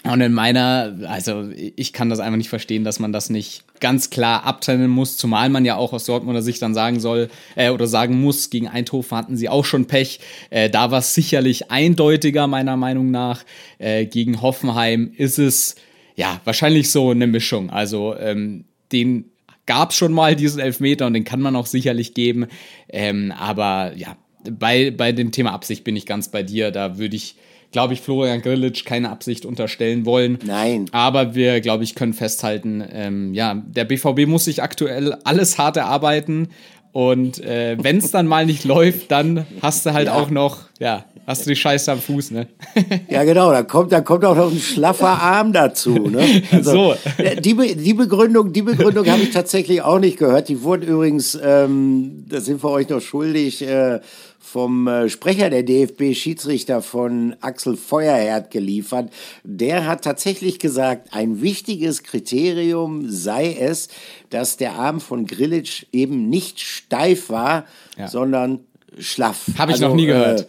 Und 0.06 0.20
in 0.20 0.34
meiner, 0.34 0.98
also 1.06 1.48
ich 1.54 1.94
kann 1.94 2.10
das 2.10 2.20
einfach 2.20 2.36
nicht 2.36 2.50
verstehen, 2.50 2.84
dass 2.84 3.00
man 3.00 3.12
das 3.12 3.30
nicht 3.30 3.64
ganz 3.80 4.10
klar 4.10 4.44
abtrennen 4.44 4.90
muss, 4.90 5.16
zumal 5.16 5.48
man 5.48 5.64
ja 5.64 5.76
auch 5.76 5.94
aus 5.94 6.04
Dortmunder 6.04 6.42
Sicht 6.42 6.60
dann 6.60 6.74
sagen 6.74 7.00
soll 7.00 7.28
äh, 7.56 7.70
oder 7.70 7.86
sagen 7.86 8.20
muss, 8.20 8.50
gegen 8.50 8.68
Eindhoven 8.68 9.16
hatten 9.16 9.36
sie 9.38 9.48
auch 9.48 9.64
schon 9.64 9.86
Pech. 9.86 10.20
Äh, 10.50 10.68
da 10.68 10.90
war 10.90 10.98
es 10.98 11.14
sicherlich 11.14 11.70
eindeutiger, 11.70 12.46
meiner 12.46 12.76
Meinung 12.76 13.10
nach. 13.10 13.44
Äh, 13.78 14.04
gegen 14.04 14.42
Hoffenheim 14.42 15.10
ist 15.16 15.38
es 15.38 15.76
ja 16.16 16.38
wahrscheinlich 16.44 16.90
so 16.90 17.10
eine 17.10 17.26
Mischung. 17.26 17.70
Also 17.70 18.14
ähm, 18.14 18.66
den 18.92 19.30
gab 19.64 19.90
es 19.90 19.96
schon 19.96 20.12
mal 20.12 20.36
diesen 20.36 20.60
Elfmeter 20.60 21.06
und 21.06 21.14
den 21.14 21.24
kann 21.24 21.40
man 21.40 21.56
auch 21.56 21.66
sicherlich 21.66 22.12
geben. 22.12 22.46
Ähm, 22.90 23.32
aber 23.32 23.94
ja, 23.96 24.18
bei, 24.50 24.90
bei 24.90 25.12
dem 25.12 25.32
Thema 25.32 25.52
Absicht 25.52 25.82
bin 25.82 25.96
ich 25.96 26.04
ganz 26.04 26.28
bei 26.28 26.42
dir. 26.42 26.70
Da 26.70 26.98
würde 26.98 27.16
ich 27.16 27.36
glaube 27.74 27.92
ich, 27.92 28.00
Florian 28.00 28.40
Grillitsch 28.40 28.84
keine 28.84 29.10
Absicht 29.10 29.44
unterstellen 29.44 30.06
wollen. 30.06 30.38
Nein. 30.46 30.86
Aber 30.92 31.34
wir, 31.34 31.60
glaube 31.60 31.82
ich, 31.82 31.96
können 31.96 32.14
festhalten, 32.14 32.84
ähm, 32.90 33.34
ja, 33.34 33.62
der 33.66 33.84
BVB 33.84 34.26
muss 34.26 34.44
sich 34.44 34.62
aktuell 34.62 35.18
alles 35.24 35.58
hart 35.58 35.76
erarbeiten. 35.76 36.48
Und 36.92 37.42
äh, 37.42 37.76
wenn 37.80 37.96
es 37.96 38.12
dann 38.12 38.28
mal 38.28 38.46
nicht 38.46 38.62
läuft, 38.62 39.10
dann 39.10 39.44
hast 39.60 39.84
du 39.84 39.92
halt 39.92 40.06
ja. 40.06 40.14
auch 40.14 40.30
noch, 40.30 40.60
ja, 40.78 41.04
hast 41.26 41.44
du 41.44 41.50
die 41.50 41.56
Scheiße 41.56 41.90
am 41.90 41.98
Fuß, 41.98 42.30
ne? 42.30 42.46
ja, 43.10 43.24
genau, 43.24 43.50
da 43.50 43.64
kommt, 43.64 43.90
da 43.90 44.00
kommt 44.00 44.24
auch 44.24 44.36
noch 44.36 44.52
ein 44.52 44.60
schlaffer 44.60 45.20
Arm 45.20 45.52
dazu, 45.52 45.90
ne? 45.90 46.42
Also, 46.52 46.70
so. 46.70 46.94
Äh, 47.18 47.40
die, 47.40 47.56
die 47.74 47.94
Begründung, 47.94 48.52
die 48.52 48.62
Begründung 48.62 49.04
habe 49.08 49.22
ich 49.22 49.32
tatsächlich 49.32 49.82
auch 49.82 49.98
nicht 49.98 50.18
gehört. 50.18 50.48
Die 50.48 50.62
wurden 50.62 50.82
übrigens, 50.82 51.36
ähm, 51.42 52.26
da 52.28 52.40
sind 52.40 52.62
wir 52.62 52.70
euch 52.70 52.88
noch 52.88 53.00
schuldig, 53.00 53.62
äh, 53.62 53.98
vom 54.44 54.86
äh, 54.86 55.08
Sprecher 55.08 55.48
der 55.48 55.62
DFB-Schiedsrichter 55.62 56.82
von 56.82 57.34
Axel 57.40 57.76
Feuerherd 57.76 58.50
geliefert. 58.50 59.10
Der 59.42 59.86
hat 59.86 60.04
tatsächlich 60.04 60.58
gesagt, 60.58 61.08
ein 61.12 61.40
wichtiges 61.40 62.02
Kriterium 62.02 63.10
sei 63.10 63.56
es, 63.58 63.88
dass 64.28 64.56
der 64.58 64.74
Arm 64.74 65.00
von 65.00 65.26
Grillitsch 65.26 65.86
eben 65.92 66.28
nicht 66.28 66.60
steif 66.60 67.30
war, 67.30 67.64
ja. 67.96 68.06
sondern 68.06 68.60
schlaff. 68.98 69.46
Habe 69.58 69.72
ich 69.72 69.76
also, 69.76 69.88
noch 69.88 69.96
nie 69.96 70.06
gehört. 70.06 70.42
Äh, 70.42 70.46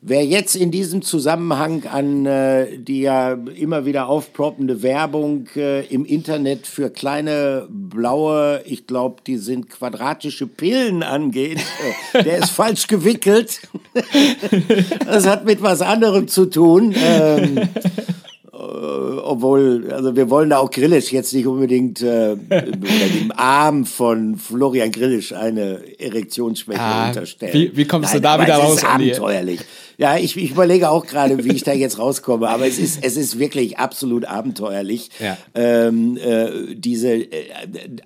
Wer 0.00 0.24
jetzt 0.24 0.54
in 0.54 0.70
diesem 0.70 1.02
Zusammenhang 1.02 1.84
an 1.86 2.24
äh, 2.24 2.78
die 2.78 3.00
ja 3.00 3.32
immer 3.32 3.84
wieder 3.84 4.08
aufploppende 4.08 4.80
Werbung 4.82 5.48
äh, 5.56 5.84
im 5.86 6.04
Internet 6.04 6.68
für 6.68 6.88
kleine 6.88 7.66
blaue, 7.68 8.62
ich 8.64 8.86
glaube, 8.86 9.22
die 9.26 9.38
sind 9.38 9.68
quadratische 9.68 10.46
Pillen 10.46 11.02
angeht, 11.02 11.58
äh, 12.12 12.22
der 12.22 12.38
ist 12.38 12.50
falsch 12.50 12.86
gewickelt. 12.86 13.60
das 15.04 15.26
hat 15.26 15.44
mit 15.44 15.62
was 15.62 15.82
anderem 15.82 16.28
zu 16.28 16.46
tun. 16.46 16.94
Ähm, 16.96 17.58
äh, 17.58 17.66
obwohl, 18.58 19.88
also 19.92 20.16
wir 20.16 20.30
wollen 20.30 20.50
da 20.50 20.58
auch 20.58 20.70
Grillisch 20.70 21.12
jetzt 21.12 21.32
nicht 21.32 21.46
unbedingt 21.46 22.02
äh, 22.02 22.34
dem 22.50 23.32
Arm 23.36 23.86
von 23.86 24.36
Florian 24.36 24.90
Grillisch 24.90 25.32
eine 25.32 25.80
Erektionsschwäche 25.98 26.80
ah, 26.80 27.08
unterstellen. 27.08 27.52
Wie, 27.52 27.76
wie 27.76 27.84
kommst 27.84 28.12
Nein, 28.14 28.22
du 28.22 28.28
da 28.28 28.42
wieder 28.42 28.56
raus? 28.56 28.78
Es 28.78 28.82
ist 28.82 28.88
abenteuerlich. 28.88 29.60
Ja, 29.96 30.16
ich, 30.16 30.36
ich 30.36 30.50
überlege 30.50 30.90
auch 30.90 31.06
gerade, 31.06 31.44
wie 31.44 31.52
ich 31.52 31.62
da 31.62 31.72
jetzt 31.72 31.98
rauskomme, 31.98 32.48
aber 32.48 32.66
es 32.66 32.78
ist, 32.78 33.04
es 33.04 33.16
ist 33.16 33.38
wirklich 33.38 33.78
absolut 33.78 34.24
abenteuerlich. 34.24 35.10
Ja. 35.20 35.36
Ähm, 35.54 36.16
äh, 36.16 36.74
diese, 36.74 37.14
äh, 37.14 37.48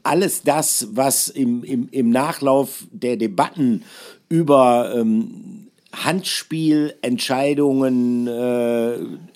alles 0.02 0.42
das, 0.42 0.88
was 0.92 1.28
im, 1.28 1.64
im, 1.64 1.88
im 1.90 2.10
Nachlauf 2.10 2.84
der 2.90 3.16
Debatten 3.16 3.84
über 4.28 4.94
ähm, 4.96 5.61
Handspielentscheidungen 5.92 8.26
äh, 8.26 8.94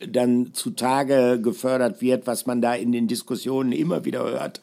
dann 0.08 0.54
zutage 0.54 1.38
gefördert 1.40 2.00
wird, 2.00 2.26
was 2.26 2.46
man 2.46 2.62
da 2.62 2.74
in 2.74 2.92
den 2.92 3.08
Diskussionen 3.08 3.72
immer 3.72 4.04
wieder 4.04 4.24
hört. 4.24 4.60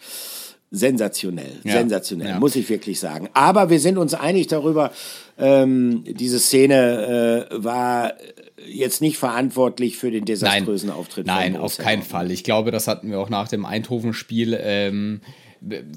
Sensationell, 0.72 1.60
ja. 1.64 1.74
sensationell, 1.74 2.30
ja. 2.30 2.40
muss 2.40 2.56
ich 2.56 2.68
wirklich 2.68 3.00
sagen. 3.00 3.30
Aber 3.34 3.70
wir 3.70 3.80
sind 3.80 4.00
uns 4.00 4.16
einig 4.16 4.48
darüber, 4.48 4.92
ähm, 5.38 6.04
diese 6.08 6.40
Szene 6.40 7.48
äh, 7.52 7.64
war 7.64 8.14
jetzt 8.68 9.02
nicht 9.02 9.18
verantwortlich 9.18 9.98
für 9.98 10.10
den 10.10 10.26
desaströsen 10.26 10.90
Nein. 10.90 10.98
Auftritt. 10.98 11.28
Nein, 11.28 11.58
auf 11.58 11.78
keinen 11.78 12.02
Fall. 12.02 12.32
Ich 12.32 12.44
glaube, 12.44 12.72
das 12.72 12.88
hatten 12.88 13.12
wir 13.12 13.20
auch 13.20 13.30
nach 13.30 13.48
dem 13.48 13.66
Eindhoven-Spiel. 13.66 14.58
Ähm, 14.60 15.22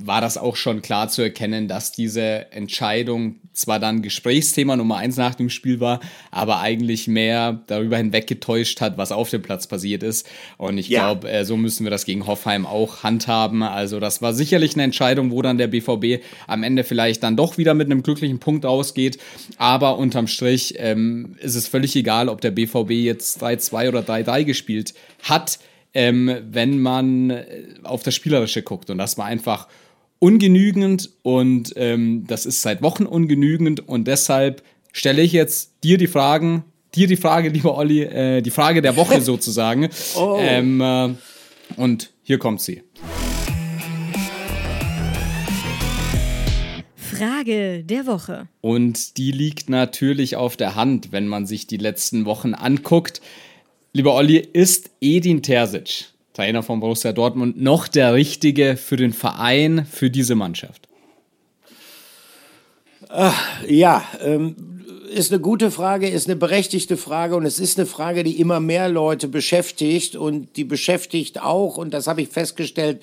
war 0.04 0.20
das 0.20 0.38
auch 0.38 0.54
schon 0.56 0.80
klar 0.80 1.08
zu 1.08 1.22
erkennen, 1.22 1.66
dass 1.66 1.90
diese 1.90 2.52
Entscheidung 2.52 3.36
zwar 3.52 3.80
dann 3.80 4.02
Gesprächsthema 4.02 4.76
Nummer 4.76 4.98
eins 4.98 5.16
nach 5.16 5.34
dem 5.34 5.50
Spiel 5.50 5.80
war, 5.80 6.00
aber 6.30 6.60
eigentlich 6.60 7.08
mehr 7.08 7.62
darüber 7.66 7.96
hinweggetäuscht 7.96 8.80
hat, 8.80 8.98
was 8.98 9.12
auf 9.12 9.30
dem 9.30 9.42
Platz 9.42 9.66
passiert 9.66 10.02
ist. 10.02 10.28
Und 10.58 10.78
ich 10.78 10.88
ja. 10.88 11.00
glaube, 11.00 11.30
äh, 11.30 11.44
so 11.44 11.56
müssen 11.56 11.84
wir 11.84 11.90
das 11.90 12.04
gegen 12.04 12.26
Hoffheim 12.26 12.66
auch 12.66 13.02
handhaben. 13.02 13.62
Also 13.62 13.98
das 13.98 14.22
war 14.22 14.34
sicherlich 14.34 14.74
eine 14.74 14.84
Entscheidung, 14.84 15.30
wo 15.30 15.42
dann 15.42 15.58
der 15.58 15.68
BVB 15.68 16.22
am 16.46 16.62
Ende 16.62 16.84
vielleicht 16.84 17.22
dann 17.22 17.36
doch 17.36 17.58
wieder 17.58 17.74
mit 17.74 17.86
einem 17.86 18.02
glücklichen 18.02 18.38
Punkt 18.38 18.66
ausgeht. 18.66 19.18
Aber 19.56 19.98
unterm 19.98 20.28
Strich 20.28 20.74
ähm, 20.78 21.36
ist 21.40 21.54
es 21.54 21.66
völlig 21.66 21.96
egal, 21.96 22.28
ob 22.28 22.40
der 22.40 22.50
BVB 22.52 22.90
jetzt 22.90 23.42
3-2 23.42 23.88
oder 23.88 24.00
3-3 24.00 24.44
gespielt 24.44 24.94
hat 25.22 25.58
ähm, 25.96 26.30
wenn 26.50 26.78
man 26.78 27.30
äh, 27.30 27.44
auf 27.82 28.02
das 28.02 28.14
Spielerische 28.14 28.62
guckt. 28.62 28.90
Und 28.90 28.98
das 28.98 29.16
war 29.16 29.24
einfach 29.24 29.66
ungenügend 30.18 31.10
und 31.22 31.72
ähm, 31.76 32.24
das 32.26 32.44
ist 32.44 32.60
seit 32.60 32.82
Wochen 32.82 33.06
ungenügend 33.06 33.88
und 33.88 34.06
deshalb 34.06 34.62
stelle 34.92 35.22
ich 35.22 35.32
jetzt 35.32 35.72
dir 35.84 35.96
die 35.96 36.06
Fragen, 36.06 36.64
dir 36.94 37.06
die 37.06 37.16
Frage, 37.16 37.48
lieber 37.48 37.78
Olli, 37.78 38.02
äh, 38.02 38.42
die 38.42 38.50
Frage 38.50 38.82
der 38.82 38.96
Woche 38.96 39.20
sozusagen. 39.22 39.88
oh. 40.16 40.36
ähm, 40.38 40.82
äh, 40.82 41.14
und 41.76 42.10
hier 42.22 42.38
kommt 42.38 42.60
sie. 42.60 42.82
Frage 46.94 47.84
der 47.84 48.06
Woche. 48.06 48.48
Und 48.60 49.16
die 49.16 49.32
liegt 49.32 49.70
natürlich 49.70 50.36
auf 50.36 50.58
der 50.58 50.74
Hand, 50.74 51.10
wenn 51.12 51.26
man 51.26 51.46
sich 51.46 51.66
die 51.66 51.78
letzten 51.78 52.26
Wochen 52.26 52.52
anguckt. 52.52 53.22
Lieber 53.96 54.12
Olli, 54.12 54.36
ist 54.36 54.90
Edin 55.00 55.42
Terzic, 55.42 56.08
Trainer 56.34 56.62
von 56.62 56.80
Borussia 56.80 57.14
Dortmund, 57.14 57.58
noch 57.58 57.88
der 57.88 58.12
Richtige 58.12 58.76
für 58.76 58.96
den 58.96 59.14
Verein, 59.14 59.86
für 59.90 60.10
diese 60.10 60.34
Mannschaft? 60.34 60.86
Ach, 63.08 63.42
ja, 63.66 64.04
ähm, 64.22 64.84
ist 65.10 65.32
eine 65.32 65.40
gute 65.40 65.70
Frage, 65.70 66.10
ist 66.10 66.26
eine 66.28 66.36
berechtigte 66.36 66.98
Frage 66.98 67.36
und 67.36 67.46
es 67.46 67.58
ist 67.58 67.78
eine 67.78 67.86
Frage, 67.86 68.22
die 68.22 68.38
immer 68.38 68.60
mehr 68.60 68.90
Leute 68.90 69.28
beschäftigt 69.28 70.14
und 70.14 70.58
die 70.58 70.64
beschäftigt 70.64 71.40
auch, 71.40 71.78
und 71.78 71.94
das 71.94 72.06
habe 72.06 72.20
ich 72.20 72.28
festgestellt, 72.28 73.02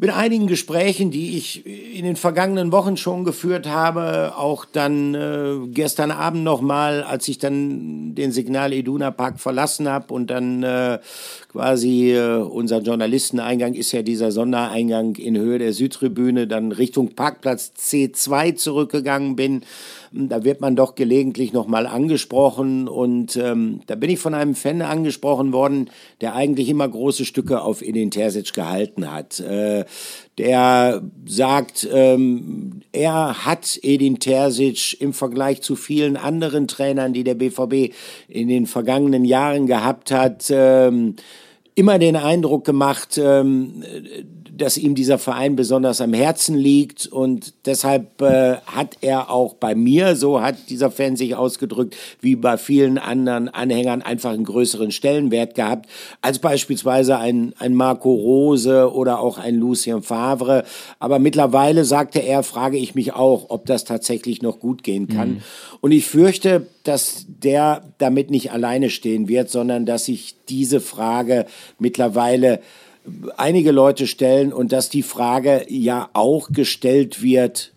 mit 0.00 0.10
einigen 0.10 0.46
Gesprächen, 0.46 1.10
die 1.10 1.36
ich 1.36 1.66
in 1.66 2.04
den 2.04 2.16
vergangenen 2.16 2.72
Wochen 2.72 2.96
schon 2.96 3.24
geführt 3.24 3.68
habe, 3.68 4.32
auch 4.36 4.64
dann 4.64 5.14
äh, 5.14 5.56
gestern 5.68 6.10
Abend 6.10 6.42
nochmal, 6.42 7.02
als 7.02 7.28
ich 7.28 7.36
dann 7.36 8.14
den 8.14 8.32
Signal 8.32 8.72
Iduna 8.72 9.10
Park 9.10 9.40
verlassen 9.40 9.88
habe 9.88 10.14
und 10.14 10.30
dann 10.30 10.62
äh, 10.62 11.00
quasi 11.52 12.12
äh, 12.12 12.36
unser 12.36 12.80
Journalisteneingang 12.80 13.74
ist 13.74 13.92
ja 13.92 14.00
dieser 14.00 14.32
Sondereingang 14.32 15.16
in 15.16 15.36
Höhe 15.36 15.58
der 15.58 15.74
Südtribüne, 15.74 16.46
dann 16.46 16.72
Richtung 16.72 17.14
Parkplatz 17.14 17.72
C2 17.78 18.56
zurückgegangen 18.56 19.36
bin 19.36 19.62
da 20.12 20.42
wird 20.42 20.60
man 20.60 20.74
doch 20.74 20.96
gelegentlich 20.96 21.52
nochmal 21.52 21.86
angesprochen 21.86 22.88
und 22.88 23.36
ähm, 23.36 23.80
da 23.86 23.94
bin 23.94 24.10
ich 24.10 24.18
von 24.18 24.34
einem 24.34 24.56
Fan 24.56 24.82
angesprochen 24.82 25.52
worden, 25.52 25.88
der 26.20 26.34
eigentlich 26.34 26.68
immer 26.68 26.88
große 26.88 27.24
Stücke 27.24 27.62
auf 27.62 27.80
Edin 27.80 28.10
Terzic 28.10 28.52
gehalten 28.52 29.10
hat. 29.10 29.38
Äh, 29.38 29.84
der 30.36 31.02
sagt, 31.26 31.88
ähm, 31.92 32.80
er 32.92 33.44
hat 33.44 33.78
Edin 33.82 34.18
Terzic 34.18 35.00
im 35.00 35.12
Vergleich 35.12 35.62
zu 35.62 35.76
vielen 35.76 36.16
anderen 36.16 36.66
Trainern, 36.66 37.12
die 37.12 37.24
der 37.24 37.34
BVB 37.34 37.94
in 38.26 38.48
den 38.48 38.66
vergangenen 38.66 39.24
Jahren 39.24 39.66
gehabt 39.66 40.10
hat, 40.10 40.46
ähm, 40.50 41.14
immer 41.76 41.98
den 41.98 42.16
Eindruck 42.16 42.64
gemacht, 42.64 43.20
ähm, 43.22 43.84
dass 44.60 44.76
ihm 44.76 44.94
dieser 44.94 45.18
Verein 45.18 45.56
besonders 45.56 46.02
am 46.02 46.12
Herzen 46.12 46.54
liegt 46.54 47.06
und 47.06 47.54
deshalb 47.64 48.20
äh, 48.20 48.56
hat 48.66 48.98
er 49.00 49.30
auch 49.30 49.54
bei 49.54 49.74
mir, 49.74 50.16
so 50.16 50.42
hat 50.42 50.56
dieser 50.68 50.90
Fan 50.90 51.16
sich 51.16 51.34
ausgedrückt, 51.34 51.96
wie 52.20 52.36
bei 52.36 52.58
vielen 52.58 52.98
anderen 52.98 53.48
Anhängern 53.48 54.02
einfach 54.02 54.32
einen 54.32 54.44
größeren 54.44 54.90
Stellenwert 54.90 55.54
gehabt, 55.54 55.88
als 56.20 56.40
beispielsweise 56.40 57.16
ein, 57.16 57.54
ein 57.58 57.74
Marco 57.74 58.12
Rose 58.12 58.92
oder 58.92 59.20
auch 59.20 59.38
ein 59.38 59.56
Lucien 59.56 60.02
Favre. 60.02 60.64
Aber 60.98 61.18
mittlerweile, 61.18 61.86
sagte 61.86 62.18
er, 62.18 62.42
frage 62.42 62.76
ich 62.76 62.94
mich 62.94 63.14
auch, 63.14 63.46
ob 63.48 63.64
das 63.64 63.84
tatsächlich 63.84 64.42
noch 64.42 64.60
gut 64.60 64.82
gehen 64.82 65.08
kann. 65.08 65.30
Mhm. 65.30 65.42
Und 65.80 65.92
ich 65.92 66.06
fürchte, 66.06 66.66
dass 66.84 67.24
der 67.28 67.82
damit 67.96 68.30
nicht 68.30 68.52
alleine 68.52 68.90
stehen 68.90 69.28
wird, 69.28 69.48
sondern 69.48 69.86
dass 69.86 70.04
sich 70.04 70.34
diese 70.48 70.80
Frage 70.80 71.46
mittlerweile 71.78 72.60
einige 73.36 73.72
Leute 73.72 74.06
stellen 74.06 74.52
und 74.52 74.72
dass 74.72 74.88
die 74.88 75.02
Frage 75.02 75.64
ja 75.68 76.10
auch 76.12 76.50
gestellt 76.50 77.22
wird, 77.22 77.72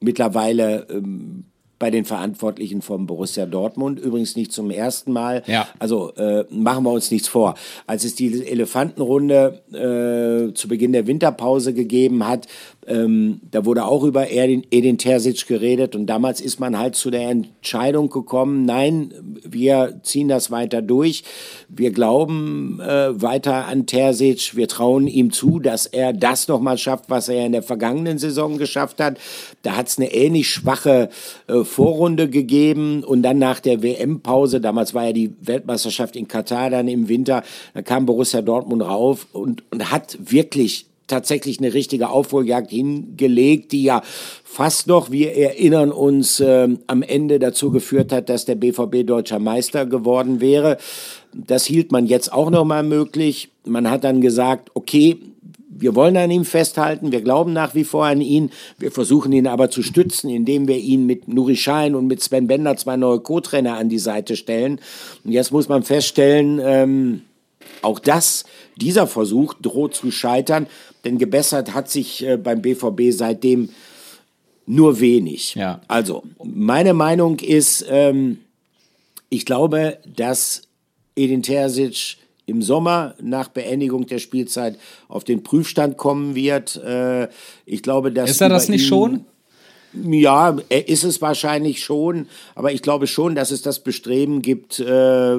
mittlerweile 0.00 0.86
ähm, 0.90 1.44
bei 1.82 1.90
den 1.90 2.04
Verantwortlichen 2.04 2.80
vom 2.80 3.06
Borussia 3.06 3.44
Dortmund. 3.44 3.98
Übrigens 3.98 4.36
nicht 4.36 4.52
zum 4.52 4.70
ersten 4.70 5.10
Mal. 5.10 5.42
Ja. 5.46 5.66
Also 5.80 6.14
äh, 6.14 6.44
machen 6.48 6.84
wir 6.84 6.92
uns 6.92 7.10
nichts 7.10 7.26
vor. 7.26 7.56
Als 7.88 8.04
es 8.04 8.14
die 8.14 8.46
Elefantenrunde 8.46 9.62
äh, 9.72 10.54
zu 10.54 10.68
Beginn 10.68 10.92
der 10.92 11.08
Winterpause 11.08 11.74
gegeben 11.74 12.24
hat, 12.28 12.46
ähm, 12.86 13.40
da 13.50 13.64
wurde 13.64 13.84
auch 13.84 14.02
über 14.02 14.30
Edin, 14.30 14.66
Edin 14.70 14.98
Terzic 14.98 15.46
geredet 15.46 15.94
und 15.94 16.06
damals 16.06 16.40
ist 16.40 16.58
man 16.58 16.78
halt 16.78 16.96
zu 16.96 17.10
der 17.10 17.30
Entscheidung 17.30 18.10
gekommen, 18.10 18.64
nein, 18.64 19.14
wir 19.44 20.00
ziehen 20.02 20.28
das 20.28 20.50
weiter 20.50 20.82
durch. 20.82 21.22
Wir 21.68 21.92
glauben 21.92 22.80
äh, 22.80 23.20
weiter 23.22 23.66
an 23.66 23.86
Terzic, 23.86 24.56
wir 24.56 24.66
trauen 24.66 25.06
ihm 25.06 25.30
zu, 25.30 25.60
dass 25.60 25.86
er 25.86 26.12
das 26.12 26.48
nochmal 26.48 26.76
schafft, 26.76 27.08
was 27.08 27.28
er 27.28 27.46
in 27.46 27.52
der 27.52 27.62
vergangenen 27.62 28.18
Saison 28.18 28.58
geschafft 28.58 29.00
hat. 29.00 29.18
Da 29.62 29.76
hat 29.76 29.88
es 29.88 29.98
eine 29.98 30.12
ähnlich 30.12 30.50
schwache 30.50 31.08
äh, 31.46 31.62
Vorrunde 31.62 32.28
gegeben 32.28 33.04
und 33.04 33.22
dann 33.22 33.38
nach 33.38 33.60
der 33.60 33.82
WM-Pause, 33.82 34.60
damals 34.60 34.92
war 34.92 35.06
ja 35.06 35.12
die 35.12 35.34
Weltmeisterschaft 35.40 36.16
in 36.16 36.26
Katar 36.26 36.70
dann 36.70 36.88
im 36.88 37.08
Winter, 37.08 37.44
da 37.74 37.82
kam 37.82 38.06
Borussia 38.06 38.42
Dortmund 38.42 38.82
rauf 38.82 39.28
und, 39.32 39.62
und 39.70 39.92
hat 39.92 40.18
wirklich 40.20 40.86
tatsächlich 41.12 41.58
eine 41.58 41.74
richtige 41.74 42.08
Aufholjagd 42.08 42.70
hingelegt, 42.70 43.72
die 43.72 43.82
ja 43.82 44.02
fast 44.44 44.86
noch, 44.86 45.10
wir 45.10 45.36
erinnern 45.36 45.92
uns, 45.92 46.40
äh, 46.40 46.68
am 46.86 47.02
Ende 47.02 47.38
dazu 47.38 47.70
geführt 47.70 48.12
hat, 48.12 48.30
dass 48.30 48.46
der 48.46 48.54
BVB 48.54 49.06
deutscher 49.06 49.38
Meister 49.38 49.84
geworden 49.84 50.40
wäre. 50.40 50.78
Das 51.34 51.66
hielt 51.66 51.92
man 51.92 52.06
jetzt 52.06 52.32
auch 52.32 52.48
noch 52.48 52.64
mal 52.64 52.82
möglich. 52.82 53.50
Man 53.66 53.90
hat 53.90 54.04
dann 54.04 54.22
gesagt, 54.22 54.70
okay, 54.72 55.18
wir 55.68 55.94
wollen 55.94 56.16
an 56.16 56.30
ihm 56.30 56.46
festhalten, 56.46 57.12
wir 57.12 57.20
glauben 57.20 57.52
nach 57.52 57.74
wie 57.74 57.84
vor 57.84 58.06
an 58.06 58.20
ihn, 58.22 58.50
wir 58.78 58.90
versuchen 58.90 59.32
ihn 59.32 59.46
aber 59.46 59.68
zu 59.68 59.82
stützen, 59.82 60.30
indem 60.30 60.66
wir 60.68 60.78
ihn 60.78 61.04
mit 61.04 61.28
Nuri 61.28 61.56
Schein 61.56 61.94
und 61.94 62.06
mit 62.06 62.22
Sven 62.22 62.46
Bender 62.46 62.76
zwei 62.76 62.96
neue 62.96 63.20
Co-Trainer 63.20 63.76
an 63.76 63.90
die 63.90 63.98
Seite 63.98 64.36
stellen. 64.36 64.80
Und 65.24 65.32
jetzt 65.32 65.50
muss 65.50 65.68
man 65.68 65.82
feststellen, 65.82 66.60
ähm, 66.62 67.22
auch 67.82 67.98
das, 67.98 68.44
dieser 68.76 69.06
Versuch 69.06 69.54
droht 69.54 69.94
zu 69.94 70.10
scheitern, 70.10 70.66
denn 71.04 71.18
gebessert 71.18 71.74
hat 71.74 71.90
sich 71.90 72.26
äh, 72.26 72.36
beim 72.36 72.62
BVB 72.62 73.10
seitdem 73.10 73.70
nur 74.66 75.00
wenig. 75.00 75.54
Ja. 75.54 75.80
Also, 75.88 76.22
meine 76.42 76.94
Meinung 76.94 77.38
ist, 77.40 77.84
ähm, 77.88 78.38
ich 79.28 79.44
glaube, 79.44 79.98
dass 80.16 80.62
Edin 81.16 81.42
Terzic 81.42 82.16
im 82.46 82.62
Sommer 82.62 83.14
nach 83.20 83.48
Beendigung 83.48 84.06
der 84.06 84.18
Spielzeit 84.18 84.78
auf 85.08 85.24
den 85.24 85.42
Prüfstand 85.42 85.96
kommen 85.96 86.34
wird. 86.34 86.76
Äh, 86.76 87.28
ich 87.66 87.82
glaube, 87.82 88.12
dass 88.12 88.30
ist 88.30 88.40
er 88.40 88.48
das 88.48 88.68
nicht 88.68 88.86
schon? 88.86 89.24
Ja, 89.94 90.56
ist 90.70 91.04
es 91.04 91.20
wahrscheinlich 91.20 91.84
schon, 91.84 92.26
aber 92.54 92.72
ich 92.72 92.80
glaube 92.80 93.06
schon, 93.06 93.34
dass 93.34 93.50
es 93.50 93.60
das 93.60 93.80
Bestreben 93.80 94.40
gibt, 94.40 94.80
äh, 94.80 95.36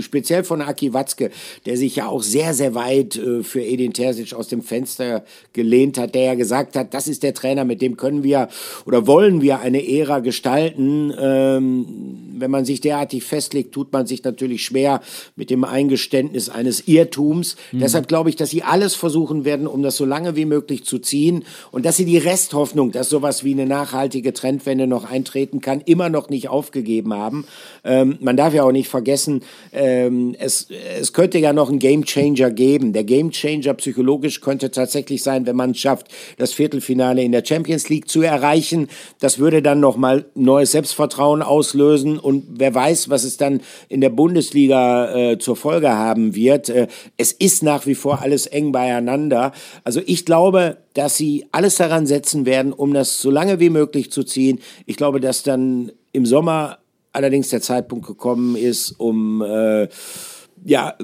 speziell 0.00 0.44
von 0.44 0.62
Aki 0.62 0.94
Watzke, 0.94 1.30
der 1.66 1.76
sich 1.76 1.96
ja 1.96 2.06
auch 2.06 2.22
sehr, 2.22 2.54
sehr 2.54 2.74
weit 2.74 3.16
äh, 3.16 3.42
für 3.42 3.62
Edin 3.62 3.92
Terzic 3.92 4.34
aus 4.34 4.48
dem 4.48 4.62
Fenster 4.62 5.24
gelehnt 5.52 5.98
hat, 5.98 6.14
der 6.14 6.22
ja 6.22 6.34
gesagt 6.34 6.76
hat, 6.76 6.94
das 6.94 7.08
ist 7.08 7.22
der 7.22 7.34
Trainer, 7.34 7.64
mit 7.64 7.82
dem 7.82 7.96
können 7.96 8.22
wir 8.22 8.48
oder 8.86 9.06
wollen 9.06 9.40
wir 9.42 9.60
eine 9.60 9.86
Ära 9.86 10.20
gestalten. 10.20 11.12
Ähm, 11.18 11.86
wenn 12.34 12.50
man 12.50 12.64
sich 12.64 12.80
derartig 12.80 13.24
festlegt, 13.24 13.72
tut 13.72 13.92
man 13.92 14.06
sich 14.06 14.24
natürlich 14.24 14.64
schwer 14.64 15.00
mit 15.36 15.50
dem 15.50 15.64
Eingeständnis 15.64 16.48
eines 16.48 16.88
Irrtums. 16.88 17.56
Mhm. 17.70 17.80
Deshalb 17.80 18.08
glaube 18.08 18.30
ich, 18.30 18.36
dass 18.36 18.50
sie 18.50 18.62
alles 18.62 18.94
versuchen 18.94 19.44
werden, 19.44 19.66
um 19.66 19.82
das 19.82 19.96
so 19.96 20.04
lange 20.04 20.36
wie 20.36 20.44
möglich 20.44 20.84
zu 20.84 20.98
ziehen 20.98 21.44
und 21.70 21.86
dass 21.86 21.96
sie 21.96 22.04
die 22.04 22.18
Resthoffnung, 22.18 22.92
dass 22.92 23.08
sowas 23.08 23.44
wie 23.44 23.52
eine 23.52 23.66
nachhaltige 23.66 24.32
Trendwende 24.32 24.86
noch 24.86 25.08
eintreten 25.08 25.60
kann, 25.60 25.80
immer 25.80 26.08
noch 26.08 26.28
nicht 26.28 26.48
aufgegeben 26.48 27.14
haben. 27.14 27.46
Ähm, 27.84 28.18
man 28.20 28.36
darf 28.36 28.54
ja 28.54 28.64
auch 28.64 28.72
nicht 28.72 28.88
vergessen, 28.88 29.42
ähm, 29.82 30.34
es, 30.38 30.66
es 30.98 31.12
könnte 31.12 31.38
ja 31.38 31.52
noch 31.52 31.68
einen 31.68 31.78
Gamechanger 31.78 32.50
geben. 32.50 32.92
Der 32.92 33.04
Gamechanger 33.04 33.74
psychologisch 33.74 34.40
könnte 34.40 34.70
tatsächlich 34.70 35.22
sein, 35.22 35.46
wenn 35.46 35.56
man 35.56 35.70
es 35.70 35.78
schafft, 35.78 36.08
das 36.38 36.52
Viertelfinale 36.52 37.22
in 37.22 37.32
der 37.32 37.44
Champions 37.44 37.88
League 37.88 38.08
zu 38.08 38.22
erreichen. 38.22 38.88
Das 39.20 39.38
würde 39.38 39.62
dann 39.62 39.78
nochmal 39.78 40.24
neues 40.34 40.72
Selbstvertrauen 40.72 41.42
auslösen 41.42 42.18
und 42.18 42.32
und 42.32 42.46
wer 42.58 42.74
weiß, 42.74 43.10
was 43.10 43.24
es 43.24 43.36
dann 43.36 43.60
in 43.88 44.00
der 44.00 44.10
Bundesliga 44.10 45.14
äh, 45.14 45.38
zur 45.38 45.56
Folge 45.56 45.90
haben 45.90 46.34
wird. 46.34 46.68
Äh, 46.68 46.88
es 47.16 47.32
ist 47.32 47.62
nach 47.62 47.86
wie 47.86 47.94
vor 47.94 48.22
alles 48.22 48.46
eng 48.46 48.72
beieinander. 48.72 49.52
Also 49.84 50.00
ich 50.06 50.24
glaube, 50.24 50.78
dass 50.94 51.16
sie 51.16 51.46
alles 51.52 51.76
daran 51.76 52.06
setzen 52.06 52.46
werden, 52.46 52.72
um 52.72 52.94
das 52.94 53.20
so 53.20 53.30
lange 53.30 53.60
wie 53.60 53.70
möglich 53.70 54.10
zu 54.10 54.24
ziehen. 54.24 54.60
Ich 54.86 54.96
glaube, 54.96 55.20
dass 55.20 55.42
dann 55.42 55.92
im 56.12 56.26
Sommer 56.26 56.78
allerdings 57.12 57.50
der 57.50 57.60
Zeitpunkt 57.60 58.06
gekommen 58.06 58.56
ist, 58.56 58.92
um 58.92 59.42
äh, 59.42 59.88
ja, 60.64 60.94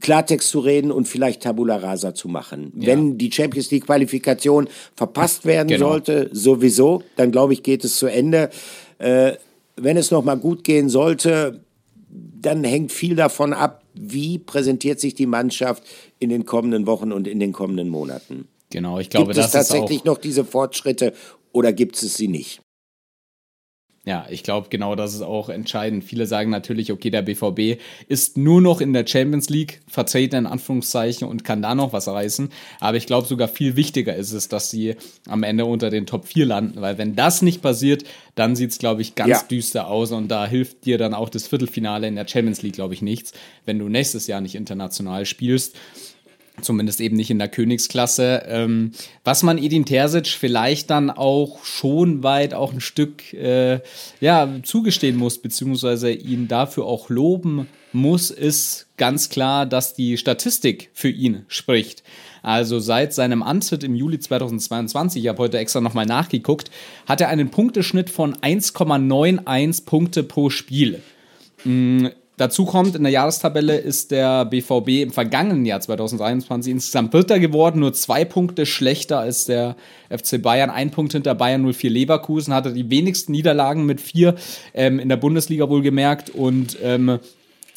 Klartext 0.00 0.48
zu 0.48 0.60
reden 0.60 0.90
und 0.90 1.06
vielleicht 1.06 1.42
Tabula 1.42 1.76
Rasa 1.76 2.14
zu 2.14 2.28
machen. 2.28 2.72
Ja. 2.76 2.88
Wenn 2.88 3.18
die 3.18 3.30
Champions 3.30 3.70
League 3.70 3.86
Qualifikation 3.86 4.68
verpasst 4.94 5.44
werden 5.44 5.68
genau. 5.68 5.90
sollte, 5.90 6.30
sowieso, 6.32 7.02
dann 7.16 7.30
glaube 7.30 7.52
ich, 7.52 7.62
geht 7.62 7.84
es 7.84 7.96
zu 7.96 8.06
Ende. 8.06 8.50
Äh, 8.98 9.32
wenn 9.76 9.96
es 9.96 10.10
noch 10.10 10.24
mal 10.24 10.36
gut 10.36 10.64
gehen 10.64 10.88
sollte, 10.88 11.60
dann 12.08 12.64
hängt 12.64 12.92
viel 12.92 13.16
davon 13.16 13.52
ab, 13.52 13.84
wie 13.94 14.38
präsentiert 14.38 15.00
sich 15.00 15.14
die 15.14 15.26
Mannschaft 15.26 15.84
in 16.18 16.30
den 16.30 16.44
kommenden 16.44 16.86
Wochen 16.86 17.12
und 17.12 17.28
in 17.28 17.38
den 17.38 17.52
kommenden 17.52 17.88
Monaten. 17.88 18.48
Genau, 18.70 18.98
ich 18.98 19.10
glaube, 19.10 19.32
gibt 19.32 19.44
es 19.44 19.52
tatsächlich 19.52 20.04
noch 20.04 20.18
diese 20.18 20.44
Fortschritte 20.44 21.12
oder 21.52 21.72
gibt 21.72 22.00
es 22.00 22.14
sie 22.14 22.28
nicht? 22.28 22.60
Ja, 24.10 24.26
ich 24.28 24.42
glaube, 24.42 24.70
genau 24.70 24.96
das 24.96 25.14
ist 25.14 25.22
auch 25.22 25.50
entscheidend. 25.50 26.02
Viele 26.02 26.26
sagen 26.26 26.50
natürlich, 26.50 26.90
okay, 26.90 27.10
der 27.10 27.22
BVB 27.22 27.80
ist 28.08 28.36
nur 28.36 28.60
noch 28.60 28.80
in 28.80 28.92
der 28.92 29.06
Champions 29.06 29.48
League 29.50 29.82
vertreten, 29.86 30.34
in 30.34 30.46
Anführungszeichen, 30.46 31.28
und 31.28 31.44
kann 31.44 31.62
da 31.62 31.76
noch 31.76 31.92
was 31.92 32.08
reißen. 32.08 32.48
Aber 32.80 32.96
ich 32.96 33.06
glaube, 33.06 33.28
sogar 33.28 33.46
viel 33.46 33.76
wichtiger 33.76 34.16
ist 34.16 34.32
es, 34.32 34.48
dass 34.48 34.68
sie 34.68 34.96
am 35.28 35.44
Ende 35.44 35.64
unter 35.64 35.90
den 35.90 36.06
Top 36.06 36.26
4 36.26 36.44
landen, 36.44 36.80
weil 36.80 36.98
wenn 36.98 37.14
das 37.14 37.40
nicht 37.40 37.62
passiert, 37.62 38.02
dann 38.34 38.56
sieht 38.56 38.72
es, 38.72 38.78
glaube 38.78 39.00
ich, 39.00 39.14
ganz 39.14 39.30
ja. 39.30 39.42
düster 39.48 39.86
aus 39.86 40.10
und 40.10 40.26
da 40.26 40.44
hilft 40.44 40.86
dir 40.86 40.98
dann 40.98 41.14
auch 41.14 41.28
das 41.28 41.46
Viertelfinale 41.46 42.08
in 42.08 42.16
der 42.16 42.26
Champions 42.26 42.62
League, 42.62 42.74
glaube 42.74 42.94
ich, 42.94 43.02
nichts, 43.02 43.32
wenn 43.64 43.78
du 43.78 43.88
nächstes 43.88 44.26
Jahr 44.26 44.40
nicht 44.40 44.56
international 44.56 45.24
spielst 45.24 45.76
zumindest 46.62 47.00
eben 47.00 47.16
nicht 47.16 47.30
in 47.30 47.38
der 47.38 47.48
Königsklasse. 47.48 48.44
Ähm, 48.46 48.92
was 49.24 49.42
man 49.42 49.58
Edin 49.58 49.84
Terzic 49.84 50.28
vielleicht 50.28 50.90
dann 50.90 51.10
auch 51.10 51.64
schon 51.64 52.22
weit 52.22 52.54
auch 52.54 52.72
ein 52.72 52.80
Stück 52.80 53.32
äh, 53.32 53.80
ja, 54.20 54.48
zugestehen 54.62 55.16
muss, 55.16 55.38
beziehungsweise 55.38 56.10
ihn 56.12 56.48
dafür 56.48 56.84
auch 56.84 57.10
loben 57.10 57.68
muss, 57.92 58.30
ist 58.30 58.86
ganz 58.96 59.28
klar, 59.28 59.66
dass 59.66 59.94
die 59.94 60.16
Statistik 60.16 60.90
für 60.92 61.08
ihn 61.08 61.44
spricht. 61.48 62.02
Also 62.42 62.78
seit 62.78 63.12
seinem 63.12 63.42
Antritt 63.42 63.84
im 63.84 63.94
Juli 63.94 64.18
2022, 64.18 65.22
ich 65.22 65.28
habe 65.28 65.38
heute 65.38 65.58
extra 65.58 65.80
nochmal 65.80 66.06
nachgeguckt, 66.06 66.70
hat 67.06 67.20
er 67.20 67.28
einen 67.28 67.50
Punkteschnitt 67.50 68.10
von 68.10 68.34
1,91 68.34 69.84
Punkte 69.84 70.22
pro 70.22 70.50
Spiel. 70.50 71.02
Dazu 72.40 72.64
kommt, 72.64 72.96
in 72.96 73.02
der 73.02 73.12
Jahrestabelle 73.12 73.76
ist 73.76 74.12
der 74.12 74.46
BVB 74.46 75.02
im 75.02 75.10
vergangenen 75.10 75.66
Jahr 75.66 75.78
2023 75.78 76.72
insgesamt 76.72 77.12
Dritter 77.12 77.38
geworden, 77.38 77.80
nur 77.80 77.92
zwei 77.92 78.24
Punkte 78.24 78.64
schlechter 78.64 79.18
als 79.18 79.44
der 79.44 79.76
FC 80.08 80.40
Bayern, 80.40 80.70
ein 80.70 80.90
Punkt 80.90 81.12
hinter 81.12 81.34
Bayern 81.34 81.70
04 81.70 81.90
Leverkusen, 81.90 82.54
hatte 82.54 82.72
die 82.72 82.88
wenigsten 82.88 83.32
Niederlagen 83.32 83.84
mit 83.84 84.00
vier 84.00 84.36
ähm, 84.72 84.98
in 84.98 85.10
der 85.10 85.18
Bundesliga 85.18 85.68
wohlgemerkt 85.68 86.30
und 86.30 86.78
ähm, 86.82 87.18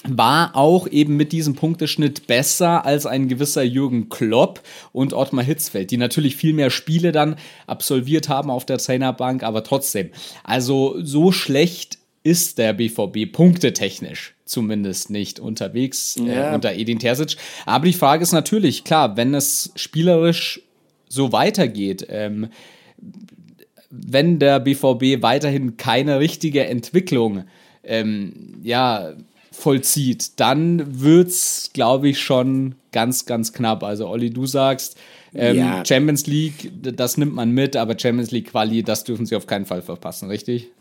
war 0.05 0.55
auch 0.55 0.88
eben 0.88 1.18
mit 1.18 1.34
diesem 1.34 1.55
Punkteschnitt 1.55 2.28
besser 2.28 2.86
als 2.86 3.05
ein 3.05 3.28
gewisser 3.28 3.64
Jürgen 3.64 4.07
Klopp 4.07 4.61
und 4.93 5.11
Ottmar 5.11 5.43
Hitzfeld, 5.43 5.91
die 5.91 5.97
natürlich 5.97 6.38
viel 6.38 6.53
mehr 6.53 6.70
Spiele 6.70 7.11
dann 7.11 7.36
absolviert 7.68 8.30
haben 8.30 8.49
auf 8.49 8.66
der 8.66 8.78
Trainerbank, 8.78 9.43
aber 9.43 9.66
trotzdem. 9.66 10.11
Also 10.45 10.95
so 11.01 11.34
schlecht 11.34 11.97
ist 12.24 12.57
der 12.57 12.74
BVB 12.74 13.32
punktetechnisch 13.32 14.34
zumindest 14.45 15.09
nicht 15.09 15.39
unterwegs 15.39 16.17
äh, 16.17 16.36
ja. 16.36 16.51
äh, 16.51 16.55
unter 16.55 16.74
Edin 16.74 16.99
Terzic. 16.99 17.38
Aber 17.65 17.86
die 17.86 17.93
Frage 17.93 18.24
ist 18.24 18.32
natürlich, 18.32 18.84
klar, 18.84 19.17
wenn 19.17 19.34
es 19.34 19.71
spielerisch 19.76 20.61
so 21.09 21.32
weitergeht, 21.32 22.05
ähm, 22.09 22.47
wenn 23.89 24.39
der 24.39 24.59
BVB 24.59 25.21
weiterhin 25.21 25.78
keine 25.78 26.19
richtige 26.19 26.65
Entwicklung 26.65 27.43
ähm, 27.84 28.59
ja, 28.63 29.13
vollzieht, 29.51 30.39
dann 30.39 31.01
wird 31.01 31.28
es, 31.28 31.69
glaube 31.74 32.09
ich, 32.09 32.19
schon 32.19 32.76
ganz, 32.91 33.26
ganz 33.26 33.53
knapp. 33.53 33.84
Also, 33.84 34.07
Olli, 34.07 34.32
du 34.32 34.47
sagst, 34.47 34.97
ähm, 35.36 35.57
ja. 35.57 35.86
Champions 35.86 36.26
League, 36.26 36.71
das 36.82 37.17
nimmt 37.17 37.36
man 37.36 37.51
mit, 37.51 37.76
aber 37.76 37.97
Champions 37.97 38.32
League 38.32 38.49
Quali, 38.51 38.84
das 38.84 39.03
dürfen 39.03 39.26
sie 39.26 39.36
auf 39.36 39.45
keinen 39.45 39.65
Fall 39.65 39.82
verpassen, 39.82 40.30
richtig? 40.30 40.71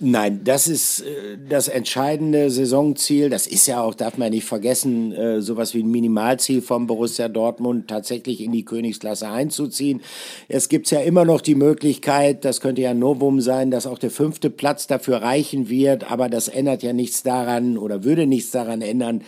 Nein, 0.00 0.42
das 0.44 0.68
ist 0.68 1.00
äh, 1.00 1.38
das 1.48 1.66
entscheidende 1.66 2.50
Saisonziel. 2.50 3.30
Das 3.30 3.46
ist 3.46 3.66
ja 3.66 3.80
auch, 3.80 3.94
darf 3.94 4.18
man 4.18 4.30
nicht 4.30 4.44
vergessen, 4.44 5.12
äh, 5.12 5.40
sowas 5.40 5.72
wie 5.72 5.82
ein 5.82 5.90
Minimalziel 5.90 6.60
vom 6.60 6.86
Borussia 6.86 7.28
Dortmund 7.28 7.88
tatsächlich 7.88 8.42
in 8.42 8.52
die 8.52 8.66
Königsklasse 8.66 9.28
einzuziehen. 9.28 10.02
Es 10.48 10.68
gibt 10.68 10.90
ja 10.90 11.00
immer 11.00 11.24
noch 11.24 11.40
die 11.40 11.54
Möglichkeit, 11.54 12.44
das 12.44 12.60
könnte 12.60 12.82
ja 12.82 12.90
ein 12.90 12.98
Novum 12.98 13.40
sein, 13.40 13.70
dass 13.70 13.86
auch 13.86 13.98
der 13.98 14.10
fünfte 14.10 14.50
Platz 14.50 14.88
dafür 14.88 15.22
reichen 15.22 15.70
wird, 15.70 16.10
aber 16.10 16.28
das 16.28 16.48
ändert 16.48 16.82
ja 16.82 16.92
nichts 16.92 17.22
daran 17.22 17.78
oder 17.78 18.04
würde 18.04 18.26
nichts 18.26 18.50
daran 18.50 18.82
ändern, 18.82 19.22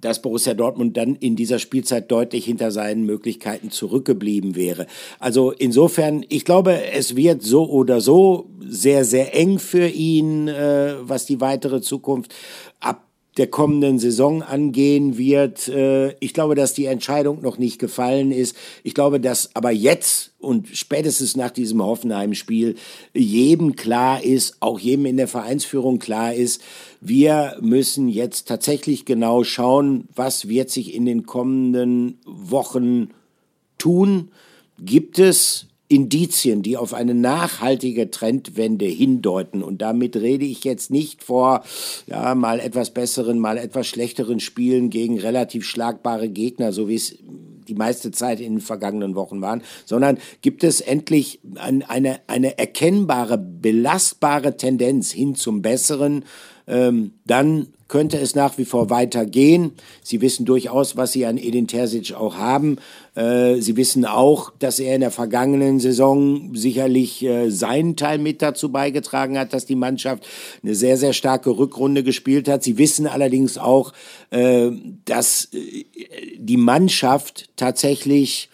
dass 0.00 0.22
Borussia 0.22 0.54
Dortmund 0.54 0.96
dann 0.96 1.16
in 1.16 1.36
dieser 1.36 1.58
Spielzeit 1.58 2.10
deutlich 2.10 2.44
hinter 2.44 2.70
seinen 2.70 3.04
Möglichkeiten 3.04 3.70
zurückgeblieben 3.70 4.54
wäre. 4.54 4.86
Also 5.18 5.52
insofern, 5.52 6.24
ich 6.28 6.44
glaube, 6.44 6.82
es 6.92 7.16
wird 7.16 7.42
so 7.42 7.68
oder 7.68 8.00
so 8.00 8.50
sehr, 8.60 9.04
sehr 9.04 9.34
eng 9.34 9.58
für 9.58 9.86
ihn, 9.86 10.48
äh, 10.48 10.94
was 11.00 11.26
die 11.26 11.40
weitere 11.40 11.80
Zukunft 11.80 12.34
ab 12.80 13.11
der 13.38 13.46
kommenden 13.46 13.98
Saison 13.98 14.42
angehen 14.42 15.16
wird. 15.16 15.68
Äh, 15.68 16.14
ich 16.20 16.34
glaube, 16.34 16.54
dass 16.54 16.74
die 16.74 16.86
Entscheidung 16.86 17.40
noch 17.40 17.58
nicht 17.58 17.78
gefallen 17.78 18.30
ist. 18.30 18.56
Ich 18.82 18.94
glaube, 18.94 19.20
dass 19.20 19.54
aber 19.54 19.70
jetzt 19.70 20.32
und 20.38 20.68
spätestens 20.68 21.36
nach 21.36 21.50
diesem 21.50 21.82
Hoffenheim-Spiel 21.82 22.74
jedem 23.14 23.76
klar 23.76 24.22
ist, 24.22 24.56
auch 24.60 24.78
jedem 24.78 25.06
in 25.06 25.16
der 25.16 25.28
Vereinsführung 25.28 25.98
klar 25.98 26.34
ist, 26.34 26.60
wir 27.00 27.56
müssen 27.60 28.08
jetzt 28.08 28.48
tatsächlich 28.48 29.04
genau 29.04 29.44
schauen, 29.44 30.08
was 30.14 30.48
wird 30.48 30.70
sich 30.70 30.94
in 30.94 31.06
den 31.06 31.24
kommenden 31.24 32.18
Wochen 32.26 33.10
tun. 33.78 34.30
Gibt 34.78 35.18
es 35.18 35.68
Indizien, 35.92 36.62
die 36.62 36.78
auf 36.78 36.94
eine 36.94 37.14
nachhaltige 37.14 38.10
Trendwende 38.10 38.86
hindeuten. 38.86 39.62
Und 39.62 39.82
damit 39.82 40.16
rede 40.16 40.46
ich 40.46 40.64
jetzt 40.64 40.90
nicht 40.90 41.22
vor 41.22 41.62
ja, 42.06 42.34
mal 42.34 42.60
etwas 42.60 42.90
besseren, 42.90 43.38
mal 43.38 43.58
etwas 43.58 43.86
schlechteren 43.86 44.40
Spielen 44.40 44.88
gegen 44.88 45.20
relativ 45.20 45.66
schlagbare 45.66 46.30
Gegner, 46.30 46.72
so 46.72 46.88
wie 46.88 46.94
es 46.94 47.18
die 47.68 47.74
meiste 47.74 48.10
Zeit 48.10 48.40
in 48.40 48.54
den 48.54 48.60
vergangenen 48.60 49.14
Wochen 49.14 49.40
waren, 49.40 49.62
sondern 49.84 50.18
gibt 50.40 50.64
es 50.64 50.80
endlich 50.80 51.40
eine, 51.56 52.20
eine 52.26 52.58
erkennbare, 52.58 53.38
belastbare 53.38 54.56
Tendenz 54.56 55.12
hin 55.12 55.34
zum 55.34 55.62
Besseren, 55.62 56.24
ähm, 56.66 57.12
dann 57.24 57.68
könnte 57.92 58.16
es 58.16 58.34
nach 58.34 58.56
wie 58.56 58.64
vor 58.64 58.88
weitergehen. 58.88 59.72
Sie 60.02 60.22
wissen 60.22 60.46
durchaus, 60.46 60.96
was 60.96 61.12
sie 61.12 61.26
an 61.26 61.36
Edin 61.36 61.66
Terzic 61.66 62.14
auch 62.14 62.36
haben. 62.36 62.78
Äh, 63.14 63.56
sie 63.56 63.76
wissen 63.76 64.06
auch, 64.06 64.50
dass 64.58 64.80
er 64.80 64.94
in 64.94 65.02
der 65.02 65.10
vergangenen 65.10 65.78
Saison 65.78 66.54
sicherlich 66.54 67.22
äh, 67.22 67.50
seinen 67.50 67.94
Teil 67.94 68.16
mit 68.16 68.40
dazu 68.40 68.72
beigetragen 68.72 69.38
hat, 69.38 69.52
dass 69.52 69.66
die 69.66 69.74
Mannschaft 69.74 70.26
eine 70.62 70.74
sehr, 70.74 70.96
sehr 70.96 71.12
starke 71.12 71.50
Rückrunde 71.50 72.02
gespielt 72.02 72.48
hat. 72.48 72.62
Sie 72.62 72.78
wissen 72.78 73.06
allerdings 73.06 73.58
auch, 73.58 73.92
äh, 74.30 74.70
dass 75.04 75.50
die 75.52 76.56
Mannschaft 76.56 77.50
tatsächlich 77.56 78.48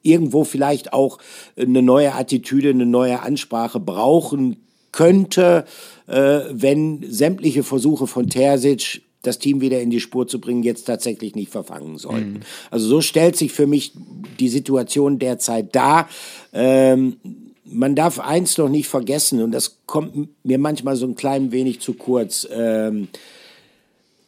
irgendwo 0.00 0.44
vielleicht 0.44 0.94
auch 0.94 1.18
eine 1.54 1.82
neue 1.82 2.14
Attitüde, 2.14 2.70
eine 2.70 2.86
neue 2.86 3.20
Ansprache 3.20 3.78
brauchen 3.78 4.56
könnte, 4.98 5.64
äh, 6.08 6.40
wenn 6.50 7.04
sämtliche 7.08 7.62
Versuche 7.62 8.08
von 8.08 8.28
Terzic 8.28 9.02
das 9.22 9.38
Team 9.38 9.60
wieder 9.60 9.80
in 9.80 9.90
die 9.90 10.00
Spur 10.00 10.26
zu 10.26 10.40
bringen, 10.40 10.64
jetzt 10.64 10.86
tatsächlich 10.86 11.36
nicht 11.36 11.52
verfangen 11.52 11.98
sollten. 11.98 12.32
Mhm. 12.32 12.40
Also 12.72 12.88
so 12.88 13.00
stellt 13.00 13.36
sich 13.36 13.52
für 13.52 13.68
mich 13.68 13.92
die 14.40 14.48
Situation 14.48 15.20
derzeit 15.20 15.76
dar. 15.76 16.08
Ähm, 16.52 17.18
man 17.64 17.94
darf 17.94 18.18
eins 18.18 18.58
noch 18.58 18.68
nicht 18.68 18.88
vergessen, 18.88 19.40
und 19.40 19.52
das 19.52 19.78
kommt 19.86 20.30
mir 20.42 20.58
manchmal 20.58 20.96
so 20.96 21.06
ein 21.06 21.14
klein 21.14 21.52
wenig 21.52 21.78
zu 21.78 21.94
kurz. 21.94 22.48
Ähm, 22.50 23.06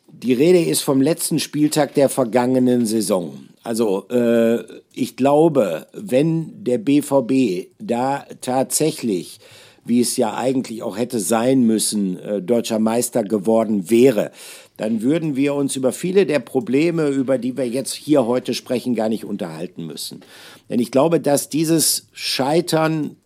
die 0.06 0.34
Rede 0.34 0.62
ist 0.62 0.82
vom 0.82 1.02
letzten 1.02 1.40
Spieltag 1.40 1.94
der 1.94 2.08
vergangenen 2.08 2.86
Saison. 2.86 3.34
Also 3.64 4.08
äh, 4.08 4.62
ich 4.94 5.16
glaube, 5.16 5.88
wenn 5.92 6.62
der 6.62 6.78
BVB 6.78 7.72
da 7.80 8.24
tatsächlich 8.40 9.40
wie 9.84 10.00
es 10.00 10.16
ja 10.16 10.34
eigentlich 10.34 10.82
auch 10.82 10.96
hätte 10.96 11.20
sein 11.20 11.62
müssen, 11.66 12.18
äh, 12.18 12.42
deutscher 12.42 12.78
Meister 12.78 13.22
geworden 13.22 13.90
wäre, 13.90 14.30
dann 14.76 15.02
würden 15.02 15.36
wir 15.36 15.54
uns 15.54 15.76
über 15.76 15.92
viele 15.92 16.24
der 16.24 16.38
Probleme, 16.38 17.08
über 17.08 17.36
die 17.38 17.56
wir 17.56 17.68
jetzt 17.68 17.92
hier 17.92 18.26
heute 18.26 18.54
sprechen, 18.54 18.94
gar 18.94 19.08
nicht 19.08 19.24
unterhalten 19.24 19.86
müssen. 19.86 20.20
Denn 20.68 20.80
ich 20.80 20.90
glaube, 20.90 21.20
dass 21.20 21.48
dieses 21.48 22.06
Scheitern 22.12 23.16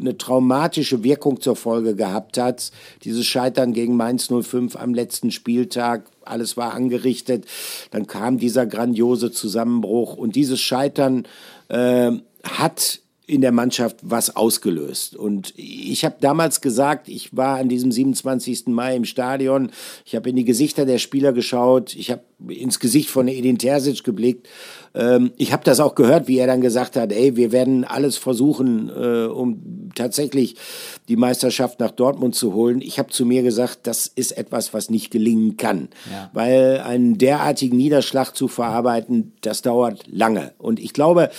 eine 0.00 0.16
traumatische 0.16 1.04
Wirkung 1.04 1.40
zur 1.40 1.56
Folge 1.56 1.94
gehabt 1.94 2.38
hat. 2.38 2.70
Dieses 3.04 3.26
Scheitern 3.26 3.72
gegen 3.72 3.96
Mainz 3.96 4.28
05 4.28 4.76
am 4.76 4.94
letzten 4.94 5.30
Spieltag, 5.30 6.10
alles 6.22 6.56
war 6.56 6.74
angerichtet. 6.74 7.44
Dann 7.90 8.06
kam 8.06 8.38
dieser 8.38 8.66
grandiose 8.66 9.30
Zusammenbruch 9.30 10.16
und 10.16 10.36
dieses 10.36 10.60
Scheitern 10.60 11.26
äh, 11.68 12.12
hat 12.42 13.00
in 13.30 13.42
der 13.42 13.52
Mannschaft 13.52 13.98
was 14.02 14.34
ausgelöst. 14.34 15.14
Und 15.14 15.52
ich 15.56 16.04
habe 16.04 16.16
damals 16.20 16.60
gesagt, 16.60 17.08
ich 17.08 17.36
war 17.36 17.58
an 17.58 17.68
diesem 17.68 17.92
27. 17.92 18.66
Mai 18.66 18.96
im 18.96 19.04
Stadion, 19.04 19.70
ich 20.04 20.16
habe 20.16 20.28
in 20.28 20.34
die 20.34 20.44
Gesichter 20.44 20.84
der 20.84 20.98
Spieler 20.98 21.32
geschaut, 21.32 21.94
ich 21.94 22.10
habe 22.10 22.22
ins 22.48 22.80
Gesicht 22.80 23.08
von 23.08 23.28
Edin 23.28 23.56
Terzic 23.56 24.02
geblickt. 24.02 24.48
Ähm, 24.94 25.30
ich 25.36 25.52
habe 25.52 25.62
das 25.62 25.78
auch 25.78 25.94
gehört, 25.94 26.26
wie 26.26 26.38
er 26.38 26.48
dann 26.48 26.60
gesagt 26.60 26.96
hat, 26.96 27.12
ey, 27.12 27.36
wir 27.36 27.52
werden 27.52 27.84
alles 27.84 28.16
versuchen, 28.16 28.88
äh, 28.88 29.26
um 29.26 29.90
tatsächlich 29.94 30.56
die 31.08 31.16
Meisterschaft 31.16 31.78
nach 31.78 31.92
Dortmund 31.92 32.34
zu 32.34 32.52
holen. 32.52 32.80
Ich 32.80 32.98
habe 32.98 33.10
zu 33.10 33.24
mir 33.24 33.44
gesagt, 33.44 33.80
das 33.84 34.08
ist 34.08 34.36
etwas, 34.36 34.74
was 34.74 34.90
nicht 34.90 35.12
gelingen 35.12 35.56
kann, 35.56 35.88
ja. 36.10 36.30
weil 36.32 36.80
einen 36.80 37.16
derartigen 37.16 37.76
Niederschlag 37.76 38.34
zu 38.34 38.48
verarbeiten, 38.48 39.34
das 39.42 39.62
dauert 39.62 40.04
lange. 40.08 40.52
Und 40.58 40.80
ich 40.80 40.92
glaube, 40.92 41.30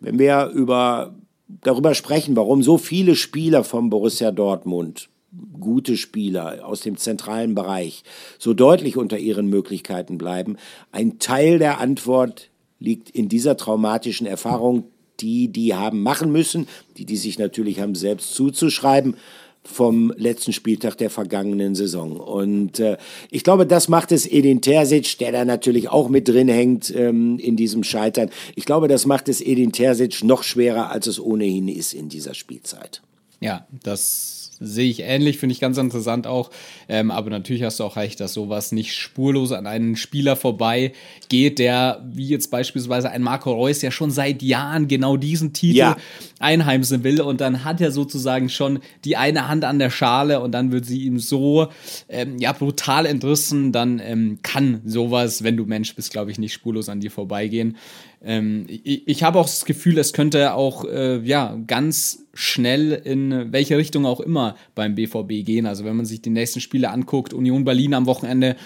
wenn 0.00 0.18
wir 0.18 0.46
über 0.46 1.14
darüber 1.48 1.94
sprechen, 1.94 2.36
warum 2.36 2.62
so 2.62 2.78
viele 2.78 3.16
Spieler 3.16 3.64
vom 3.64 3.90
Borussia 3.90 4.30
Dortmund, 4.30 5.08
gute 5.58 5.96
Spieler 5.96 6.66
aus 6.66 6.80
dem 6.80 6.96
zentralen 6.96 7.54
Bereich, 7.54 8.04
so 8.38 8.54
deutlich 8.54 8.96
unter 8.96 9.18
ihren 9.18 9.48
Möglichkeiten 9.48 10.18
bleiben. 10.18 10.56
Ein 10.92 11.18
Teil 11.18 11.58
der 11.58 11.80
Antwort 11.80 12.50
liegt 12.78 13.10
in 13.10 13.28
dieser 13.28 13.56
traumatischen 13.56 14.26
Erfahrung, 14.26 14.84
die 15.20 15.48
die 15.48 15.74
haben 15.74 16.02
machen 16.02 16.30
müssen, 16.30 16.68
die 16.96 17.04
die 17.04 17.16
sich 17.16 17.38
natürlich 17.38 17.80
haben 17.80 17.94
selbst 17.94 18.34
zuzuschreiben 18.34 19.16
vom 19.68 20.12
letzten 20.16 20.52
Spieltag 20.52 20.96
der 20.96 21.10
vergangenen 21.10 21.74
Saison. 21.74 22.16
Und 22.16 22.80
äh, 22.80 22.96
ich 23.30 23.44
glaube, 23.44 23.66
das 23.66 23.88
macht 23.88 24.12
es 24.12 24.26
Edin 24.26 24.60
Terzic, 24.60 25.18
der 25.18 25.32
da 25.32 25.44
natürlich 25.44 25.90
auch 25.90 26.08
mit 26.08 26.26
drin 26.28 26.48
hängt 26.48 26.94
ähm, 26.94 27.38
in 27.38 27.56
diesem 27.56 27.84
Scheitern. 27.84 28.30
Ich 28.56 28.64
glaube, 28.64 28.88
das 28.88 29.06
macht 29.06 29.28
es 29.28 29.40
Edin 29.40 29.72
Terzic 29.72 30.24
noch 30.24 30.42
schwerer, 30.42 30.90
als 30.90 31.06
es 31.06 31.20
ohnehin 31.20 31.68
ist 31.68 31.92
in 31.92 32.08
dieser 32.08 32.34
Spielzeit. 32.34 33.02
Ja, 33.40 33.66
das 33.84 34.37
sehe 34.60 34.90
ich 34.90 35.00
ähnlich, 35.00 35.38
finde 35.38 35.52
ich 35.52 35.60
ganz 35.60 35.78
interessant 35.78 36.26
auch. 36.26 36.50
Ähm, 36.88 37.10
aber 37.10 37.30
natürlich 37.30 37.62
hast 37.62 37.80
du 37.80 37.84
auch 37.84 37.96
recht, 37.96 38.20
dass 38.20 38.34
sowas 38.34 38.72
nicht 38.72 38.94
spurlos 38.94 39.52
an 39.52 39.66
einen 39.66 39.96
Spieler 39.96 40.36
vorbei 40.36 40.92
geht, 41.28 41.58
der, 41.58 42.04
wie 42.10 42.28
jetzt 42.28 42.50
beispielsweise 42.50 43.10
ein 43.10 43.22
Marco 43.22 43.52
Reus, 43.52 43.82
ja 43.82 43.90
schon 43.90 44.10
seit 44.10 44.42
Jahren 44.42 44.88
genau 44.88 45.16
diesen 45.16 45.52
Titel 45.52 45.78
ja. 45.78 45.96
einheimsen 46.38 47.04
will. 47.04 47.20
Und 47.20 47.40
dann 47.40 47.64
hat 47.64 47.80
er 47.80 47.90
sozusagen 47.90 48.48
schon 48.48 48.80
die 49.04 49.16
eine 49.16 49.48
Hand 49.48 49.64
an 49.64 49.78
der 49.78 49.90
Schale 49.90 50.40
und 50.40 50.52
dann 50.52 50.72
wird 50.72 50.86
sie 50.86 51.04
ihm 51.04 51.18
so 51.18 51.68
ähm, 52.08 52.38
ja, 52.38 52.52
brutal 52.52 53.06
entrissen. 53.06 53.72
Dann 53.72 54.00
ähm, 54.02 54.38
kann 54.42 54.80
sowas, 54.84 55.42
wenn 55.42 55.56
du 55.56 55.64
Mensch 55.64 55.94
bist, 55.94 56.10
glaube 56.12 56.30
ich, 56.30 56.38
nicht 56.38 56.52
spurlos 56.52 56.88
an 56.88 57.00
dir 57.00 57.10
vorbeigehen. 57.10 57.76
Ähm, 58.22 58.66
ich, 58.68 59.06
ich 59.06 59.22
habe 59.22 59.38
auch 59.38 59.46
das 59.46 59.64
Gefühl, 59.64 59.98
es 59.98 60.12
könnte 60.12 60.54
auch 60.54 60.84
äh, 60.84 61.20
ja, 61.20 61.56
ganz 61.66 62.26
schnell 62.34 62.92
in 62.92 63.52
welche 63.52 63.76
Richtung 63.76 64.06
auch 64.06 64.20
immer 64.20 64.56
beim 64.74 64.94
BVB 64.94 65.44
gehen. 65.44 65.66
Also 65.66 65.84
wenn 65.84 65.96
man 65.96 66.06
sich 66.06 66.22
die 66.22 66.30
nächsten 66.30 66.60
Spiele 66.60 66.90
anguckt, 66.90 67.32
Union 67.32 67.64
Berlin 67.64 67.94
am 67.94 68.06
Wochenende, 68.06 68.56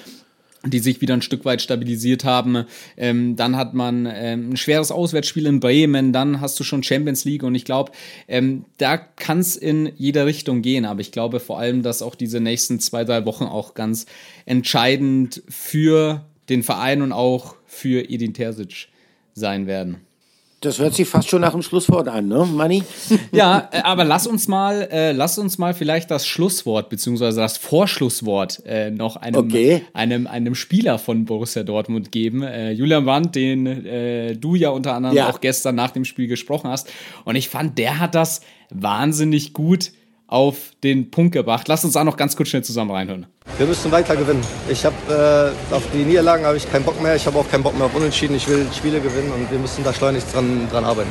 die 0.65 0.79
sich 0.79 1.01
wieder 1.01 1.15
ein 1.15 1.23
Stück 1.23 1.45
weit 1.45 1.61
stabilisiert 1.61 2.25
haben. 2.25 2.65
Ähm, 2.97 3.37
dann 3.37 3.57
hat 3.57 3.75
man 3.75 4.07
ähm, 4.07 4.51
ein 4.51 4.57
schweres 4.57 4.93
Auswärtsspiel 4.93 5.47
in 5.47 5.61
Bremen, 5.61 6.13
dann 6.13 6.41
hast 6.41 6.59
du 6.61 6.65
schon 6.65 6.83
Champions 6.83 7.25
League 7.25 7.43
und 7.43 7.55
ich 7.55 7.65
glaube, 7.65 7.93
ähm, 8.29 8.65
da 8.79 8.97
kann 8.97 9.41
es 9.41 9.57
in 9.57 9.91
jede 9.97 10.25
Richtung 10.25 10.63
gehen. 10.63 10.85
Aber 10.85 11.01
ich 11.01 11.11
glaube 11.11 11.41
vor 11.41 11.59
allem, 11.59 11.83
dass 11.83 12.03
auch 12.03 12.15
diese 12.15 12.41
nächsten 12.41 12.79
zwei, 12.79 13.05
drei 13.05 13.25
Wochen 13.25 13.45
auch 13.45 13.75
ganz 13.75 14.07
entscheidend 14.47 15.43
für 15.49 16.25
den 16.49 16.63
Verein 16.63 17.03
und 17.03 17.13
auch 17.13 17.57
für 17.67 18.09
Edin 18.09 18.35
Terzic 18.35 18.91
sein 19.35 19.66
werden. 19.66 20.01
Das 20.62 20.78
hört 20.78 20.95
sich 20.95 21.09
fast 21.09 21.28
schon 21.28 21.41
nach 21.41 21.53
dem 21.53 21.62
Schlusswort 21.62 22.07
an, 22.07 22.28
ne, 22.28 22.47
Manni? 22.47 22.85
Ja, 23.33 23.68
äh, 23.72 23.80
aber 23.83 24.05
lass 24.05 24.28
uns 24.28 24.47
mal, 24.47 24.89
äh, 24.93 25.11
lass 25.11 25.37
uns 25.37 25.59
mal 25.59 25.74
vielleicht 25.74 26.09
das 26.12 26.24
Schlusswort 26.24 26.89
beziehungsweise 26.89 27.41
das 27.41 27.57
Vorschlusswort 27.57 28.62
äh, 28.64 28.93
noch 28.93 29.16
einem, 29.16 29.41
okay. 29.41 29.83
einem, 29.93 30.28
einem 30.28 30.55
Spieler 30.55 31.01
von 31.01 31.24
Borussia 31.24 31.64
Dortmund 31.64 32.12
geben. 32.12 32.43
Äh, 32.43 32.70
Julian 32.70 33.05
Brandt, 33.05 33.35
den 33.35 33.66
äh, 33.66 34.37
du 34.37 34.55
ja 34.55 34.70
unter 34.70 34.95
anderem 34.95 35.16
ja. 35.16 35.30
auch 35.30 35.41
gestern 35.41 35.74
nach 35.74 35.91
dem 35.91 36.05
Spiel 36.05 36.28
gesprochen 36.28 36.70
hast. 36.70 36.89
Und 37.24 37.35
ich 37.35 37.49
fand, 37.49 37.76
der 37.76 37.99
hat 37.99 38.14
das 38.14 38.43
wahnsinnig 38.70 39.55
gut 39.55 39.91
auf 40.33 40.70
den 40.83 41.11
Punkt 41.11 41.33
gebracht. 41.33 41.68
Lass 41.68 41.85
uns 41.85 41.93
da 41.93 42.05
noch 42.05 42.16
ganz 42.16 42.37
kurz 42.37 42.49
schnell 42.49 42.64
zusammen 42.64 42.91
reinhören. 42.91 43.26
Wir 43.59 43.66
müssen 43.66 43.93
weiter 43.93 44.16
gewinnen. 44.16 44.41
Ich 44.68 44.85
habe 44.85 45.55
äh, 45.70 45.74
auf 45.74 45.83
die 45.93 46.05
Niederlagen 46.05 46.47
habe 46.47 46.57
ich 46.57 46.70
keinen 46.70 46.85
Bock 46.85 47.01
mehr. 47.03 47.14
Ich 47.14 47.26
habe 47.26 47.39
auch 47.39 47.49
keinen 47.51 47.62
Bock 47.62 47.76
mehr 47.76 47.87
auf 47.87 47.95
Unentschieden. 47.95 48.35
Ich 48.37 48.49
will 48.49 48.66
Spiele 48.74 49.01
gewinnen 49.01 49.30
und 49.30 49.51
wir 49.51 49.59
müssen 49.59 49.85
da 49.85 49.93
schleunigst 49.93 50.35
dran, 50.35 50.68
dran 50.70 50.85
arbeiten. 50.85 51.11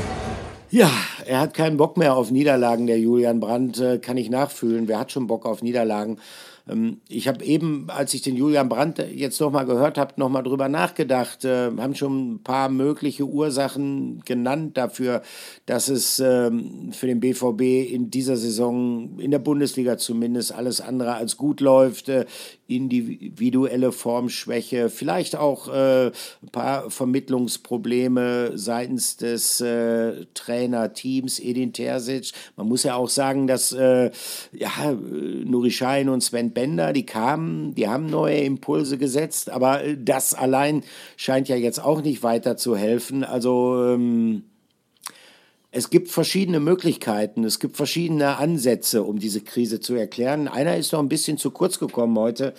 Ja, 0.71 0.89
er 1.25 1.41
hat 1.41 1.53
keinen 1.53 1.77
Bock 1.77 1.97
mehr 1.97 2.15
auf 2.15 2.31
Niederlagen, 2.31 2.87
der 2.87 2.97
Julian 2.97 3.39
Brandt, 3.39 3.79
äh, 3.79 3.99
kann 3.99 4.17
ich 4.17 4.29
nachfühlen. 4.29 4.87
Wer 4.87 4.99
hat 4.99 5.11
schon 5.11 5.27
Bock 5.27 5.45
auf 5.45 5.61
Niederlagen? 5.61 6.17
Ähm, 6.67 7.01
ich 7.07 7.27
habe 7.27 7.43
eben, 7.43 7.89
als 7.89 8.13
ich 8.13 8.21
den 8.21 8.35
Julian 8.35 8.69
Brandt 8.69 8.99
jetzt 8.99 9.39
nochmal 9.39 9.65
gehört 9.65 9.97
habe, 9.97 10.13
nochmal 10.17 10.43
drüber 10.43 10.69
nachgedacht, 10.69 11.45
äh, 11.45 11.71
haben 11.77 11.95
schon 11.95 12.33
ein 12.33 12.43
paar 12.43 12.69
mögliche 12.69 13.25
Ursachen 13.25 14.21
genannt 14.25 14.77
dafür, 14.77 15.21
dass 15.65 15.87
es 15.87 16.19
ähm, 16.19 16.91
für 16.91 17.07
den 17.07 17.19
BVB 17.19 17.91
in 17.91 18.09
dieser 18.09 18.37
Saison, 18.37 19.19
in 19.19 19.31
der 19.31 19.39
Bundesliga 19.39 19.97
zumindest, 19.97 20.53
alles 20.53 20.81
andere 20.81 21.15
als 21.15 21.37
gut 21.37 21.61
läuft. 21.61 22.09
Äh, 22.09 22.25
individuelle 22.75 23.91
Formschwäche, 23.91 24.89
vielleicht 24.89 25.35
auch 25.35 25.67
äh, 25.67 26.07
ein 26.07 26.49
paar 26.51 26.89
Vermittlungsprobleme 26.89 28.57
seitens 28.57 29.17
des 29.17 29.61
äh, 29.61 30.25
Trainerteams 30.33 31.39
Edin 31.39 31.73
Terzic. 31.73 32.31
Man 32.55 32.67
muss 32.67 32.83
ja 32.83 32.95
auch 32.95 33.09
sagen, 33.09 33.47
dass 33.47 33.71
äh, 33.71 34.11
ja, 34.53 34.69
Nuri 34.91 35.71
Schein 35.71 36.09
und 36.09 36.21
Sven 36.21 36.51
Bender, 36.51 36.93
die 36.93 37.05
kamen, 37.05 37.75
die 37.75 37.87
haben 37.87 38.07
neue 38.07 38.39
Impulse 38.39 38.97
gesetzt, 38.97 39.49
aber 39.49 39.81
das 39.97 40.33
allein 40.33 40.83
scheint 41.17 41.49
ja 41.49 41.55
jetzt 41.55 41.83
auch 41.83 42.01
nicht 42.01 42.23
weiter 42.23 42.57
zu 42.57 42.75
helfen. 42.75 43.23
Also 43.23 43.85
ähm, 43.85 44.43
es 45.71 45.89
gibt 45.89 46.09
verschiedene 46.09 46.59
Möglichkeiten, 46.59 47.45
es 47.45 47.59
gibt 47.59 47.77
verschiedene 47.77 48.37
Ansätze, 48.37 49.03
um 49.03 49.19
diese 49.19 49.39
Krise 49.41 49.79
zu 49.79 49.95
erklären. 49.95 50.49
Einer 50.49 50.75
ist 50.75 50.91
noch 50.91 50.99
ein 50.99 51.09
bisschen 51.09 51.37
zu 51.37 51.51
kurz 51.51 51.79
gekommen 51.79 52.17
heute. 52.19 52.53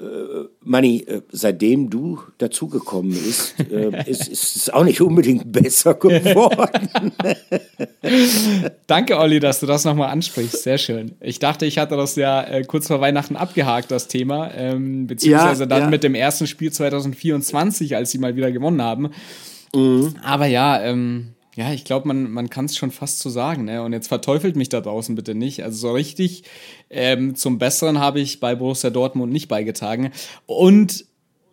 Äh, 0.00 0.48
Manni, 0.62 1.04
äh, 1.06 1.20
seitdem 1.30 1.88
du 1.88 2.20
dazugekommen 2.38 3.12
bist, 3.12 3.54
äh, 3.70 4.02
ist, 4.10 4.28
ist 4.28 4.56
es 4.56 4.70
auch 4.70 4.82
nicht 4.82 5.00
unbedingt 5.00 5.52
besser 5.52 5.94
geworden. 5.94 7.12
Danke, 8.88 9.18
Olli, 9.18 9.38
dass 9.38 9.60
du 9.60 9.66
das 9.66 9.84
nochmal 9.84 10.08
ansprichst. 10.08 10.64
Sehr 10.64 10.78
schön. 10.78 11.12
Ich 11.20 11.38
dachte, 11.38 11.64
ich 11.64 11.78
hatte 11.78 11.96
das 11.96 12.16
ja 12.16 12.42
äh, 12.42 12.64
kurz 12.64 12.88
vor 12.88 13.00
Weihnachten 13.00 13.36
abgehakt, 13.36 13.90
das 13.90 14.08
Thema, 14.08 14.52
ähm, 14.54 15.06
beziehungsweise 15.06 15.64
ja, 15.64 15.66
dann 15.66 15.82
ja. 15.82 15.90
mit 15.90 16.02
dem 16.02 16.16
ersten 16.16 16.48
Spiel 16.48 16.72
2024, 16.72 17.94
als 17.94 18.10
sie 18.10 18.18
mal 18.18 18.34
wieder 18.34 18.50
gewonnen 18.50 18.82
haben. 18.82 19.10
Mhm. 19.74 20.16
Aber 20.24 20.46
ja, 20.46 20.82
ähm, 20.82 21.34
ja, 21.60 21.74
ich 21.74 21.84
glaube, 21.84 22.08
man, 22.08 22.30
man 22.30 22.48
kann 22.48 22.64
es 22.64 22.74
schon 22.78 22.90
fast 22.90 23.18
so 23.18 23.28
sagen. 23.28 23.66
Ne? 23.66 23.82
Und 23.82 23.92
jetzt 23.92 24.08
verteufelt 24.08 24.56
mich 24.56 24.70
da 24.70 24.80
draußen 24.80 25.14
bitte 25.14 25.34
nicht. 25.34 25.62
Also 25.62 25.76
so 25.76 25.92
richtig 25.92 26.44
ähm, 26.88 27.34
zum 27.34 27.58
Besseren 27.58 27.98
habe 27.98 28.18
ich 28.18 28.40
bei 28.40 28.54
Borussia 28.54 28.88
Dortmund 28.88 29.30
nicht 29.30 29.48
beigetragen. 29.48 30.10
Und 30.46 31.04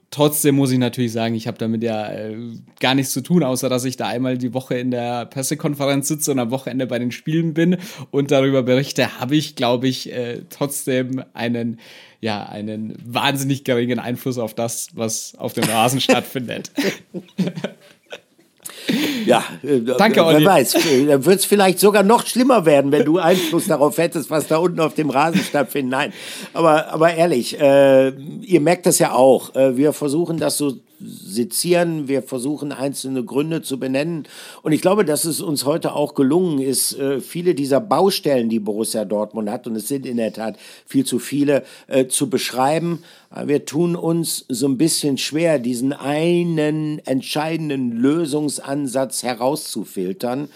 trotzdem 0.10 0.55
muss 0.55 0.72
ich 0.72 0.78
natürlich 0.78 1.12
sagen, 1.12 1.36
ich 1.36 1.45
habe 1.45 1.58
damit 1.58 1.84
ja 1.84 2.10
äh, 2.10 2.38
gar 2.80 2.95
nichts 2.95 3.12
zu 3.12 3.20
tun, 3.20 3.43
außer 3.43 3.68
dass 3.68 3.84
ich 3.84 3.97
da 3.97 4.08
einmal 4.08 4.38
die 4.38 4.53
Woche 4.53 4.78
in 4.78 4.91
der 4.91 5.26
Pressekonferenz 5.26 6.08
sitze 6.08 6.32
und 6.32 6.39
am 6.39 6.51
Wochenende 6.51 6.88
bei 6.88 6.99
den 6.99 7.12
Spielen 7.12 7.53
bin 7.53 7.76
und 8.10 8.32
darüber 8.32 8.64
berichte, 8.64 9.20
habe 9.20 9.36
ich, 9.36 9.58
glaube 9.58 9.89
ich, 9.89 10.14
äh, 10.14 10.43
trotzdem 10.49 11.22
einen 11.34 11.82
ja, 12.20 12.47
einen 12.47 12.97
wahnsinnig 13.05 13.64
geringen 13.64 13.99
Einfluss 13.99 14.39
auf 14.39 14.55
das, 14.55 14.88
was 14.95 15.36
auf 15.36 15.53
dem 15.53 15.66
Rasen 15.66 16.01
stattfindet. 16.01 16.72
Ja, 19.26 19.44
äh, 19.64 19.82
Danke, 19.98 20.26
Olli. 20.26 20.40
wer 20.40 20.46
weiß, 20.46 20.76
äh, 20.76 21.06
dann 21.06 21.26
wird 21.26 21.40
es 21.40 21.46
vielleicht 21.46 21.80
sogar 21.80 22.04
noch 22.04 22.26
schlimmer 22.26 22.66
werden, 22.66 22.92
wenn 22.92 23.04
du 23.04 23.18
Einfluss 23.18 23.68
darauf 23.68 23.98
hättest, 23.98 24.30
was 24.30 24.48
da 24.48 24.58
unten 24.58 24.80
auf 24.80 24.94
dem 24.94 25.10
Rasen 25.10 25.42
stattfindet. 25.42 25.92
Nein, 25.92 26.14
aber, 26.54 26.94
aber 26.94 27.14
ehrlich, 27.14 27.60
äh, 27.60 28.10
ihr 28.10 28.62
merkt 28.62 28.86
das 28.86 29.00
ja 29.00 29.12
auch. 29.12 29.56
Äh, 29.56 29.76
wir 29.76 29.94
versuchen 29.94 30.38
das 30.38 30.58
so 30.58 30.76
sezieren, 31.00 32.08
wir 32.08 32.24
versuchen 32.24 32.72
einzelne 32.72 33.24
Gründe 33.24 33.62
zu 33.62 33.80
benennen. 33.80 34.24
Und 34.64 34.72
ich 34.72 34.82
glaube, 34.82 35.06
dass 35.06 35.26
es 35.26 35.41
uns 35.41 35.66
heute 35.66 35.93
auch 35.93 36.16
gelungen 36.16 36.60
ist, 36.60 36.98
äh, 36.98 37.22
viele 37.22 37.56
dieser 37.56 37.80
Baustellen, 37.80 38.50
die 38.50 38.60
Borussia 38.60 39.06
Dortmund 39.06 39.50
hat, 39.50 39.68
und 39.68 39.76
es 39.76 39.88
sind 39.88 40.06
in 40.06 40.18
der 40.18 40.34
Tat 40.34 40.58
viel 40.86 41.06
zu 41.06 41.20
viele, 41.20 41.64
äh, 41.88 42.08
zu 42.08 42.30
beschreiben. 42.30 43.04
Wir 43.45 43.66
tun 43.66 43.95
uns 43.95 44.45
so 44.48 44.68
ein 44.68 44.78
bisschen 44.78 45.18
schwer, 45.18 45.60
diesen 45.60 45.91
einen 45.91 47.00
entscheidenden 47.06 47.91
Lösungsansatz 47.91 49.24
herauszufiltern. 49.24 50.48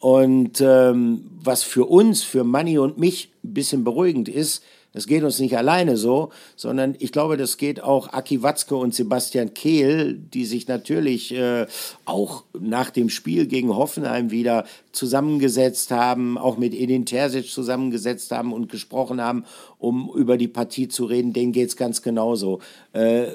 Und 0.00 0.60
ähm, 0.60 1.24
was 1.42 1.62
für 1.62 1.86
uns, 1.86 2.22
für 2.22 2.44
Manni 2.44 2.78
und 2.78 2.98
mich 2.98 3.30
ein 3.42 3.54
bisschen 3.54 3.84
beruhigend 3.84 4.28
ist, 4.28 4.62
das 4.94 5.08
geht 5.08 5.24
uns 5.24 5.40
nicht 5.40 5.58
alleine 5.58 5.96
so, 5.96 6.30
sondern 6.54 6.94
ich 7.00 7.10
glaube, 7.10 7.36
das 7.36 7.58
geht 7.58 7.82
auch 7.82 8.12
Aki 8.12 8.44
Watzke 8.44 8.76
und 8.76 8.94
Sebastian 8.94 9.52
Kehl, 9.52 10.14
die 10.14 10.44
sich 10.44 10.68
natürlich 10.68 11.34
äh, 11.34 11.66
auch 12.04 12.44
nach 12.58 12.90
dem 12.90 13.10
Spiel 13.10 13.46
gegen 13.48 13.74
Hoffenheim 13.74 14.30
wieder 14.30 14.64
zusammengesetzt 14.92 15.90
haben, 15.90 16.38
auch 16.38 16.58
mit 16.58 16.74
Edin 16.74 17.06
Terzic 17.06 17.50
zusammengesetzt 17.50 18.30
haben 18.30 18.52
und 18.52 18.70
gesprochen 18.70 19.20
haben, 19.20 19.44
um 19.78 20.10
über 20.14 20.36
die 20.36 20.48
Partie 20.48 20.86
zu 20.86 21.06
reden. 21.06 21.32
Denen 21.32 21.50
geht's 21.50 21.76
ganz 21.76 22.00
genauso. 22.00 22.60
Äh, 22.92 23.32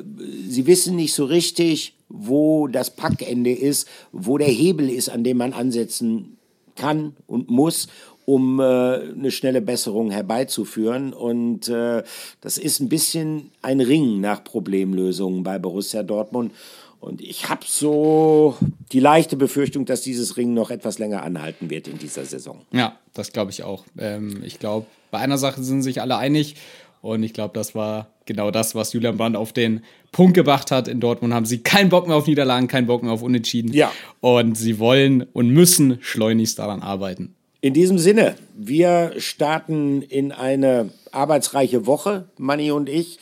sie 0.47 0.65
wissen 0.65 0.95
nicht 0.95 1.13
so 1.13 1.25
richtig, 1.25 1.93
wo 2.07 2.67
das 2.69 2.89
Packende 2.89 3.51
ist, 3.51 3.85
wo 4.13 4.37
der 4.37 4.47
Hebel 4.47 4.89
ist, 4.89 5.09
an 5.09 5.25
dem 5.25 5.35
man 5.35 5.51
ansetzen 5.51 6.37
kann 6.77 7.17
und 7.27 7.49
muss 7.49 7.87
um 8.29 8.59
äh, 8.59 8.63
eine 8.63 9.31
schnelle 9.31 9.59
Besserung 9.59 10.11
herbeizuführen. 10.11 11.13
Und 11.13 11.67
äh, 11.67 12.03
das 12.41 12.59
ist 12.59 12.79
ein 12.79 12.87
bisschen 12.87 13.49
ein 13.63 13.81
Ring 13.81 14.21
nach 14.21 14.43
Problemlösungen 14.43 15.41
bei 15.41 15.57
Borussia 15.57 16.03
Dortmund. 16.03 16.51
Und 16.99 17.21
ich 17.21 17.49
habe 17.49 17.61
so 17.65 18.55
die 18.91 18.99
leichte 18.99 19.35
Befürchtung, 19.35 19.85
dass 19.85 20.01
dieses 20.01 20.37
Ring 20.37 20.53
noch 20.53 20.69
etwas 20.69 20.99
länger 20.99 21.23
anhalten 21.23 21.71
wird 21.71 21.87
in 21.87 21.97
dieser 21.97 22.23
Saison. 22.23 22.61
Ja, 22.71 22.99
das 23.15 23.33
glaube 23.33 23.49
ich 23.49 23.63
auch. 23.63 23.83
Ähm, 23.97 24.43
ich 24.45 24.59
glaube, 24.59 24.85
bei 25.09 25.17
einer 25.17 25.39
Sache 25.39 25.63
sind 25.63 25.81
sich 25.81 25.99
alle 25.99 26.17
einig. 26.17 26.55
Und 27.01 27.23
ich 27.23 27.33
glaube, 27.33 27.55
das 27.55 27.73
war 27.73 28.09
genau 28.25 28.51
das, 28.51 28.75
was 28.75 28.93
Julian 28.93 29.17
Brandt 29.17 29.37
auf 29.37 29.53
den 29.53 29.81
Punkt 30.11 30.35
gebracht 30.35 30.69
hat. 30.69 30.87
In 30.87 30.99
Dortmund 30.99 31.33
haben 31.33 31.45
sie 31.45 31.63
keinen 31.63 31.89
Bock 31.89 32.07
mehr 32.07 32.17
auf 32.17 32.27
Niederlagen, 32.27 32.67
keinen 32.67 32.85
Bock 32.85 33.01
mehr 33.01 33.11
auf 33.11 33.23
Unentschieden. 33.23 33.73
Ja. 33.73 33.91
Und 34.19 34.55
sie 34.55 34.77
wollen 34.77 35.23
und 35.33 35.49
müssen 35.49 35.97
schleunigst 36.01 36.59
daran 36.59 36.83
arbeiten. 36.83 37.33
In 37.61 37.73
diesem 37.73 37.97
Sinne, 37.99 38.35
wir 38.55 39.13
starten 39.17 40.01
in 40.01 40.31
eine 40.31 40.91
arbeitsreiche 41.11 41.85
Woche, 41.85 42.29
Manni 42.37 42.71
und 42.71 42.87
ich. 42.87 43.19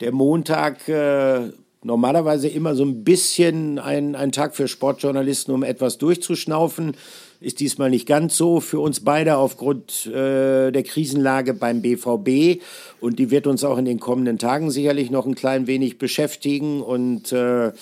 Der 0.00 0.10
Montag 0.10 0.88
äh, 0.88 1.50
normalerweise 1.82 2.48
immer 2.48 2.74
so 2.74 2.82
ein 2.82 3.04
bisschen 3.04 3.78
ein, 3.78 4.14
ein 4.14 4.32
Tag 4.32 4.56
für 4.56 4.68
Sportjournalisten, 4.68 5.52
um 5.52 5.62
etwas 5.62 5.98
durchzuschnaufen. 5.98 6.96
Ist 7.42 7.60
diesmal 7.60 7.90
nicht 7.90 8.08
ganz 8.08 8.38
so 8.38 8.60
für 8.60 8.80
uns 8.80 9.00
beide 9.00 9.36
aufgrund 9.36 10.06
äh, 10.06 10.70
der 10.70 10.82
Krisenlage 10.82 11.52
beim 11.52 11.82
BVB. 11.82 12.62
Und 13.02 13.18
die 13.18 13.30
wird 13.30 13.46
uns 13.46 13.64
auch 13.64 13.76
in 13.76 13.84
den 13.84 14.00
kommenden 14.00 14.38
Tagen 14.38 14.70
sicherlich 14.70 15.10
noch 15.10 15.26
ein 15.26 15.34
klein 15.34 15.66
wenig 15.66 15.98
beschäftigen. 15.98 16.80
Und 16.80 17.32
äh, 17.32 17.72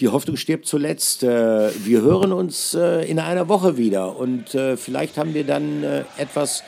die 0.00 0.08
Hoffnung 0.08 0.36
stirbt 0.36 0.66
zuletzt. 0.66 1.22
Äh, 1.22 1.70
wir 1.84 2.02
hören 2.02 2.32
uns 2.32 2.74
äh, 2.74 3.08
in 3.08 3.18
einer 3.18 3.48
Woche 3.48 3.76
wieder 3.76 4.16
und 4.16 4.54
äh, 4.54 4.76
vielleicht 4.76 5.16
haben 5.18 5.34
wir 5.34 5.44
dann 5.44 5.84
etwas 6.18 6.62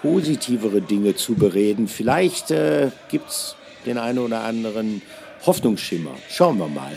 positivere 0.00 0.80
Dinge 0.80 1.14
zu 1.14 1.34
bereden. 1.34 1.86
Vielleicht 1.86 2.48
gibt 3.08 3.28
es 3.28 3.54
den 3.86 3.98
einen 3.98 4.18
oder 4.18 4.42
anderen 4.42 5.00
Hoffnungsschimmer. 5.46 6.10
Schauen 6.28 6.58
wir 6.58 6.66
mal. 6.66 6.92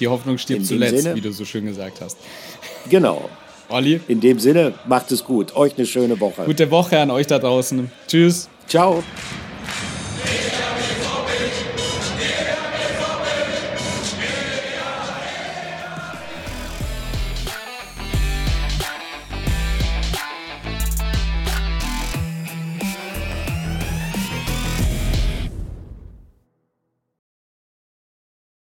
Die 0.00 0.08
Hoffnung 0.08 0.38
stirbt 0.38 0.64
zuletzt, 0.64 1.02
Sinne, 1.02 1.16
wie 1.16 1.20
du 1.20 1.32
so 1.32 1.44
schön 1.44 1.66
gesagt 1.66 2.00
hast. 2.00 2.16
Genau. 2.88 3.28
Olli. 3.68 4.00
In 4.08 4.20
dem 4.20 4.38
Sinne, 4.38 4.72
macht 4.86 5.12
es 5.12 5.22
gut. 5.22 5.54
Euch 5.54 5.76
eine 5.76 5.86
schöne 5.86 6.18
Woche. 6.18 6.44
Gute 6.44 6.70
Woche 6.70 6.98
an 6.98 7.10
euch 7.10 7.26
da 7.26 7.38
draußen. 7.38 7.90
Tschüss. 8.06 8.48
Ciao. 8.66 9.02